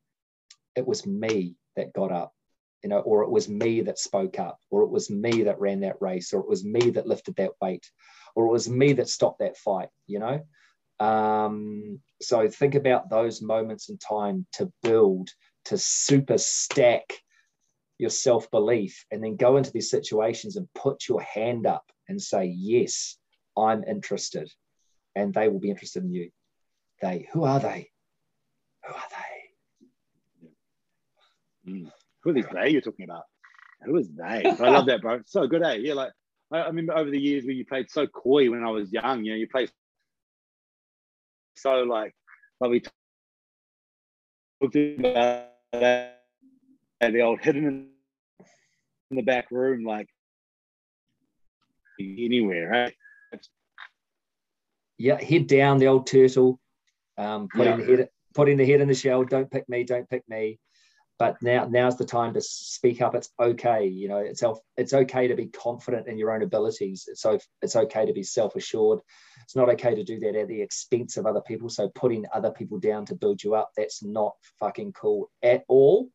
It 0.76 0.86
was 0.86 1.06
me 1.06 1.56
that 1.76 1.94
got 1.94 2.12
up, 2.12 2.34
you 2.82 2.90
know, 2.90 2.98
or 2.98 3.22
it 3.22 3.30
was 3.30 3.48
me 3.48 3.80
that 3.82 3.98
spoke 3.98 4.38
up, 4.38 4.58
or 4.70 4.82
it 4.82 4.90
was 4.90 5.08
me 5.08 5.44
that 5.44 5.60
ran 5.60 5.80
that 5.80 6.00
race, 6.02 6.34
or 6.34 6.40
it 6.40 6.48
was 6.48 6.62
me 6.62 6.90
that 6.90 7.06
lifted 7.06 7.36
that 7.36 7.52
weight, 7.62 7.90
or 8.34 8.46
it 8.46 8.52
was 8.52 8.68
me 8.68 8.92
that 8.94 9.08
stopped 9.08 9.38
that 9.38 9.56
fight, 9.56 9.88
you 10.06 10.18
know. 10.18 10.42
Um, 11.02 12.00
so 12.20 12.48
think 12.48 12.74
about 12.76 13.10
those 13.10 13.42
moments 13.42 13.88
in 13.88 13.98
time 13.98 14.46
to 14.52 14.72
build, 14.82 15.30
to 15.64 15.76
super 15.76 16.38
stack 16.38 17.18
your 17.98 18.10
self 18.10 18.48
belief, 18.52 19.04
and 19.10 19.20
then 19.22 19.36
go 19.36 19.56
into 19.56 19.72
these 19.72 19.90
situations 19.90 20.56
and 20.56 20.68
put 20.74 21.08
your 21.08 21.22
hand 21.22 21.66
up 21.66 21.84
and 22.08 22.22
say, 22.22 22.54
Yes, 22.56 23.16
I'm 23.56 23.82
interested. 23.84 24.48
And 25.16 25.34
they 25.34 25.48
will 25.48 25.58
be 25.58 25.70
interested 25.70 26.04
in 26.04 26.12
you. 26.12 26.30
They, 27.00 27.26
who 27.32 27.42
are 27.44 27.58
they? 27.58 27.90
Who 28.86 28.94
are 28.94 29.08
they? 29.10 29.16
Mm. 31.72 31.90
Who 32.22 32.30
are 32.30 32.32
these 32.32 32.46
they 32.52 32.68
you're 32.70 32.80
talking 32.80 33.04
about? 33.04 33.24
Who 33.84 33.96
is 33.96 34.08
they? 34.08 34.44
I 34.44 34.70
love 34.70 34.86
that, 34.86 35.02
bro. 35.02 35.20
So 35.26 35.48
good, 35.48 35.64
eh? 35.64 35.78
Yeah, 35.80 35.94
like 35.94 36.12
I, 36.52 36.66
remember 36.66 36.96
over 36.96 37.10
the 37.10 37.20
years 37.20 37.44
where 37.44 37.54
you 37.54 37.66
played 37.66 37.90
so 37.90 38.06
coy 38.06 38.48
when 38.50 38.62
I 38.62 38.70
was 38.70 38.92
young. 38.92 39.24
You 39.24 39.32
know, 39.32 39.38
you 39.38 39.48
played 39.48 39.72
so 41.54 41.82
like, 41.82 42.14
like 42.60 42.70
we 42.70 42.80
talked 42.80 44.76
about 44.76 45.48
that, 45.72 46.22
the 47.00 47.20
old 47.20 47.40
hidden 47.40 47.90
in 49.10 49.16
the 49.16 49.22
back 49.22 49.50
room, 49.50 49.84
like 49.84 50.08
anywhere, 52.00 52.68
right? 52.68 52.94
Yeah, 54.98 55.22
head 55.22 55.46
down, 55.46 55.78
the 55.78 55.86
old 55.86 56.06
turtle, 56.06 56.60
um, 57.18 57.48
putting 57.54 57.80
yeah. 57.80 57.84
the 57.84 57.96
head 57.96 58.08
putting 58.34 58.56
the 58.56 58.64
head 58.64 58.80
in 58.80 58.88
the 58.88 58.94
shell. 58.94 59.24
Don't 59.24 59.50
pick 59.50 59.68
me, 59.68 59.84
don't 59.84 60.08
pick 60.08 60.22
me 60.28 60.58
but 61.18 61.36
now 61.42 61.66
now's 61.68 61.96
the 61.96 62.04
time 62.04 62.34
to 62.34 62.40
speak 62.40 63.00
up. 63.00 63.14
It's 63.14 63.30
okay 63.38 63.86
you 63.86 64.08
know 64.08 64.18
it's 64.18 64.42
it's 64.76 64.92
okay 64.92 65.28
to 65.28 65.34
be 65.34 65.46
confident 65.46 66.08
in 66.08 66.18
your 66.18 66.32
own 66.32 66.42
abilities. 66.42 67.04
It's 67.08 67.22
so 67.22 67.38
it's 67.60 67.76
okay 67.76 68.06
to 68.06 68.12
be 68.12 68.22
self-assured. 68.22 69.00
It's 69.42 69.56
not 69.56 69.68
okay 69.70 69.94
to 69.94 70.04
do 70.04 70.18
that 70.20 70.34
at 70.34 70.48
the 70.48 70.62
expense 70.62 71.16
of 71.16 71.26
other 71.26 71.40
people. 71.40 71.68
So 71.68 71.90
putting 71.94 72.24
other 72.32 72.50
people 72.50 72.78
down 72.78 73.06
to 73.06 73.14
build 73.14 73.42
you 73.42 73.54
up 73.54 73.70
that's 73.76 74.02
not 74.02 74.32
fucking 74.58 74.92
cool 74.94 75.30
at 75.42 75.64
all. 75.68 76.08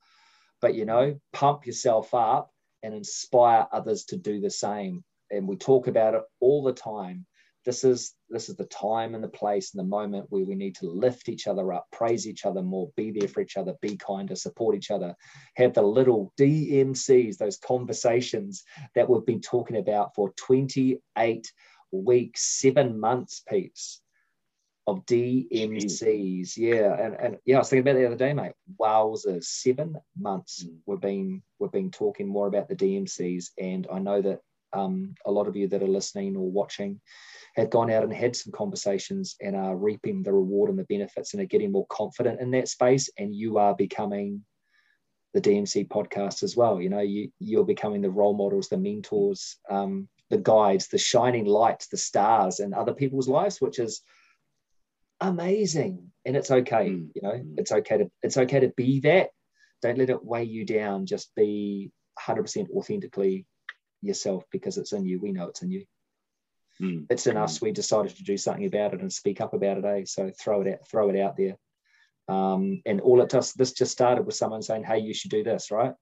But 0.62 0.74
you 0.74 0.86
know 0.86 1.20
pump 1.34 1.68
yourself 1.68 2.14
up 2.14 2.50
and 2.82 2.94
inspire 2.94 3.68
others 3.72 4.06
to 4.06 4.18
do 4.18 4.42
the 4.42 4.50
same. 4.50 5.04
And 5.30 5.48
we 5.48 5.58
talk 5.58 5.88
about 5.88 6.16
it 6.16 6.24
all 6.40 6.64
the 6.64 6.74
time 6.74 7.27
this 7.68 7.84
is 7.84 8.16
this 8.30 8.48
is 8.48 8.56
the 8.56 8.66
time 8.68 9.14
and 9.14 9.22
the 9.22 9.28
place 9.28 9.74
and 9.74 9.80
the 9.80 9.90
moment 9.90 10.26
where 10.30 10.46
we 10.46 10.56
need 10.56 10.74
to 10.74 10.90
lift 10.90 11.28
each 11.28 11.48
other 11.48 11.74
up 11.74 11.86
praise 11.92 12.26
each 12.26 12.46
other 12.46 12.62
more 12.64 12.90
be 12.96 13.12
there 13.12 13.28
for 13.28 13.42
each 13.42 13.58
other 13.58 13.74
be 13.82 13.98
kinder 13.98 14.38
support 14.38 14.74
each 14.74 14.90
other 14.90 15.14
have 15.58 15.74
the 15.74 15.82
little 15.82 16.32
dmcs 16.40 17.38
those 17.38 17.58
conversations 17.58 18.64
that 18.96 19.10
we've 19.10 19.26
been 19.26 19.42
talking 19.42 19.76
about 19.76 20.16
for 20.16 20.32
28 20.38 21.52
weeks 21.92 22.60
seven 22.62 22.98
months 22.98 23.44
peeps 23.50 24.02
of 24.88 25.06
DMCs. 25.06 26.56
Yeah. 26.56 26.94
And, 26.98 27.16
and 27.16 27.38
yeah, 27.44 27.58
I 27.58 27.60
was 27.60 27.70
thinking 27.70 27.82
about 27.82 28.00
the 28.00 28.06
other 28.06 28.16
day, 28.16 28.32
mate. 28.32 28.54
Wowzers, 28.80 29.44
seven 29.44 29.98
months 30.18 30.64
mm. 30.64 30.78
we've 30.86 31.02
been 31.02 31.42
we've 31.60 31.74
been 31.74 31.92
talking 31.92 32.26
more 32.26 32.48
about 32.48 32.70
the 32.70 32.76
DMCs. 32.78 33.48
And 33.60 33.86
I 33.92 34.00
know 34.00 34.22
that 34.22 34.40
um, 34.74 35.16
a 35.26 35.32
lot 35.32 35.48
of 35.48 35.56
you 35.56 35.68
that 35.68 35.84
are 35.84 35.88
listening 35.88 36.36
or 36.36 36.50
watching 36.50 37.00
have 37.56 37.70
gone 37.70 37.90
out 37.90 38.04
and 38.04 38.14
had 38.14 38.36
some 38.36 38.52
conversations 38.52 39.36
and 39.42 39.56
are 39.56 39.76
reaping 39.76 40.22
the 40.22 40.32
reward 40.32 40.70
and 40.70 40.78
the 40.78 40.86
benefits 40.86 41.34
and 41.34 41.42
are 41.42 41.48
getting 41.48 41.72
more 41.72 41.88
confident 41.88 42.40
in 42.40 42.52
that 42.52 42.68
space. 42.68 43.10
And 43.18 43.34
you 43.34 43.58
are 43.58 43.76
becoming 43.76 44.44
the 45.34 45.42
DMC 45.42 45.88
podcast 45.88 46.44
as 46.44 46.56
well. 46.56 46.82
You 46.82 46.90
know, 46.90 47.00
you 47.00 47.32
you're 47.40 47.66
becoming 47.66 48.02
the 48.02 48.10
role 48.10 48.36
models, 48.36 48.70
the 48.70 48.78
mentors, 48.78 49.58
um, 49.70 50.08
the 50.30 50.38
guides, 50.38 50.88
the 50.88 50.98
shining 50.98 51.46
lights, 51.46 51.88
the 51.88 51.98
stars 51.98 52.60
in 52.60 52.74
other 52.74 52.94
people's 52.94 53.28
lives, 53.28 53.60
which 53.60 53.80
is 53.80 54.02
amazing. 55.22 56.12
And 56.26 56.36
it's 56.36 56.52
okay. 56.52 56.90
Mm. 56.90 57.10
You 57.16 57.22
know, 57.22 57.42
it's 57.58 57.72
okay 57.72 57.98
to 57.98 58.12
it's 58.22 58.38
okay 58.38 58.60
to 58.60 58.70
be 58.78 59.00
that. 59.02 59.30
Don't 59.82 59.98
let 59.98 60.10
it 60.10 60.24
weigh 60.24 60.44
you 60.44 60.66
down. 60.66 61.06
Just 61.06 61.34
be 61.36 61.92
100% 62.20 62.70
authentically 62.72 63.46
yourself 64.02 64.44
because 64.52 64.78
it's 64.78 64.94
in 64.94 65.06
you. 65.06 65.20
We 65.20 65.32
know 65.32 65.48
it's 65.48 65.62
in 65.62 65.72
you. 65.72 65.86
Mm. 66.82 67.08
It's 67.10 67.28
in 67.28 67.38
us. 67.38 67.62
We 67.62 67.72
decided 67.72 68.16
to 68.16 68.24
do 68.24 68.38
something 68.38 68.66
about 68.66 68.94
it 68.94 69.02
and 69.02 69.12
speak 69.12 69.42
up 69.42 69.54
about 69.54 69.78
it. 69.78 69.86
Eh? 69.86 70.04
So 70.06 70.32
throw 70.40 70.62
it 70.62 70.68
out, 70.68 70.88
throw 70.88 71.10
it 71.10 71.20
out 71.20 71.36
there. 71.38 71.58
Um, 72.28 72.82
and 72.86 73.02
all 73.02 73.22
it 73.22 73.30
does, 73.30 73.54
this 73.54 73.72
just 73.72 73.92
started 73.92 74.26
with 74.26 74.36
someone 74.36 74.62
saying, 74.62 74.84
"Hey, 74.84 75.00
you 75.00 75.14
should 75.14 75.32
do 75.32 75.44
this," 75.44 75.72
right? 75.72 75.94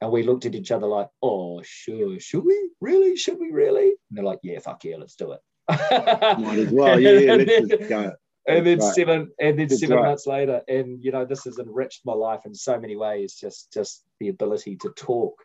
And 0.00 0.12
we 0.12 0.22
looked 0.22 0.46
at 0.46 0.54
each 0.54 0.70
other 0.70 0.86
like, 0.86 1.08
"Oh, 1.20 1.62
sure, 1.62 2.18
should 2.20 2.44
we 2.44 2.70
really? 2.80 3.16
Should 3.16 3.38
we 3.38 3.50
really?" 3.50 3.88
And 3.88 3.96
they're 4.12 4.24
like, 4.24 4.38
"Yeah, 4.42 4.60
fuck 4.60 4.84
yeah, 4.84 4.96
let's 4.96 5.16
do 5.16 5.32
it." 5.32 5.40
Might 5.68 6.58
as 6.58 6.68
well, 6.72 6.98
yeah. 6.98 7.32
and, 7.32 7.48
then, 7.48 8.12
and 8.46 8.66
then 8.66 8.78
right. 8.78 8.94
seven, 8.94 9.30
and 9.40 9.58
then 9.58 9.68
That's 9.68 9.80
seven 9.80 9.96
right. 9.96 10.08
months 10.08 10.26
later, 10.26 10.62
and 10.68 11.02
you 11.02 11.12
know, 11.12 11.24
this 11.24 11.44
has 11.44 11.58
enriched 11.58 12.02
my 12.04 12.14
life 12.14 12.46
in 12.46 12.54
so 12.54 12.78
many 12.78 12.96
ways. 12.96 13.34
Just, 13.34 13.72
just 13.72 14.04
the 14.20 14.28
ability 14.28 14.76
to 14.76 14.90
talk, 14.96 15.44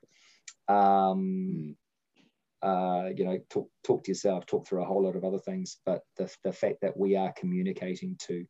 um, 0.68 1.76
uh, 2.62 3.10
you 3.16 3.26
know, 3.26 3.40
talk, 3.50 3.70
talk 3.84 4.04
to 4.04 4.12
yourself, 4.12 4.46
talk 4.46 4.68
through 4.68 4.82
a 4.82 4.86
whole 4.86 5.04
lot 5.04 5.16
of 5.16 5.24
other 5.24 5.40
things. 5.40 5.78
But 5.86 6.02
the, 6.18 6.34
the 6.44 6.54
fact 6.54 6.78
that 6.82 6.98
we 6.98 7.16
are 7.16 7.34
communicating 7.38 8.16
to 8.28 8.46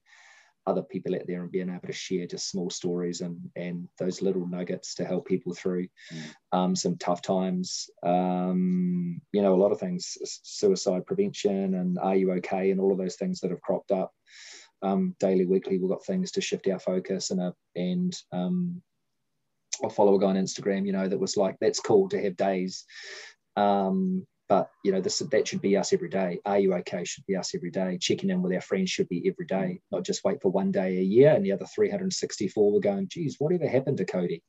other 0.67 0.81
people 0.81 1.13
out 1.13 1.21
there 1.27 1.43
and 1.43 1.51
being 1.51 1.69
able 1.69 1.85
to 1.85 1.93
share 1.93 2.25
just 2.25 2.49
small 2.49 2.69
stories 2.69 3.21
and 3.21 3.37
and 3.55 3.87
those 3.99 4.21
little 4.21 4.47
nuggets 4.47 4.95
to 4.95 5.05
help 5.05 5.27
people 5.27 5.53
through 5.53 5.87
mm. 6.11 6.33
um, 6.53 6.75
some 6.75 6.97
tough 6.97 7.21
times. 7.21 7.89
Um, 8.03 9.21
you 9.31 9.41
know, 9.41 9.53
a 9.53 9.61
lot 9.61 9.71
of 9.71 9.79
things, 9.79 10.17
suicide 10.43 11.05
prevention 11.05 11.75
and 11.75 11.99
are 11.99 12.15
you 12.15 12.31
okay, 12.33 12.71
and 12.71 12.79
all 12.79 12.91
of 12.91 12.97
those 12.97 13.15
things 13.15 13.39
that 13.41 13.51
have 13.51 13.61
cropped 13.61 13.91
up. 13.91 14.11
Um, 14.81 15.15
daily, 15.19 15.45
weekly, 15.45 15.77
we've 15.77 15.89
got 15.89 16.05
things 16.05 16.31
to 16.31 16.41
shift 16.41 16.67
our 16.67 16.79
focus 16.79 17.31
and 17.31 17.41
a, 17.41 17.53
and 17.75 18.15
I 19.83 19.89
follow 19.89 20.15
a 20.15 20.19
guy 20.19 20.27
on 20.27 20.35
Instagram, 20.35 20.85
you 20.85 20.93
know, 20.93 21.07
that 21.07 21.19
was 21.19 21.37
like, 21.37 21.57
that's 21.59 21.79
cool 21.79 22.09
to 22.09 22.21
have 22.21 22.35
days. 22.35 22.85
Um, 23.55 24.25
but 24.47 24.69
you 24.83 24.91
know, 24.91 25.01
this 25.01 25.19
that 25.19 25.47
should 25.47 25.61
be 25.61 25.75
us 25.75 25.91
every 25.91 26.09
day. 26.09 26.39
Are 26.45 26.59
you 26.59 26.73
okay? 26.75 27.03
Should 27.03 27.25
be 27.25 27.35
us 27.35 27.55
every 27.55 27.71
day. 27.71 27.97
Checking 27.99 28.29
in 28.29 28.41
with 28.41 28.53
our 28.53 28.61
friends 28.61 28.91
should 28.91 29.09
be 29.09 29.27
every 29.27 29.45
day, 29.45 29.79
not 29.91 30.03
just 30.03 30.23
wait 30.23 30.41
for 30.41 30.51
one 30.51 30.71
day 30.71 30.97
a 30.97 31.01
year. 31.01 31.31
And 31.31 31.43
the 31.43 31.51
other 31.51 31.65
364, 31.65 32.71
we're 32.71 32.79
going, 32.79 33.07
geez, 33.07 33.37
whatever 33.39 33.67
happened 33.67 33.97
to 33.97 34.05
Cody? 34.05 34.43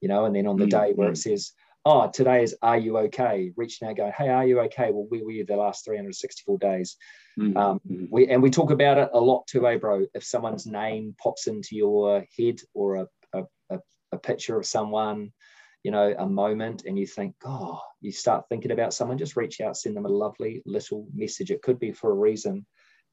You 0.00 0.08
know, 0.08 0.24
and 0.24 0.34
then 0.34 0.46
on 0.46 0.56
the 0.56 0.64
mm-hmm. 0.64 0.88
day 0.88 0.92
where 0.94 1.08
it 1.08 1.12
mm. 1.12 1.18
says, 1.18 1.52
oh, 1.84 2.10
today 2.12 2.42
is 2.44 2.56
are 2.62 2.78
you 2.78 2.96
okay? 2.98 3.52
Reaching 3.56 3.88
out, 3.88 3.96
going, 3.96 4.12
hey, 4.16 4.28
are 4.30 4.46
you 4.46 4.60
okay? 4.60 4.90
Well, 4.90 5.06
where 5.08 5.24
were 5.24 5.30
you 5.30 5.44
the 5.44 5.56
last 5.56 5.84
364 5.84 6.58
days? 6.58 6.96
Mm-hmm. 7.38 7.56
Um, 7.56 7.80
mm. 7.86 8.08
we 8.10 8.28
and 8.28 8.42
we 8.42 8.50
talk 8.50 8.70
about 8.70 8.96
it 8.96 9.10
a 9.12 9.20
lot 9.20 9.46
too, 9.46 9.66
eh, 9.66 9.76
bro? 9.76 10.06
If 10.14 10.24
someone's 10.24 10.66
name 10.66 11.14
pops 11.22 11.46
into 11.46 11.76
your 11.76 12.24
head 12.38 12.60
or 12.72 12.96
a 12.96 13.06
a 13.70 13.78
picture 14.18 14.58
of 14.58 14.66
someone, 14.66 15.32
you 15.82 15.90
know, 15.90 16.14
a 16.18 16.26
moment, 16.26 16.84
and 16.84 16.98
you 16.98 17.06
think, 17.06 17.34
oh, 17.44 17.80
you 18.00 18.12
start 18.12 18.44
thinking 18.48 18.72
about 18.72 18.94
someone, 18.94 19.18
just 19.18 19.36
reach 19.36 19.60
out, 19.60 19.76
send 19.76 19.96
them 19.96 20.06
a 20.06 20.08
lovely 20.08 20.62
little 20.66 21.06
message. 21.14 21.50
It 21.50 21.62
could 21.62 21.78
be 21.78 21.92
for 21.92 22.10
a 22.10 22.14
reason. 22.14 22.66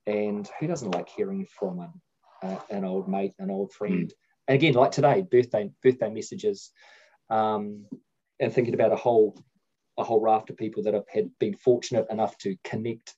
And 0.08 0.50
who 0.60 0.68
doesn't 0.68 0.92
like 0.92 1.10
hearing 1.10 1.48
from 1.58 1.80
an, 1.80 2.02
uh, 2.42 2.60
an 2.70 2.84
old 2.84 3.08
mate, 3.08 3.34
an 3.40 3.52
old 3.52 3.72
friend? 3.74 4.10
Mm. 4.10 4.14
And 4.48 4.56
again, 4.56 4.74
like 4.74 4.92
today, 4.92 5.22
birthday 5.22 5.70
birthday 5.82 6.10
messages, 6.10 6.72
um, 7.30 7.86
and 8.40 8.52
thinking 8.52 8.74
about 8.74 8.92
a 8.92 8.98
whole 8.98 9.38
a 9.98 10.04
whole 10.04 10.20
raft 10.20 10.50
of 10.50 10.58
people 10.58 10.84
that 10.84 10.94
have 10.94 11.06
had 11.08 11.30
been 11.40 11.56
fortunate 11.56 12.08
enough 12.10 12.38
to 12.40 12.58
connect 12.64 13.16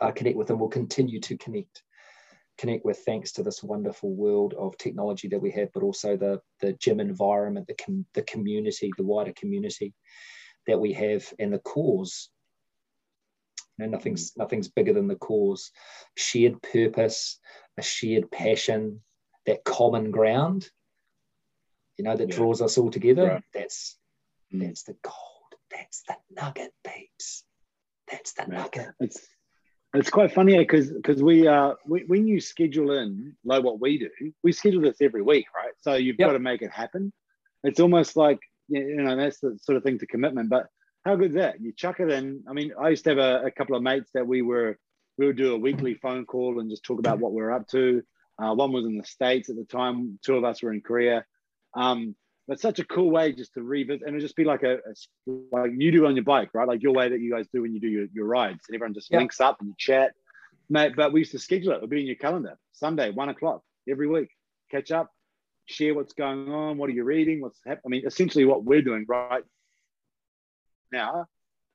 uh, 0.00 0.12
connect 0.12 0.36
with 0.36 0.50
and 0.50 0.60
will 0.60 0.68
continue 0.68 1.20
to 1.20 1.36
connect 1.38 1.82
connect 2.58 2.84
with 2.84 2.98
thanks 2.98 3.32
to 3.32 3.42
this 3.42 3.62
wonderful 3.62 4.14
world 4.14 4.54
of 4.54 4.76
technology 4.78 5.28
that 5.28 5.40
we 5.40 5.50
have, 5.52 5.72
but 5.72 5.82
also 5.82 6.16
the, 6.16 6.40
the 6.60 6.72
gym 6.74 7.00
environment, 7.00 7.66
the, 7.66 7.74
com- 7.74 8.06
the 8.14 8.22
community, 8.22 8.90
the 8.96 9.04
wider 9.04 9.32
community 9.32 9.92
that 10.66 10.80
we 10.80 10.92
have, 10.92 11.32
and 11.38 11.52
the 11.52 11.58
cause. 11.58 12.30
You 13.78 13.84
know, 13.84 13.90
nothing's 13.90 14.32
mm. 14.32 14.38
nothing's 14.38 14.68
bigger 14.68 14.94
than 14.94 15.06
the 15.06 15.16
cause. 15.16 15.70
Shared 16.16 16.62
purpose, 16.62 17.38
a 17.76 17.82
shared 17.82 18.30
passion, 18.30 19.02
that 19.44 19.64
common 19.64 20.10
ground. 20.10 20.68
You 21.98 22.04
know 22.04 22.16
that 22.16 22.30
yeah. 22.30 22.36
draws 22.36 22.62
us 22.62 22.78
all 22.78 22.90
together. 22.90 23.26
Right. 23.26 23.42
That's 23.52 23.98
mm. 24.54 24.60
that's 24.60 24.84
the 24.84 24.96
gold. 25.02 25.60
That's 25.70 26.02
the 26.08 26.16
nugget, 26.30 26.72
peeps. 26.84 27.44
That's 28.10 28.32
the 28.32 28.42
right. 28.42 28.52
nugget. 28.52 28.94
It's 29.00 29.20
it's 29.98 30.10
quite 30.10 30.32
funny 30.32 30.58
because 30.58 30.90
because 30.90 31.22
we 31.22 31.46
uh 31.46 31.74
we, 31.86 32.04
when 32.06 32.26
you 32.26 32.40
schedule 32.40 32.92
in 32.98 33.36
like 33.44 33.62
what 33.62 33.80
we 33.80 33.98
do, 33.98 34.10
we 34.42 34.52
schedule 34.52 34.82
this 34.82 35.00
every 35.00 35.22
week, 35.22 35.46
right? 35.54 35.72
So 35.78 35.94
you've 35.94 36.16
yep. 36.18 36.28
got 36.28 36.32
to 36.32 36.38
make 36.38 36.62
it 36.62 36.70
happen. 36.70 37.12
It's 37.62 37.80
almost 37.80 38.16
like 38.16 38.38
you 38.68 38.96
know 38.96 39.16
that's 39.16 39.40
the 39.40 39.58
sort 39.62 39.76
of 39.76 39.84
thing 39.84 39.98
to 39.98 40.06
commitment. 40.06 40.50
But 40.50 40.66
how 41.04 41.16
good 41.16 41.30
is 41.30 41.36
that? 41.36 41.60
You 41.60 41.72
chuck 41.72 42.00
it 42.00 42.10
in. 42.10 42.42
I 42.48 42.52
mean, 42.52 42.72
I 42.80 42.88
used 42.88 43.04
to 43.04 43.10
have 43.10 43.18
a, 43.18 43.46
a 43.46 43.50
couple 43.50 43.76
of 43.76 43.82
mates 43.82 44.10
that 44.14 44.26
we 44.26 44.42
were 44.42 44.78
we 45.18 45.26
would 45.26 45.36
do 45.36 45.54
a 45.54 45.58
weekly 45.58 45.94
phone 45.94 46.26
call 46.26 46.60
and 46.60 46.70
just 46.70 46.84
talk 46.84 46.98
about 46.98 47.18
what 47.18 47.32
we 47.32 47.42
we're 47.42 47.52
up 47.52 47.68
to. 47.68 48.02
Uh, 48.38 48.54
one 48.54 48.72
was 48.72 48.84
in 48.84 48.98
the 48.98 49.04
states 49.04 49.48
at 49.48 49.56
the 49.56 49.64
time. 49.64 50.18
Two 50.24 50.36
of 50.36 50.44
us 50.44 50.62
were 50.62 50.72
in 50.72 50.82
Korea. 50.82 51.24
Um, 51.74 52.14
but 52.48 52.60
such 52.60 52.78
a 52.78 52.84
cool 52.84 53.10
way 53.10 53.32
just 53.32 53.54
to 53.54 53.62
revisit 53.62 54.06
and 54.06 54.16
it 54.16 54.20
just 54.20 54.36
be 54.36 54.44
like 54.44 54.62
a, 54.62 54.74
a, 54.76 55.30
like 55.52 55.72
you 55.76 55.90
do 55.90 56.06
on 56.06 56.14
your 56.14 56.24
bike 56.24 56.50
right 56.54 56.68
like 56.68 56.82
your 56.82 56.92
way 56.92 57.08
that 57.08 57.20
you 57.20 57.30
guys 57.32 57.46
do 57.52 57.62
when 57.62 57.74
you 57.74 57.80
do 57.80 57.88
your, 57.88 58.06
your 58.12 58.26
rides 58.26 58.60
and 58.68 58.74
everyone 58.74 58.94
just 58.94 59.12
links 59.12 59.40
up 59.40 59.58
and 59.60 59.68
you 59.68 59.74
chat 59.78 60.12
mate. 60.68 60.94
But 60.96 61.12
we 61.12 61.20
used 61.20 61.32
to 61.32 61.38
schedule 61.38 61.72
it. 61.72 61.76
It'll 61.76 61.88
be 61.88 62.00
in 62.00 62.06
your 62.06 62.16
calendar. 62.16 62.58
Sunday, 62.72 63.10
one 63.10 63.28
o'clock 63.28 63.62
every 63.88 64.08
week. 64.08 64.28
Catch 64.70 64.90
up, 64.90 65.10
share 65.66 65.94
what's 65.94 66.12
going 66.12 66.50
on. 66.52 66.76
What 66.78 66.90
are 66.90 66.92
you 66.92 67.04
reading? 67.04 67.40
What's 67.40 67.60
happening? 67.64 67.82
I 67.86 67.88
mean, 67.88 68.06
essentially, 68.06 68.44
what 68.44 68.64
we're 68.64 68.82
doing 68.82 69.04
right 69.08 69.44
now 70.92 71.26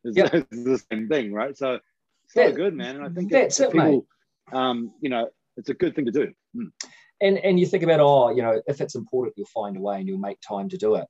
is, 0.04 0.16
Yep. 0.18 0.34
is 0.52 0.64
the 0.64 0.84
same 0.92 1.08
thing, 1.08 1.34
right? 1.34 1.58
So 1.58 1.80
so 2.28 2.44
That- 2.48 2.56
good, 2.56 2.74
man. 2.74 2.98
And 2.98 3.06
I 3.06 3.10
think 3.10 3.32
that's 3.32 3.60
it, 3.60 3.74
mate. 3.74 3.84
people, 3.84 4.08
um, 4.54 4.94
you 5.02 5.10
know, 5.10 5.30
it's 5.58 5.70
a 5.70 5.74
good 5.74 5.96
thing 5.96 6.06
to 6.06 6.12
do. 6.12 6.34
Mm. 6.56 6.72
And 7.22 7.38
and 7.38 7.60
you 7.60 7.66
think 7.66 7.84
about 7.84 8.00
oh 8.00 8.30
you 8.30 8.42
know 8.42 8.62
if 8.68 8.82
it's 8.82 8.96
important 8.96 9.36
you'll 9.38 9.48
find 9.48 9.78
a 9.78 9.82
way 9.82 9.98
and 9.98 10.08
you'll 10.08 10.18
make 10.18 10.40
time 10.42 10.70
to 10.70 10.78
do 10.78 10.96
it. 10.96 11.08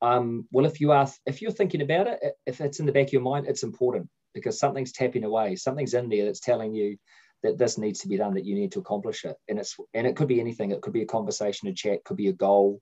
Um, 0.00 0.48
well 0.50 0.66
if 0.66 0.80
you 0.80 0.92
are 0.92 1.08
if 1.26 1.40
you're 1.40 1.52
thinking 1.52 1.82
about 1.82 2.08
it 2.08 2.20
if 2.46 2.60
it's 2.60 2.80
in 2.80 2.86
the 2.86 2.92
back 2.92 3.06
of 3.06 3.12
your 3.12 3.22
mind 3.22 3.46
it's 3.46 3.62
important 3.62 4.08
because 4.34 4.58
something's 4.58 4.92
tapping 4.92 5.24
away. 5.24 5.56
Something's 5.56 5.94
in 5.94 6.08
there 6.08 6.24
that's 6.24 6.40
telling 6.40 6.74
you 6.74 6.96
that 7.42 7.58
this 7.58 7.76
needs 7.76 8.00
to 8.00 8.08
be 8.08 8.16
done 8.16 8.34
that 8.34 8.44
you 8.44 8.54
need 8.54 8.72
to 8.72 8.78
accomplish 8.78 9.24
it. 9.24 9.36
And 9.48 9.58
it's 9.58 9.76
and 9.94 10.06
it 10.06 10.16
could 10.16 10.28
be 10.28 10.40
anything. 10.40 10.70
It 10.70 10.80
could 10.80 10.92
be 10.92 11.02
a 11.02 11.06
conversation 11.06 11.68
a 11.68 11.74
chat 11.74 12.04
could 12.04 12.16
be 12.16 12.28
a 12.28 12.32
goal 12.32 12.80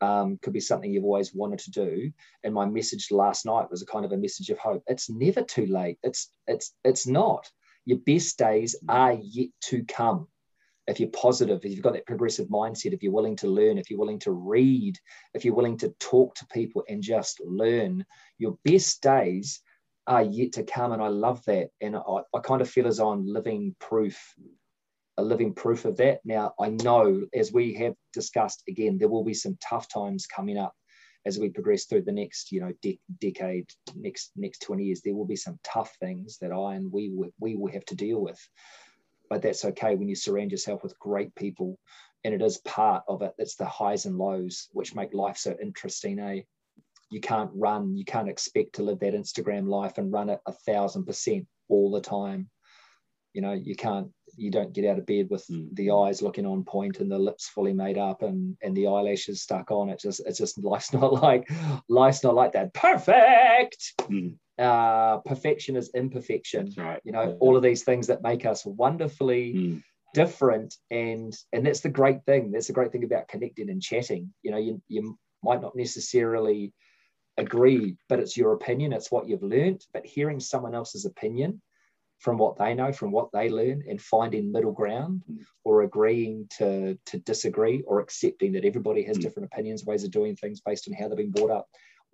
um, 0.00 0.38
could 0.42 0.52
be 0.52 0.60
something 0.60 0.92
you've 0.92 1.04
always 1.04 1.34
wanted 1.34 1.60
to 1.60 1.70
do. 1.70 2.12
And 2.42 2.54
my 2.54 2.66
message 2.66 3.08
last 3.10 3.46
night 3.46 3.70
was 3.70 3.82
a 3.82 3.86
kind 3.86 4.04
of 4.04 4.12
a 4.12 4.16
message 4.16 4.50
of 4.50 4.58
hope. 4.58 4.82
It's 4.86 5.08
never 5.10 5.42
too 5.42 5.66
late. 5.66 5.98
It's 6.02 6.30
it's 6.46 6.74
it's 6.84 7.06
not. 7.06 7.48
Your 7.86 7.98
best 7.98 8.38
days 8.38 8.76
are 8.88 9.18
yet 9.20 9.48
to 9.64 9.84
come 9.84 10.26
if 10.86 11.00
you're 11.00 11.08
positive, 11.10 11.64
if 11.64 11.70
you've 11.70 11.82
got 11.82 11.94
that 11.94 12.06
progressive 12.06 12.48
mindset, 12.48 12.92
if 12.92 13.02
you're 13.02 13.12
willing 13.12 13.36
to 13.36 13.48
learn, 13.48 13.78
if 13.78 13.90
you're 13.90 13.98
willing 13.98 14.18
to 14.20 14.32
read, 14.32 14.98
if 15.32 15.44
you're 15.44 15.54
willing 15.54 15.78
to 15.78 15.94
talk 15.98 16.34
to 16.36 16.46
people 16.48 16.84
and 16.88 17.02
just 17.02 17.40
learn, 17.44 18.04
your 18.38 18.58
best 18.64 19.02
days 19.02 19.60
are 20.06 20.22
yet 20.22 20.52
to 20.52 20.62
come. 20.62 20.92
And 20.92 21.02
I 21.02 21.08
love 21.08 21.42
that. 21.46 21.68
And 21.80 21.96
I, 21.96 22.00
I 22.34 22.40
kind 22.42 22.60
of 22.60 22.68
feel 22.68 22.86
as 22.86 23.00
I'm 23.00 23.26
living 23.26 23.74
proof, 23.80 24.34
a 25.16 25.22
living 25.22 25.54
proof 25.54 25.86
of 25.86 25.96
that. 25.96 26.20
Now, 26.24 26.52
I 26.60 26.68
know, 26.68 27.26
as 27.34 27.52
we 27.52 27.74
have 27.74 27.94
discussed 28.12 28.62
again, 28.68 28.98
there 28.98 29.08
will 29.08 29.24
be 29.24 29.34
some 29.34 29.56
tough 29.66 29.88
times 29.88 30.26
coming 30.26 30.58
up 30.58 30.74
as 31.26 31.38
we 31.38 31.48
progress 31.48 31.86
through 31.86 32.02
the 32.02 32.12
next, 32.12 32.52
you 32.52 32.60
know, 32.60 32.72
de- 32.82 33.00
decade, 33.18 33.66
next 33.96 34.32
next 34.36 34.60
20 34.60 34.84
years. 34.84 35.00
There 35.00 35.14
will 35.14 35.24
be 35.24 35.36
some 35.36 35.58
tough 35.64 35.96
things 35.98 36.36
that 36.42 36.52
I 36.52 36.74
and 36.74 36.92
we 36.92 37.10
we 37.40 37.56
will 37.56 37.72
have 37.72 37.86
to 37.86 37.94
deal 37.94 38.20
with 38.20 38.38
but 39.34 39.42
that's 39.42 39.64
okay 39.64 39.96
when 39.96 40.06
you 40.06 40.14
surround 40.14 40.52
yourself 40.52 40.84
with 40.84 40.96
great 41.00 41.34
people 41.34 41.76
and 42.22 42.32
it 42.32 42.40
is 42.40 42.58
part 42.58 43.02
of 43.08 43.20
it. 43.20 43.34
It's 43.36 43.56
the 43.56 43.64
highs 43.64 44.06
and 44.06 44.16
lows 44.16 44.68
which 44.70 44.94
make 44.94 45.12
life 45.12 45.36
so 45.36 45.56
interesting 45.60 46.20
eh? 46.20 46.42
You 47.10 47.20
can't 47.20 47.50
run 47.52 47.96
you 47.96 48.04
can't 48.04 48.28
expect 48.28 48.76
to 48.76 48.84
live 48.84 49.00
that 49.00 49.12
instagram 49.12 49.68
life 49.68 49.98
and 49.98 50.12
run 50.12 50.30
it 50.30 50.38
a 50.46 50.52
thousand 50.52 51.06
percent 51.06 51.48
all 51.68 51.90
the 51.90 52.00
time. 52.00 52.48
You 53.32 53.42
know 53.42 53.54
you 53.54 53.74
can't 53.74 54.12
you 54.36 54.50
don't 54.50 54.72
get 54.72 54.84
out 54.86 54.98
of 54.98 55.06
bed 55.06 55.28
with 55.30 55.44
Mm. 55.48 55.74
the 55.74 55.90
eyes 55.90 56.22
looking 56.22 56.46
on 56.46 56.64
point 56.64 56.98
and 57.00 57.10
the 57.10 57.18
lips 57.18 57.48
fully 57.48 57.72
made 57.72 57.98
up 57.98 58.22
and 58.22 58.56
and 58.62 58.76
the 58.76 58.86
eyelashes 58.86 59.42
stuck 59.42 59.70
on. 59.70 59.88
It 59.90 60.00
just 60.00 60.20
it's 60.26 60.38
just 60.38 60.58
life's 60.64 60.92
not 60.92 61.12
like 61.12 61.48
life's 61.88 62.22
not 62.24 62.34
like 62.34 62.52
that. 62.52 62.72
Perfect! 62.74 63.94
Mm. 64.02 64.36
uh 64.58 65.18
perfection 65.18 65.76
is 65.76 65.90
imperfection. 65.94 66.72
Right. 66.76 67.00
you 67.04 67.12
know 67.12 67.36
all 67.40 67.56
of 67.56 67.62
these 67.62 67.82
things 67.84 68.06
that 68.08 68.22
make 68.22 68.44
us 68.46 68.64
wonderfully 68.64 69.54
Mm. 69.54 69.82
different 70.14 70.76
and 70.90 71.36
and 71.52 71.66
that's 71.66 71.80
the 71.80 71.88
great 72.00 72.24
thing. 72.24 72.50
That's 72.52 72.68
the 72.68 72.72
great 72.72 72.92
thing 72.92 73.04
about 73.04 73.28
connecting 73.28 73.68
and 73.70 73.82
chatting. 73.82 74.32
You 74.42 74.50
know 74.52 74.58
you, 74.58 74.80
you 74.88 75.18
might 75.42 75.60
not 75.60 75.74
necessarily 75.76 76.72
agree 77.36 77.96
but 78.08 78.20
it's 78.20 78.36
your 78.36 78.52
opinion. 78.52 78.92
It's 78.92 79.10
what 79.10 79.26
you've 79.28 79.42
learned 79.42 79.84
but 79.92 80.06
hearing 80.06 80.38
someone 80.40 80.74
else's 80.74 81.04
opinion 81.04 81.60
from 82.18 82.38
what 82.38 82.56
they 82.56 82.74
know 82.74 82.92
from 82.92 83.10
what 83.12 83.30
they 83.32 83.48
learn 83.50 83.82
and 83.88 84.00
finding 84.00 84.50
middle 84.52 84.72
ground 84.72 85.22
Mm. 85.30 85.44
or 85.64 85.82
agreeing 85.82 86.46
to 86.58 86.98
to 87.06 87.18
disagree 87.18 87.82
or 87.82 88.00
accepting 88.00 88.52
that 88.52 88.64
everybody 88.64 89.02
has 89.02 89.18
Mm. 89.18 89.22
different 89.22 89.46
opinions 89.52 89.84
ways 89.84 90.04
of 90.04 90.10
doing 90.10 90.34
things 90.36 90.60
based 90.60 90.88
on 90.88 90.94
how 90.94 91.08
they've 91.08 91.16
been 91.18 91.30
brought 91.30 91.50
up. 91.50 91.68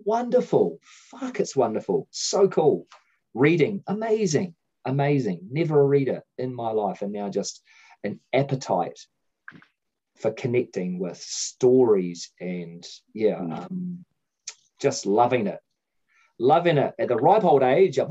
Wonderful. 0.04 0.78
Fuck 0.82 1.40
it's 1.40 1.54
wonderful. 1.54 2.08
So 2.10 2.48
cool. 2.48 2.86
Reading. 3.34 3.82
Amazing. 3.86 4.54
Amazing. 4.84 5.40
Never 5.50 5.80
a 5.80 5.86
reader 5.86 6.22
in 6.38 6.54
my 6.54 6.70
life 6.72 7.02
and 7.02 7.12
now 7.12 7.28
just 7.28 7.62
an 8.02 8.18
appetite 8.32 8.98
for 10.16 10.32
connecting 10.32 10.98
with 10.98 11.18
stories 11.18 12.32
and 12.40 12.86
yeah 13.14 13.38
Mm. 13.38 13.58
um, 13.70 14.04
just 14.80 15.04
loving 15.06 15.46
it. 15.46 15.60
Loving 16.38 16.78
it 16.78 16.94
at 16.98 17.08
the 17.08 17.16
ripe 17.16 17.44
old 17.44 17.62
age 17.62 17.98
of 17.98 18.08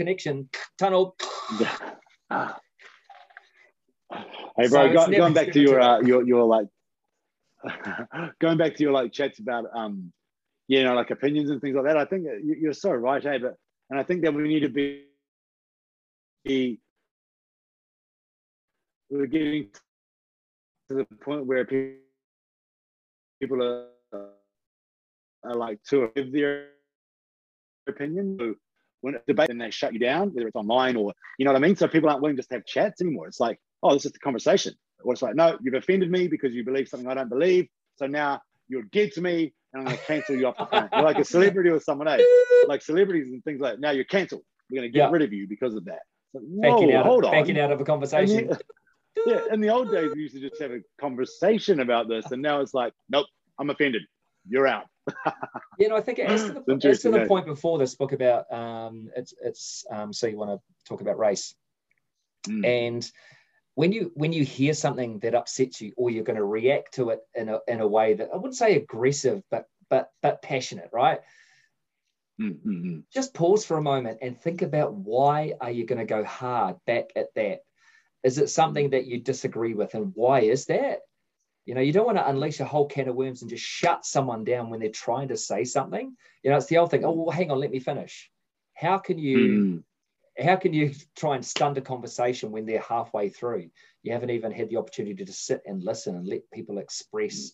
connection 0.00 0.48
tunnel 0.78 1.14
Ah. 2.32 2.56
Hey, 4.56 4.68
bro, 4.68 4.86
it's 4.86 4.94
go, 4.94 5.10
going 5.18 5.34
back 5.34 5.50
to 5.52 5.60
your, 5.60 5.80
uh, 5.80 6.00
your, 6.00 6.24
your 6.26 6.44
like, 6.44 6.68
going 8.40 8.56
back 8.56 8.76
to 8.76 8.82
your 8.84 8.92
like 8.92 9.12
chats 9.12 9.40
about, 9.40 9.64
um, 9.74 10.12
you 10.68 10.84
know, 10.84 10.94
like 10.94 11.10
opinions 11.10 11.50
and 11.50 11.60
things 11.60 11.74
like 11.74 11.84
that. 11.86 11.96
I 11.96 12.04
think 12.04 12.22
you- 12.24 12.56
you're 12.62 12.72
so 12.72 12.92
right, 12.92 13.22
hey, 13.22 13.38
but, 13.38 13.56
and 13.90 13.98
I 13.98 14.04
think 14.04 14.22
that 14.22 14.32
we 14.32 14.44
need 14.44 14.60
to 14.60 14.68
be, 14.68 15.06
be 16.44 16.80
we're 19.10 19.26
getting 19.26 19.70
to 20.88 20.94
the 20.94 21.04
point 21.26 21.46
where 21.46 21.64
pe- 21.64 21.96
people 23.40 23.60
are, 23.62 23.88
are 25.44 25.54
like 25.56 25.82
to 25.90 26.10
give 26.14 26.32
their 26.32 26.68
opinion. 27.88 28.56
When 29.02 29.14
it's 29.14 29.24
debate, 29.26 29.50
and 29.50 29.60
they 29.60 29.70
shut 29.70 29.92
you 29.92 29.98
down, 29.98 30.30
whether 30.34 30.46
it's 30.46 30.56
online 30.56 30.96
or 30.96 31.12
you 31.38 31.44
know 31.44 31.52
what 31.52 31.62
I 31.62 31.66
mean. 31.66 31.76
So 31.76 31.88
people 31.88 32.10
aren't 32.10 32.22
willing 32.22 32.36
just 32.36 32.50
to 32.50 32.56
have 32.56 32.66
chats 32.66 33.00
anymore. 33.00 33.26
It's 33.28 33.40
like, 33.40 33.58
oh, 33.82 33.94
this 33.94 34.04
is 34.04 34.12
the 34.12 34.18
conversation. 34.18 34.74
Or 35.02 35.12
it's 35.12 35.22
like, 35.22 35.34
no, 35.34 35.56
you've 35.62 35.74
offended 35.74 36.10
me 36.10 36.28
because 36.28 36.52
you 36.54 36.64
believe 36.64 36.88
something 36.88 37.08
I 37.08 37.14
don't 37.14 37.30
believe. 37.30 37.68
So 37.96 38.06
now 38.06 38.42
you're 38.68 38.82
dead 38.92 39.12
to 39.12 39.22
me, 39.22 39.54
and 39.72 39.80
I'm 39.82 39.86
going 39.86 39.96
to 39.96 40.04
cancel 40.04 40.36
you 40.36 40.46
off 40.46 40.58
the 40.58 40.66
planet. 40.66 40.90
You're 40.92 41.02
like 41.02 41.18
a 41.18 41.24
celebrity 41.24 41.70
or 41.70 41.80
someone 41.80 42.08
else, 42.08 42.22
like 42.68 42.82
celebrities 42.82 43.28
and 43.32 43.42
things 43.44 43.60
like. 43.60 43.78
Now 43.78 43.90
you're 43.92 44.04
cancelled. 44.04 44.42
We're 44.70 44.80
going 44.80 44.92
to 44.92 44.92
get 44.92 45.06
Yeah. 45.06 45.10
rid 45.10 45.22
of 45.22 45.32
you 45.32 45.48
because 45.48 45.74
of 45.74 45.86
that. 45.86 46.00
Like, 46.34 46.44
whoa, 46.44 46.96
out, 46.96 47.06
hold 47.06 47.24
of, 47.24 47.30
on. 47.30 47.40
backing 47.40 47.58
out 47.58 47.72
of 47.72 47.80
a 47.80 47.84
conversation 47.84 48.50
yeah, 49.26 49.40
in 49.52 49.60
the 49.60 49.70
old 49.70 49.90
days, 49.90 50.12
we 50.14 50.22
used 50.22 50.34
to 50.34 50.40
just 50.40 50.60
have 50.60 50.70
a 50.70 50.80
conversation 51.00 51.80
about 51.80 52.08
this, 52.08 52.30
and 52.30 52.40
now 52.42 52.60
it's 52.60 52.74
like, 52.74 52.92
nope, 53.08 53.26
I'm 53.58 53.70
offended. 53.70 54.02
You're 54.48 54.66
out. 54.66 54.84
You 55.78 55.88
know, 55.88 55.96
I 55.96 56.02
think 56.02 56.18
as 56.18 56.44
to 56.44 56.52
the, 56.52 56.60
to 56.94 57.10
the 57.10 57.20
eh? 57.22 57.26
point 57.26 57.46
before 57.46 57.78
this 57.78 57.94
book 57.94 58.12
about 58.12 58.52
um, 58.52 59.08
it's 59.16 59.32
it's 59.42 59.84
um, 59.90 60.12
so 60.12 60.26
you 60.26 60.36
want 60.36 60.50
to 60.50 60.60
talk 60.86 61.00
about 61.00 61.18
race 61.18 61.54
Mm. 62.48 62.66
and 62.66 63.12
when 63.74 63.92
you 63.92 64.12
when 64.14 64.32
you 64.32 64.44
hear 64.44 64.74
something 64.74 65.18
that 65.20 65.34
upsets 65.34 65.80
you 65.80 65.92
or 65.96 66.10
you're 66.10 66.24
going 66.24 66.36
to 66.36 66.44
react 66.44 66.94
to 66.94 67.10
it 67.10 67.20
in 67.34 67.48
a 67.48 67.60
in 67.68 67.80
a 67.80 67.86
way 67.86 68.14
that 68.14 68.30
I 68.32 68.36
wouldn't 68.36 68.56
say 68.56 68.76
aggressive 68.76 69.42
but 69.50 69.66
but 69.88 70.10
but 70.22 70.42
passionate, 70.42 70.90
right? 70.92 71.20
Mm, 72.40 72.58
mm, 72.66 72.84
mm. 72.84 73.02
Just 73.12 73.34
pause 73.34 73.64
for 73.64 73.76
a 73.76 73.82
moment 73.82 74.18
and 74.22 74.38
think 74.38 74.62
about 74.62 74.94
why 74.94 75.54
are 75.60 75.70
you 75.70 75.84
going 75.84 75.98
to 75.98 76.06
go 76.06 76.24
hard 76.24 76.76
back 76.86 77.10
at 77.16 77.34
that? 77.34 77.60
Is 78.22 78.38
it 78.38 78.48
something 78.48 78.90
that 78.90 79.06
you 79.06 79.20
disagree 79.20 79.74
with 79.74 79.94
and 79.94 80.12
why 80.14 80.40
is 80.40 80.66
that? 80.66 81.00
You 81.66 81.74
know, 81.74 81.80
you 81.80 81.92
don't 81.92 82.06
want 82.06 82.18
to 82.18 82.28
unleash 82.28 82.60
a 82.60 82.64
whole 82.64 82.86
can 82.86 83.08
of 83.08 83.16
worms 83.16 83.42
and 83.42 83.50
just 83.50 83.64
shut 83.64 84.04
someone 84.04 84.44
down 84.44 84.70
when 84.70 84.80
they're 84.80 84.90
trying 84.90 85.28
to 85.28 85.36
say 85.36 85.64
something. 85.64 86.16
You 86.42 86.50
know, 86.50 86.56
it's 86.56 86.66
the 86.66 86.78
old 86.78 86.90
thing. 86.90 87.04
Oh, 87.04 87.12
well, 87.12 87.30
hang 87.30 87.50
on, 87.50 87.60
let 87.60 87.70
me 87.70 87.80
finish. 87.80 88.30
How 88.74 88.98
can 88.98 89.18
you 89.18 89.60
Mm. 89.60 89.84
how 90.38 90.56
can 90.56 90.72
you 90.72 90.92
try 91.16 91.34
and 91.34 91.44
stunt 91.44 91.76
a 91.76 91.82
conversation 91.82 92.50
when 92.50 92.64
they're 92.64 92.80
halfway 92.80 93.28
through? 93.28 93.70
You 94.02 94.12
haven't 94.12 94.30
even 94.30 94.52
had 94.52 94.70
the 94.70 94.76
opportunity 94.76 95.24
to 95.24 95.32
sit 95.32 95.62
and 95.66 95.82
listen 95.84 96.16
and 96.16 96.26
let 96.26 96.50
people 96.50 96.78
express 96.78 97.52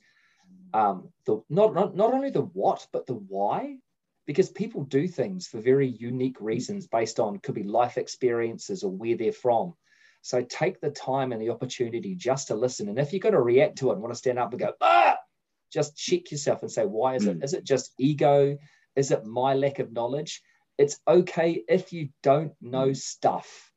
um, 0.73 1.09
the 1.25 1.43
not, 1.49 1.75
not 1.75 1.97
not 1.97 2.13
only 2.13 2.31
the 2.31 2.43
what 2.43 2.87
but 2.93 3.07
the 3.07 3.15
why, 3.15 3.79
because 4.27 4.51
people 4.51 4.85
do 4.85 5.09
things 5.09 5.47
for 5.47 5.61
very 5.61 5.89
unique 5.89 6.41
reasons 6.41 6.87
based 6.87 7.19
on 7.19 7.39
could 7.39 7.55
be 7.55 7.63
life 7.63 7.99
experiences 7.99 8.83
or 8.83 8.91
where 8.91 9.17
they're 9.17 9.33
from. 9.33 9.75
So 10.23 10.43
take 10.43 10.81
the 10.81 10.91
time 10.91 11.33
and 11.33 11.41
the 11.41 11.51
opportunity 11.51 12.15
just 12.15 12.49
to 12.49 12.55
listen. 12.55 12.89
And 12.89 12.99
if 12.99 13.13
you're 13.13 13.21
going 13.21 13.35
to 13.35 13.41
react 13.41 13.79
to 13.79 13.91
it 13.91 13.95
and 13.95 14.03
want 14.03 14.13
to 14.15 14.19
stand 14.19 14.39
up 14.39 14.51
and 14.51 14.61
go 14.61 14.73
ah, 14.81 15.17
just 15.73 15.97
check 15.97 16.31
yourself 16.31 16.63
and 16.63 16.71
say 16.71 16.85
why 16.85 17.15
is 17.15 17.27
it? 17.27 17.39
Mm. 17.39 17.45
Is 17.45 17.53
it 17.53 17.65
just 17.65 17.93
ego? 17.99 18.59
Is 18.97 19.11
it 19.11 19.25
my 19.25 19.55
lack 19.55 19.79
of 19.79 19.93
knowledge? 19.93 20.43
it's 20.79 20.99
okay 21.09 21.63
if 21.69 21.93
you 21.93 22.11
don't 22.23 22.53
know 22.61 22.93
stuff. 22.93 23.71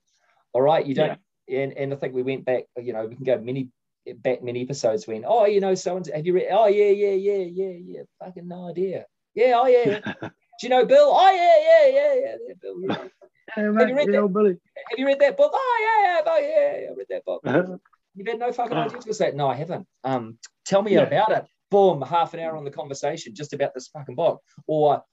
All 0.54 0.62
right. 0.62 0.86
You 0.86 0.96
don't, 0.96 1.20
and, 1.48 1.74
and 1.74 1.94
I 1.94 1.96
think 1.96 2.14
we 2.14 2.24
went 2.24 2.46
back, 2.46 2.64
you 2.78 2.94
know, 2.94 3.06
we 3.06 3.16
can 3.16 3.24
go 3.24 3.40
many 3.40 3.70
back 4.18 4.44
many 4.44 4.62
episodes 4.62 5.08
when, 5.08 5.24
oh, 5.26 5.46
you 5.46 5.60
know, 5.60 5.76
someone's, 5.76 6.10
have 6.10 6.26
you 6.26 6.34
read? 6.34 6.48
Oh, 6.52 6.68
yeah, 6.68 6.90
yeah, 6.90 7.14
yeah, 7.14 7.46
yeah, 7.46 7.78
yeah. 7.86 8.02
Fucking 8.24 8.48
no 8.48 8.70
idea. 8.70 9.06
Yeah, 9.36 9.54
oh 9.56 9.68
yeah. 9.68 10.00
Do 10.22 10.30
you 10.64 10.70
know 10.70 10.86
Bill? 10.86 11.10
Oh 11.12 11.32
yeah, 11.32 11.56
yeah, 11.62 11.94
yeah, 11.94 12.14
yeah, 12.16 12.36
yeah 12.48 12.54
Bill. 12.60 12.82
Yeah. 12.82 13.08
Hey, 13.56 13.64
you 13.64 13.72
read 13.72 14.08
that? 14.08 14.12
know, 14.14 14.28
Billy. 14.28 14.58
Have 14.90 15.00
you 15.00 15.06
read 15.06 15.20
that 15.20 15.38
book? 15.38 15.52
Oh 15.54 16.02
yeah, 16.04 16.14
yeah, 16.14 16.22
oh 16.26 16.38
yeah, 16.40 16.82
yeah, 16.82 16.90
I 16.90 16.94
read 16.96 17.08
that 17.10 17.26
book. 17.26 17.42
Uh-huh. 17.46 17.78
You've 18.16 18.28
had 18.28 18.40
no 18.40 18.52
fucking 18.52 18.78
idea 18.78 19.00
to 19.00 19.14
say, 19.14 19.32
no, 19.34 19.48
I 19.48 19.56
haven't. 19.56 19.88
Um, 20.04 20.38
tell 20.66 20.82
me 20.82 20.94
Yeah. 20.94 21.02
about 21.02 21.32
it. 21.32 21.46
Boom, 21.70 22.02
half 22.02 22.34
an 22.34 22.40
hour 22.40 22.58
on 22.58 22.64
the 22.64 22.72
conversation 22.72 23.36
just 23.36 23.54
about 23.54 23.74
this 23.74 23.88
fucking 23.90 24.16
book. 24.16 24.42
Or 24.68 25.04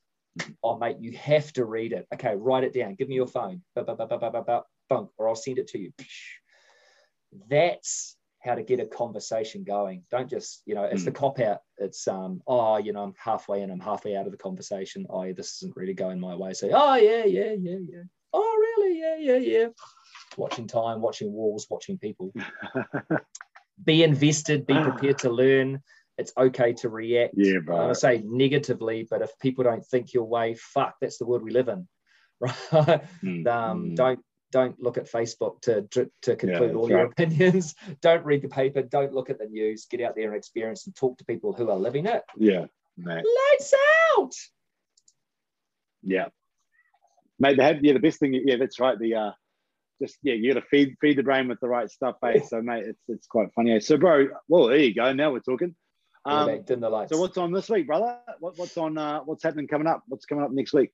Oh, 0.62 0.78
mate, 0.78 0.96
you 1.00 1.12
have 1.12 1.52
to 1.54 1.64
read 1.64 1.92
it. 1.92 2.06
Okay, 2.12 2.34
write 2.36 2.64
it 2.64 2.74
down. 2.74 2.94
Give 2.94 3.08
me 3.08 3.14
your 3.14 3.26
phone. 3.26 3.62
Bunk, 3.74 5.10
or 5.18 5.28
I'll 5.28 5.34
send 5.34 5.58
it 5.58 5.68
to 5.68 5.78
you. 5.78 5.92
That's 7.48 8.16
how 8.40 8.54
to 8.54 8.62
get 8.62 8.80
a 8.80 8.86
conversation 8.86 9.64
going. 9.64 10.04
Don't 10.10 10.30
just, 10.30 10.62
you 10.66 10.74
know, 10.74 10.84
it's 10.84 11.02
mm. 11.02 11.06
the 11.06 11.10
cop 11.12 11.40
out. 11.40 11.58
It's 11.78 12.06
um, 12.06 12.40
oh, 12.46 12.76
you 12.76 12.92
know, 12.92 13.02
I'm 13.02 13.14
halfway 13.18 13.62
in, 13.62 13.70
I'm 13.70 13.80
halfway 13.80 14.16
out 14.16 14.26
of 14.26 14.32
the 14.32 14.38
conversation. 14.38 15.06
Oh, 15.10 15.32
this 15.32 15.56
isn't 15.56 15.76
really 15.76 15.94
going 15.94 16.20
my 16.20 16.36
way. 16.36 16.52
So, 16.52 16.70
oh 16.72 16.94
yeah, 16.94 17.24
yeah, 17.24 17.54
yeah, 17.58 17.78
yeah. 17.88 18.02
Really? 18.76 19.00
Yeah, 19.00 19.16
yeah, 19.16 19.36
yeah. 19.36 19.66
Watching 20.36 20.66
time, 20.66 21.00
watching 21.00 21.32
walls, 21.32 21.66
watching 21.70 21.98
people. 21.98 22.32
be 23.84 24.02
invested, 24.02 24.66
be 24.66 24.74
prepared 24.74 25.18
to 25.18 25.30
learn. 25.30 25.82
It's 26.18 26.32
okay 26.36 26.72
to 26.74 26.88
react. 26.88 27.34
Yeah, 27.36 27.58
bro. 27.58 27.90
I 27.90 27.92
say 27.92 28.22
negatively, 28.24 29.06
but 29.08 29.22
if 29.22 29.30
people 29.38 29.64
don't 29.64 29.84
think 29.84 30.14
your 30.14 30.24
way, 30.24 30.54
fuck, 30.54 30.94
that's 31.00 31.18
the 31.18 31.26
world 31.26 31.42
we 31.42 31.50
live 31.50 31.68
in. 31.68 31.86
Right? 32.38 33.02
Mm. 33.24 33.46
Um, 33.46 33.82
mm. 33.82 33.96
don't 33.96 34.20
don't 34.52 34.78
look 34.78 34.98
at 34.98 35.10
Facebook 35.10 35.60
to 35.62 35.82
to, 35.92 36.10
to 36.22 36.36
conclude 36.36 36.72
yeah, 36.72 36.76
all 36.76 36.88
your 36.88 37.06
opinions. 37.06 37.74
Don't 38.02 38.24
read 38.24 38.42
the 38.42 38.48
paper. 38.48 38.82
Don't 38.82 39.12
look 39.14 39.30
at 39.30 39.38
the 39.38 39.46
news. 39.46 39.86
Get 39.90 40.02
out 40.02 40.14
there 40.16 40.28
and 40.28 40.36
experience 40.36 40.86
and 40.86 40.94
talk 40.94 41.16
to 41.18 41.24
people 41.24 41.52
who 41.52 41.70
are 41.70 41.78
living 41.78 42.06
it. 42.06 42.22
Yeah, 42.36 42.66
mate. 42.96 43.24
Lights 43.50 43.74
out. 44.18 44.32
Yeah, 46.02 46.28
mate. 47.38 47.56
They 47.56 47.78
yeah. 47.82 47.92
The 47.92 48.00
best 48.00 48.20
thing. 48.20 48.40
Yeah, 48.44 48.56
that's 48.56 48.80
right. 48.80 48.98
The 48.98 49.14
uh, 49.14 49.30
just 50.00 50.18
yeah, 50.22 50.34
you 50.34 50.52
got 50.52 50.60
to 50.60 50.66
feed 50.66 50.96
feed 51.00 51.18
the 51.18 51.22
brain 51.22 51.48
with 51.48 51.60
the 51.60 51.68
right 51.68 51.90
stuff, 51.90 52.16
eh? 52.24 52.40
So 52.40 52.60
mate, 52.60 52.84
it's 52.86 53.02
it's 53.08 53.26
quite 53.26 53.48
funny. 53.54 53.72
Eh? 53.72 53.80
So 53.80 53.96
bro, 53.96 54.28
well 54.48 54.66
there 54.66 54.78
you 54.78 54.94
go. 54.94 55.12
Now 55.12 55.32
we're 55.32 55.40
talking. 55.40 55.74
Um, 56.24 56.64
the 56.66 56.76
lights. 56.76 57.12
So 57.12 57.20
what's 57.20 57.38
on 57.38 57.52
this 57.52 57.70
week, 57.70 57.86
brother? 57.86 58.18
What, 58.40 58.58
what's 58.58 58.76
on? 58.76 58.98
Uh, 58.98 59.20
what's 59.20 59.44
happening 59.44 59.68
coming 59.68 59.86
up? 59.86 60.02
What's 60.08 60.26
coming 60.26 60.44
up 60.44 60.50
next 60.50 60.72
week? 60.72 60.90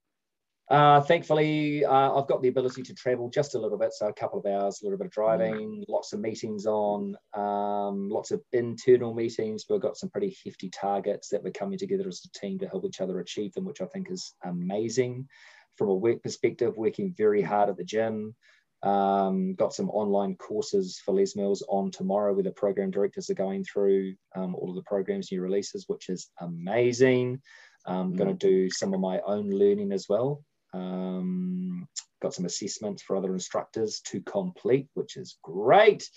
Uh, 0.70 1.00
thankfully, 1.00 1.84
uh, 1.84 2.14
I've 2.14 2.28
got 2.28 2.40
the 2.40 2.48
ability 2.48 2.82
to 2.82 2.94
travel 2.94 3.28
just 3.28 3.54
a 3.54 3.58
little 3.58 3.76
bit, 3.76 3.92
so 3.92 4.08
a 4.08 4.12
couple 4.12 4.38
of 4.38 4.46
hours, 4.46 4.80
a 4.80 4.84
little 4.86 4.96
bit 4.96 5.06
of 5.06 5.12
driving, 5.12 5.84
lots 5.88 6.12
of 6.12 6.20
meetings 6.20 6.66
on, 6.66 7.14
um, 7.34 8.08
lots 8.08 8.30
of 8.30 8.40
internal 8.52 9.12
meetings. 9.12 9.64
We've 9.68 9.80
got 9.80 9.96
some 9.96 10.08
pretty 10.08 10.34
hefty 10.44 10.70
targets 10.70 11.28
that 11.28 11.42
we're 11.42 11.50
coming 11.50 11.78
together 11.78 12.08
as 12.08 12.22
a 12.24 12.38
team 12.38 12.58
to 12.60 12.68
help 12.68 12.86
each 12.86 13.00
other 13.00 13.18
achieve 13.18 13.52
them, 13.52 13.64
which 13.64 13.82
I 13.82 13.86
think 13.86 14.10
is 14.10 14.34
amazing. 14.44 15.28
From 15.76 15.88
a 15.88 15.94
work 15.94 16.22
perspective, 16.22 16.76
working 16.76 17.14
very 17.16 17.42
hard 17.42 17.68
at 17.68 17.76
the 17.76 17.84
gym, 17.84 18.34
um, 18.82 19.54
got 19.54 19.72
some 19.72 19.90
online 19.90 20.34
courses 20.36 21.00
for 21.04 21.14
Les 21.14 21.36
Mills 21.36 21.62
on 21.68 21.90
tomorrow 21.90 22.34
where 22.34 22.42
the 22.42 22.50
program 22.50 22.90
directors 22.90 23.30
are 23.30 23.34
going 23.34 23.64
through 23.64 24.14
um, 24.34 24.54
all 24.54 24.70
of 24.70 24.76
the 24.76 24.82
programs, 24.82 25.30
new 25.30 25.40
releases, 25.40 25.84
which 25.88 26.08
is 26.08 26.30
amazing. 26.40 27.40
I'm 27.86 28.12
mm. 28.12 28.16
going 28.16 28.36
to 28.36 28.46
do 28.46 28.70
some 28.70 28.92
of 28.92 29.00
my 29.00 29.20
own 29.20 29.50
learning 29.50 29.92
as 29.92 30.06
well. 30.08 30.42
Um, 30.74 31.86
got 32.20 32.34
some 32.34 32.44
assessments 32.44 33.02
for 33.02 33.16
other 33.16 33.32
instructors 33.32 34.00
to 34.06 34.20
complete, 34.22 34.88
which 34.94 35.16
is 35.16 35.38
great. 35.42 36.08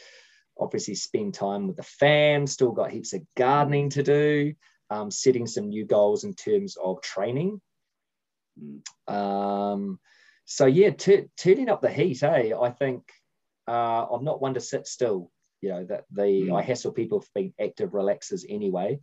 Obviously, 0.58 0.96
spend 0.96 1.34
time 1.34 1.68
with 1.68 1.76
the 1.76 1.84
fam, 1.84 2.48
still 2.48 2.72
got 2.72 2.92
heaps 2.92 3.14
of 3.14 3.22
gardening 3.36 3.90
to 3.92 4.04
do, 4.04 4.54
um, 4.90 5.12
setting 5.12 5.46
some 5.46 5.70
new 5.70 5.86
goals 5.86 6.24
in 6.24 6.34
terms 6.34 6.78
of 6.82 7.02
training. 7.02 7.62
Um, 9.08 10.00
so 10.46 10.66
yeah, 10.66 10.92
t- 10.92 11.26
turning 11.38 11.70
up 11.70 11.82
the 11.82 11.90
heat, 11.90 12.24
eh? 12.24 12.52
I 12.60 12.70
think 12.70 13.04
uh, 13.68 14.06
I'm 14.12 14.24
not 14.24 14.42
one 14.42 14.54
to 14.54 14.62
sit 14.62 14.88
still. 14.88 15.32
You 15.62 15.70
know 15.70 15.86
that 15.86 16.06
the 16.12 16.22
mm. 16.22 16.58
I 16.58 16.62
hassle 16.62 16.92
people 16.92 17.22
for 17.22 17.30
being 17.34 17.54
active 17.60 17.92
relaxers 17.92 18.46
anyway. 18.48 19.00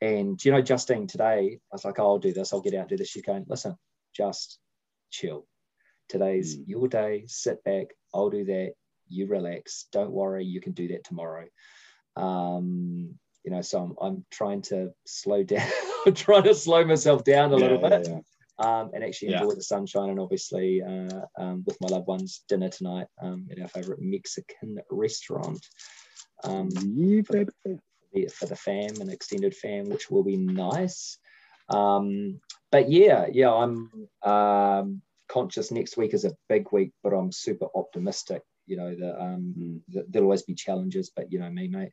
And 0.00 0.42
you 0.44 0.52
know, 0.52 0.62
Justine 0.62 1.06
today, 1.06 1.58
I 1.72 1.74
was 1.74 1.84
like, 1.84 1.98
oh, 1.98 2.04
I'll 2.04 2.18
do 2.18 2.32
this, 2.32 2.52
I'll 2.52 2.60
get 2.60 2.74
out, 2.74 2.88
do 2.88 2.96
this. 2.96 3.08
She's 3.08 3.22
going, 3.22 3.46
listen, 3.48 3.76
just 4.14 4.58
chill. 5.10 5.46
Today's 6.08 6.56
mm. 6.56 6.64
your 6.66 6.88
day. 6.88 7.24
Sit 7.26 7.64
back. 7.64 7.86
I'll 8.12 8.30
do 8.30 8.44
that. 8.44 8.74
You 9.08 9.26
relax. 9.26 9.86
Don't 9.92 10.12
worry. 10.12 10.44
You 10.44 10.60
can 10.60 10.72
do 10.72 10.88
that 10.88 11.04
tomorrow. 11.04 11.46
Um, 12.16 13.18
you 13.44 13.50
know, 13.50 13.62
so 13.62 13.82
I'm, 13.82 13.94
I'm 14.00 14.26
trying 14.30 14.62
to 14.62 14.90
slow 15.06 15.42
down. 15.44 15.68
I'm 16.06 16.14
trying 16.14 16.44
to 16.44 16.54
slow 16.54 16.84
myself 16.84 17.24
down 17.24 17.52
a 17.52 17.56
yeah, 17.56 17.62
little 17.62 17.78
bit. 17.78 18.06
Yeah, 18.06 18.14
yeah 18.14 18.20
um, 18.58 18.90
and 18.94 19.02
actually 19.02 19.32
enjoy 19.32 19.48
yeah. 19.48 19.54
the 19.54 19.62
sunshine 19.62 20.10
and 20.10 20.20
obviously 20.20 20.82
uh, 20.82 21.20
um, 21.38 21.64
with 21.66 21.76
my 21.80 21.88
loved 21.88 22.06
ones 22.06 22.42
dinner 22.48 22.68
tonight 22.68 23.06
um, 23.20 23.48
at 23.50 23.60
our 23.60 23.68
favorite 23.68 24.00
Mexican 24.00 24.78
restaurant. 24.90 25.64
Um, 26.44 26.68
yeah, 26.94 27.22
for, 27.22 27.44
the, 27.64 28.28
for 28.28 28.46
the 28.46 28.56
fam 28.56 29.00
and 29.00 29.10
extended 29.10 29.54
fam, 29.54 29.88
which 29.88 30.10
will 30.10 30.22
be 30.22 30.36
nice. 30.36 31.18
Um, 31.68 32.40
but 32.70 32.90
yeah, 32.90 33.26
yeah, 33.32 33.52
I'm 33.52 33.90
um, 34.22 35.02
conscious 35.28 35.70
next 35.70 35.96
week 35.96 36.14
is 36.14 36.24
a 36.24 36.36
big 36.48 36.70
week, 36.72 36.92
but 37.02 37.12
I'm 37.12 37.32
super 37.32 37.66
optimistic. 37.74 38.42
You 38.66 38.76
know, 38.76 38.94
that, 38.94 39.20
um, 39.20 39.54
mm. 39.58 39.80
that 39.94 40.10
there'll 40.10 40.26
always 40.26 40.42
be 40.42 40.54
challenges, 40.54 41.10
but 41.14 41.30
you 41.32 41.38
know 41.38 41.50
me, 41.50 41.68
mate. 41.68 41.92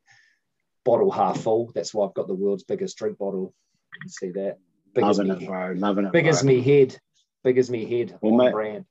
Bottle 0.84 1.12
half 1.12 1.42
full. 1.42 1.72
That's 1.76 1.94
why 1.94 2.06
I've 2.06 2.14
got 2.14 2.28
the 2.28 2.34
world's 2.34 2.64
biggest 2.64 2.98
drink 2.98 3.18
bottle. 3.18 3.54
You 3.94 4.00
can 4.02 4.10
see 4.10 4.32
that. 4.32 4.58
Big 4.94 5.04
loving 5.04 5.30
it, 5.30 5.46
bro. 5.46 5.74
Loving 5.78 6.06
it. 6.06 6.12
Big 6.12 6.26
bro. 6.26 6.30
as 6.30 6.44
me 6.44 6.62
head. 6.62 6.98
Big 7.44 7.58
as 7.58 7.70
me 7.70 7.86
head. 7.86 8.18
Well, 8.22 8.36
mate, 8.36 8.52
brand. 8.52 8.86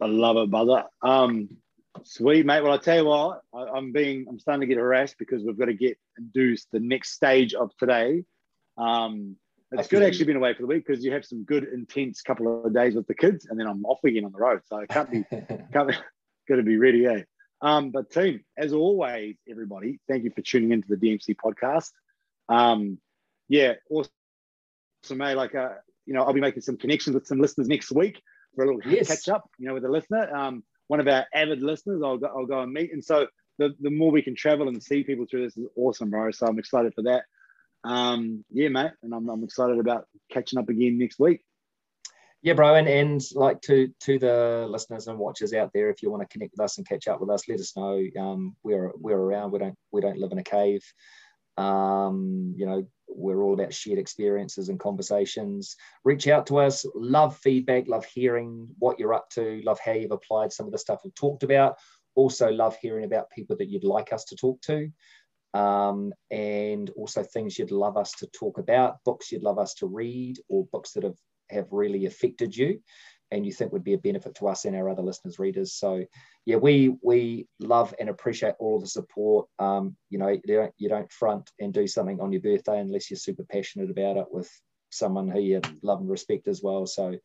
I 0.00 0.06
love 0.06 0.36
it, 0.36 0.50
brother. 0.50 0.84
Um, 1.02 1.48
sweet, 2.04 2.46
mate. 2.46 2.62
Well, 2.62 2.72
I 2.72 2.78
tell 2.78 2.96
you 2.96 3.04
what, 3.04 3.42
I, 3.54 3.76
am 3.76 3.92
being, 3.92 4.26
I'm 4.28 4.38
starting 4.38 4.60
to 4.60 4.66
get 4.66 4.78
harassed 4.78 5.16
because 5.18 5.42
we've 5.42 5.58
got 5.58 5.66
to 5.66 5.74
get 5.74 5.98
and 6.16 6.32
do 6.32 6.56
the 6.72 6.80
next 6.80 7.12
stage 7.12 7.54
of 7.54 7.76
today. 7.76 8.24
Um, 8.76 9.36
it's 9.70 9.88
good 9.88 10.02
actually 10.02 10.24
being 10.26 10.38
away 10.38 10.54
for 10.54 10.62
the 10.62 10.66
week 10.66 10.86
because 10.86 11.04
you 11.04 11.12
have 11.12 11.26
some 11.26 11.44
good 11.44 11.64
intense 11.64 12.22
couple 12.22 12.64
of 12.64 12.72
days 12.72 12.94
with 12.94 13.06
the 13.06 13.14
kids, 13.14 13.46
and 13.50 13.60
then 13.60 13.66
I'm 13.66 13.84
off 13.84 14.02
again 14.04 14.24
on 14.24 14.32
the 14.32 14.38
road, 14.38 14.60
so 14.64 14.76
I 14.76 14.86
can't 14.86 15.10
be, 15.10 15.24
can't 15.72 15.88
be, 15.88 15.94
got 16.48 16.56
to 16.56 16.62
be 16.62 16.78
ready, 16.78 17.04
eh? 17.04 17.22
Um, 17.60 17.90
but 17.90 18.10
team, 18.10 18.44
as 18.56 18.72
always, 18.72 19.36
everybody, 19.50 20.00
thank 20.08 20.24
you 20.24 20.30
for 20.30 20.40
tuning 20.40 20.72
into 20.72 20.88
the 20.88 20.96
DMC 20.96 21.36
podcast. 21.36 21.90
Um, 22.48 22.98
yeah, 23.48 23.74
awesome 23.90 24.12
so 25.02 25.14
may 25.14 25.34
like 25.34 25.54
uh, 25.54 25.74
you 26.08 26.14
know, 26.14 26.22
I'll 26.22 26.32
be 26.32 26.40
making 26.40 26.62
some 26.62 26.78
connections 26.78 27.14
with 27.14 27.26
some 27.26 27.38
listeners 27.38 27.68
next 27.68 27.92
week 27.92 28.22
for 28.54 28.64
a 28.64 28.66
little 28.66 28.90
yes. 28.90 29.08
catch 29.08 29.28
up, 29.28 29.48
you 29.58 29.68
know, 29.68 29.74
with 29.74 29.84
a 29.84 29.90
listener. 29.90 30.34
Um, 30.34 30.64
one 30.86 31.00
of 31.00 31.06
our 31.06 31.26
avid 31.34 31.60
listeners, 31.60 32.00
I'll 32.02 32.16
go, 32.16 32.26
I'll 32.26 32.46
go 32.46 32.60
and 32.60 32.72
meet. 32.72 32.94
And 32.94 33.04
so 33.04 33.26
the, 33.58 33.74
the 33.80 33.90
more 33.90 34.10
we 34.10 34.22
can 34.22 34.34
travel 34.34 34.68
and 34.68 34.82
see 34.82 35.04
people 35.04 35.26
through 35.30 35.44
this 35.44 35.58
is 35.58 35.66
awesome, 35.76 36.08
bro. 36.08 36.30
So 36.30 36.46
I'm 36.46 36.58
excited 36.58 36.94
for 36.94 37.02
that. 37.02 37.24
Um, 37.84 38.42
yeah, 38.50 38.68
mate. 38.68 38.92
And 39.02 39.12
I'm, 39.12 39.28
I'm 39.28 39.44
excited 39.44 39.78
about 39.78 40.06
catching 40.32 40.58
up 40.58 40.70
again 40.70 40.98
next 40.98 41.18
week. 41.18 41.42
Yeah, 42.40 42.54
bro, 42.54 42.76
and, 42.76 42.88
and 42.88 43.20
like 43.34 43.60
to 43.62 43.88
to 44.02 44.18
the 44.20 44.66
listeners 44.70 45.08
and 45.08 45.18
watchers 45.18 45.52
out 45.52 45.72
there, 45.74 45.90
if 45.90 46.02
you 46.02 46.10
want 46.10 46.22
to 46.22 46.28
connect 46.28 46.52
with 46.52 46.64
us 46.64 46.78
and 46.78 46.88
catch 46.88 47.08
up 47.08 47.20
with 47.20 47.30
us, 47.30 47.48
let 47.48 47.58
us 47.58 47.76
know. 47.76 48.00
Um, 48.16 48.54
we're 48.62 48.92
we're 48.94 49.18
around. 49.18 49.50
We 49.50 49.58
don't 49.58 49.76
we 49.90 50.00
don't 50.00 50.18
live 50.18 50.30
in 50.30 50.38
a 50.38 50.44
cave. 50.44 50.84
Um, 51.56 52.54
you 52.56 52.64
know, 52.64 52.86
we're 53.08 53.42
all 53.42 53.54
about 53.54 53.72
shared 53.72 53.98
experiences 53.98 54.68
and 54.68 54.78
conversations. 54.78 55.76
Reach 56.04 56.28
out 56.28 56.46
to 56.46 56.58
us. 56.58 56.84
Love 56.94 57.36
feedback. 57.36 57.88
Love 57.88 58.04
hearing 58.04 58.68
what 58.78 58.98
you're 58.98 59.14
up 59.14 59.30
to. 59.30 59.60
Love 59.64 59.78
how 59.84 59.92
you've 59.92 60.12
applied 60.12 60.52
some 60.52 60.66
of 60.66 60.72
the 60.72 60.78
stuff 60.78 61.00
we've 61.04 61.14
talked 61.14 61.42
about. 61.42 61.76
Also, 62.14 62.50
love 62.50 62.76
hearing 62.80 63.04
about 63.04 63.30
people 63.30 63.56
that 63.56 63.68
you'd 63.68 63.84
like 63.84 64.12
us 64.12 64.24
to 64.26 64.36
talk 64.36 64.60
to. 64.62 64.90
Um, 65.54 66.12
and 66.30 66.90
also 66.90 67.22
things 67.22 67.58
you'd 67.58 67.70
love 67.70 67.96
us 67.96 68.12
to 68.18 68.26
talk 68.26 68.58
about, 68.58 69.02
books 69.04 69.32
you'd 69.32 69.42
love 69.42 69.58
us 69.58 69.74
to 69.74 69.86
read, 69.86 70.38
or 70.48 70.66
books 70.72 70.92
that 70.92 71.04
have, 71.04 71.16
have 71.50 71.72
really 71.72 72.06
affected 72.06 72.54
you 72.54 72.80
and 73.30 73.44
you 73.44 73.52
think 73.52 73.72
would 73.72 73.84
be 73.84 73.94
a 73.94 73.98
benefit 73.98 74.34
to 74.36 74.48
us 74.48 74.64
and 74.64 74.74
our 74.74 74.88
other 74.88 75.02
listeners, 75.02 75.38
readers. 75.38 75.74
So, 75.74 76.04
yeah, 76.44 76.56
we 76.56 76.96
we 77.02 77.46
love 77.60 77.94
and 78.00 78.08
appreciate 78.08 78.54
all 78.58 78.80
the 78.80 78.86
support. 78.86 79.48
Um, 79.58 79.96
you 80.10 80.18
know, 80.18 80.28
you 80.28 80.40
don't, 80.46 80.72
you 80.78 80.88
don't 80.88 81.12
front 81.12 81.50
and 81.60 81.72
do 81.72 81.86
something 81.86 82.20
on 82.20 82.32
your 82.32 82.40
birthday 82.40 82.80
unless 82.80 83.10
you're 83.10 83.18
super 83.18 83.44
passionate 83.44 83.90
about 83.90 84.16
it 84.16 84.26
with 84.30 84.50
someone 84.90 85.28
who 85.28 85.40
you 85.40 85.60
love 85.82 86.00
and 86.00 86.08
respect 86.08 86.48
as 86.48 86.62
well. 86.62 86.86
So, 86.86 87.18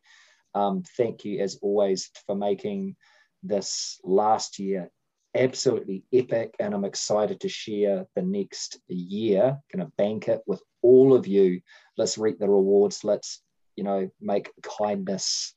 um, 0.54 0.82
thank 0.96 1.24
you 1.24 1.40
as 1.40 1.58
always 1.62 2.10
for 2.26 2.34
making 2.34 2.96
this 3.42 4.00
last 4.04 4.58
year 4.58 4.90
absolutely 5.34 6.04
epic, 6.12 6.54
and 6.60 6.72
I'm 6.74 6.84
excited 6.84 7.40
to 7.40 7.48
share 7.48 8.06
the 8.14 8.22
next 8.22 8.78
year. 8.88 9.58
Going 9.72 9.84
to 9.84 9.92
bank 9.96 10.28
it 10.28 10.42
with 10.46 10.62
all 10.82 11.14
of 11.14 11.26
you. 11.26 11.60
Let's 11.96 12.18
reap 12.18 12.38
the 12.38 12.48
rewards. 12.48 13.04
Let's 13.04 13.42
you 13.76 13.84
know 13.84 14.08
make 14.20 14.52
kindness 14.62 15.54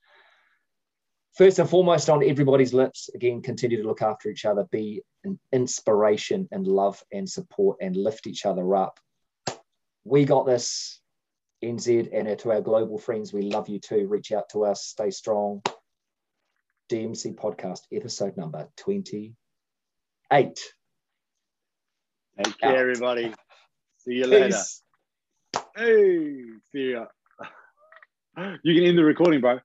first 1.37 1.59
and 1.59 1.69
foremost 1.69 2.09
on 2.09 2.23
everybody's 2.23 2.73
lips 2.73 3.09
again 3.13 3.41
continue 3.41 3.81
to 3.81 3.87
look 3.87 4.01
after 4.01 4.29
each 4.29 4.43
other 4.43 4.65
be 4.71 5.01
an 5.23 5.39
inspiration 5.53 6.47
and 6.51 6.67
love 6.67 7.01
and 7.13 7.29
support 7.29 7.77
and 7.79 7.95
lift 7.95 8.25
each 8.27 8.45
other 8.45 8.75
up. 8.75 8.99
We 10.03 10.25
got 10.25 10.45
this 10.45 10.99
nz 11.63 12.09
and 12.13 12.37
to 12.37 12.51
our 12.51 12.61
global 12.61 12.97
friends 12.97 13.33
we 13.33 13.43
love 13.43 13.69
you 13.69 13.79
too. 13.79 14.07
Reach 14.07 14.31
out 14.31 14.49
to 14.49 14.65
us 14.65 14.83
stay 14.83 15.11
strong. 15.11 15.61
Dmc 16.89 17.35
podcast 17.35 17.81
episode 17.93 18.35
number 18.37 18.67
28 18.77 19.35
take 22.43 22.57
care 22.59 22.77
everybody. 22.77 23.33
See 23.97 24.13
you 24.13 24.23
Peace. 24.23 24.81
later 25.53 25.65
hey 25.75 26.43
see 26.71 26.91
ya. 26.93 27.05
You 28.63 28.75
can 28.75 28.83
end 28.83 28.97
the 28.97 29.03
recording, 29.03 29.41
bro. 29.41 29.59